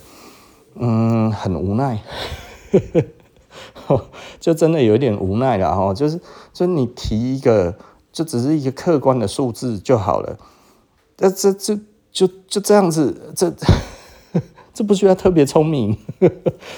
[0.74, 2.01] 嗯，很无奈。
[4.39, 6.16] 就真的有一点无奈了哈，就是
[6.52, 7.74] 就是你提一个，
[8.12, 10.37] 就只是一个客观的数字就好了，
[11.16, 11.78] 这这这
[12.11, 13.53] 就就这样子，这
[14.74, 15.97] 这不需要特别聪明，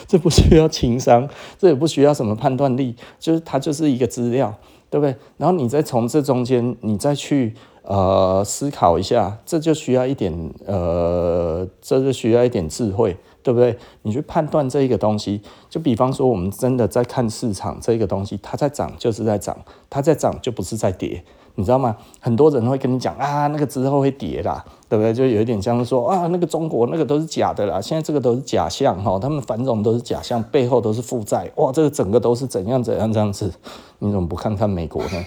[0.07, 1.29] 这不需要情商，
[1.59, 4.55] 这也不需要什么判断力，就是它就是一个资料，
[4.91, 5.15] 对不对？
[5.37, 10.33] 然后你再从这中间，你再去呃思考一下，这就需要一点
[10.67, 13.17] 呃，这就需要一点智慧。
[13.43, 13.77] 对不对？
[14.03, 19.57] 你去判断这一个东西，就比方说，我们真的在看市场这个东西，它在涨就是在涨，
[19.91, 21.23] 它在涨就不是在跌，
[21.57, 21.97] 你知道吗？
[22.21, 25.13] 很多人会跟你讲啊，那个之后会跌啦，对不对？
[25.13, 33.53] 就有一点像是说啊，那个中国那个都是假的啦，现在这个都是假象哈，他们繁荣都是假象，背后都是负债，哇，这个整个都是怎样怎样这样子，
[33.99, 35.25] 你怎么不看看美国呢？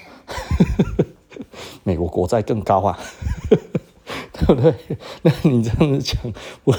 [1.84, 2.98] 美国国债更高啊。
[4.46, 4.74] 对不对？
[5.24, 6.34] 那你这样子讲，
[6.66, 6.74] 不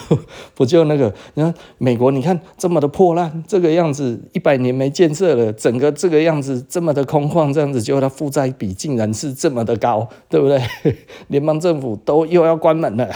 [0.54, 1.10] 不就那个？
[1.32, 10.60] 你看美国，你看这么的破烂，这个样子一百年没建设了，整个这个样子这么的空旷，这样子，结果它负债比竟然是这么的高，对不对？
[11.28, 13.08] 联邦政府都又要关门了，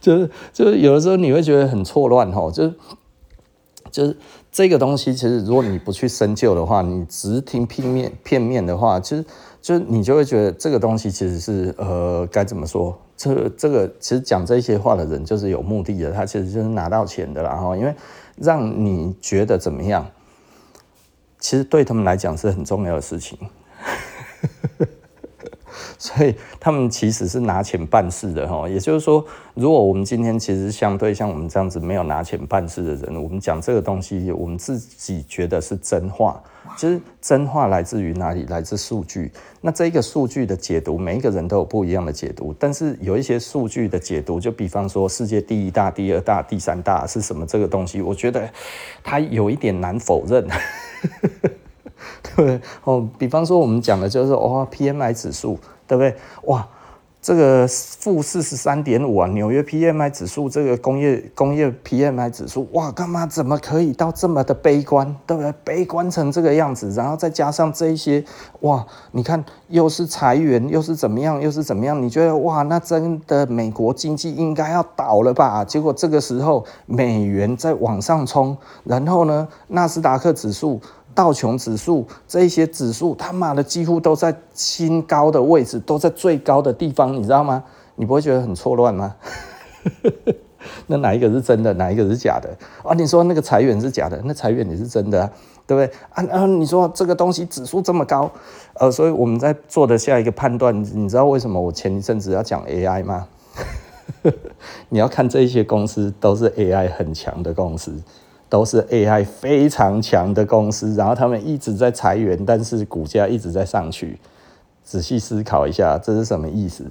[0.00, 2.74] 就是就是有的时候你会觉得很错乱哈，就是
[3.90, 4.16] 就是
[4.52, 9.24] 这个东西，其实如果你不去深究的话，你只听片面片面的话，其实。
[9.60, 12.98] 就你就会觉得这个东西其实是呃该怎么说？
[13.16, 17.76] 这、这个其实讲这些话的人就是有目的的，他其实就是拿到钱的啦哈。
[17.76, 17.94] 因为
[18.36, 20.06] 让你觉得怎么样，
[21.38, 23.38] 其实对他们来讲是很重要的事情。
[25.98, 28.68] 所以他们其实是拿钱办事的哈。
[28.68, 29.24] 也就是说，
[29.54, 36.42] 如果我们今天其实相对像我们这样子没有拿钱办事的人，我们讲这个东西，我们自己觉得是真话。
[36.76, 38.44] 其实真话来自于哪里？
[38.44, 39.32] 来自数据。
[39.60, 42.54] 那这个数据的解读，每一个人都有不一样的解读。
[42.58, 48.48] 但是有一些数据的解读，就比方说世界第一大、第二大、第三大是什么这个东西，我觉得
[49.02, 50.46] 它有一点难否认。
[52.22, 52.60] 对不对？
[52.84, 56.14] 哦，比方说我们讲的就是哦，PMI 指数，对不对？
[56.44, 56.66] 哇。
[57.22, 65.52] 这个负四十三点五啊，纽约 PMI 指数，这个工业工业 PMI 指数，哇，干嘛怎么可以到这么的悲观，对不对？
[65.62, 68.24] 悲观成这个样子，然后再加上这一些，
[68.60, 72.02] 哇，你看又是裁员，又是怎么样，又是怎么样？
[72.02, 75.62] 你觉得哇，那真的美国经济应该要倒了吧？
[75.62, 80.80] 结果这个时候美元在往上冲，然后呢，纳斯达克指数。
[81.14, 87.62] 道琼指数这一些指数，他妈的几乎都在新高的位置，都在最高的地方，你知道吗？
[87.96, 89.14] 你不会觉得很错乱吗？
[90.86, 92.48] 那哪一个是真的，哪一个是假的？
[92.82, 95.30] 啊，你说那个裁员是假的，那裁员也是真的啊，
[95.66, 95.98] 对不对？
[96.10, 98.30] 啊啊，你说这个东西指数这么高，
[98.74, 103.26] 呃，所以我们在做的下一个判断，你知道为什么我前一阵子要讲 AI 吗？
[104.90, 107.94] 你要看这些公司都是 AI 很强的公司。
[108.50, 114.18] 都是 AI 非常强的公司，然后他们一直在裁员，但是股价一直在上去。
[114.82, 116.84] 仔细思考一下，这是什么意思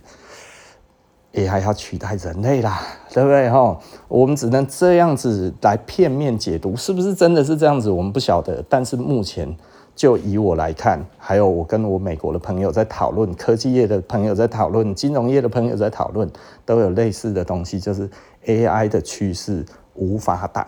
[1.33, 2.81] ？AI 要取代人类啦，
[3.13, 3.77] 对不对哈？
[4.07, 7.91] 我们只能这样子来片面解读，是不是真的是这样子？
[7.91, 8.63] 我们不晓得。
[8.69, 9.53] 但是目前
[9.95, 16.29] 就以我来看，还有我跟我美国的朋友在讨论，科技业的朋友在讨论，金融业的朋友在讨论，
[16.65, 18.09] 都有类似的东西，就是
[18.45, 19.65] AI 的趋势
[19.95, 20.65] 无法挡。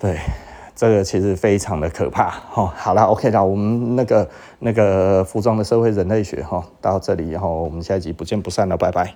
[0.00, 0.18] 对，
[0.74, 2.30] 这个其实非常的可怕。
[2.30, 4.28] 哈，好了，OK 了，我们那个
[4.58, 9.14] 那个服装的社会人类学哈，到这里，然后我们下一集不见不散了，拜拜。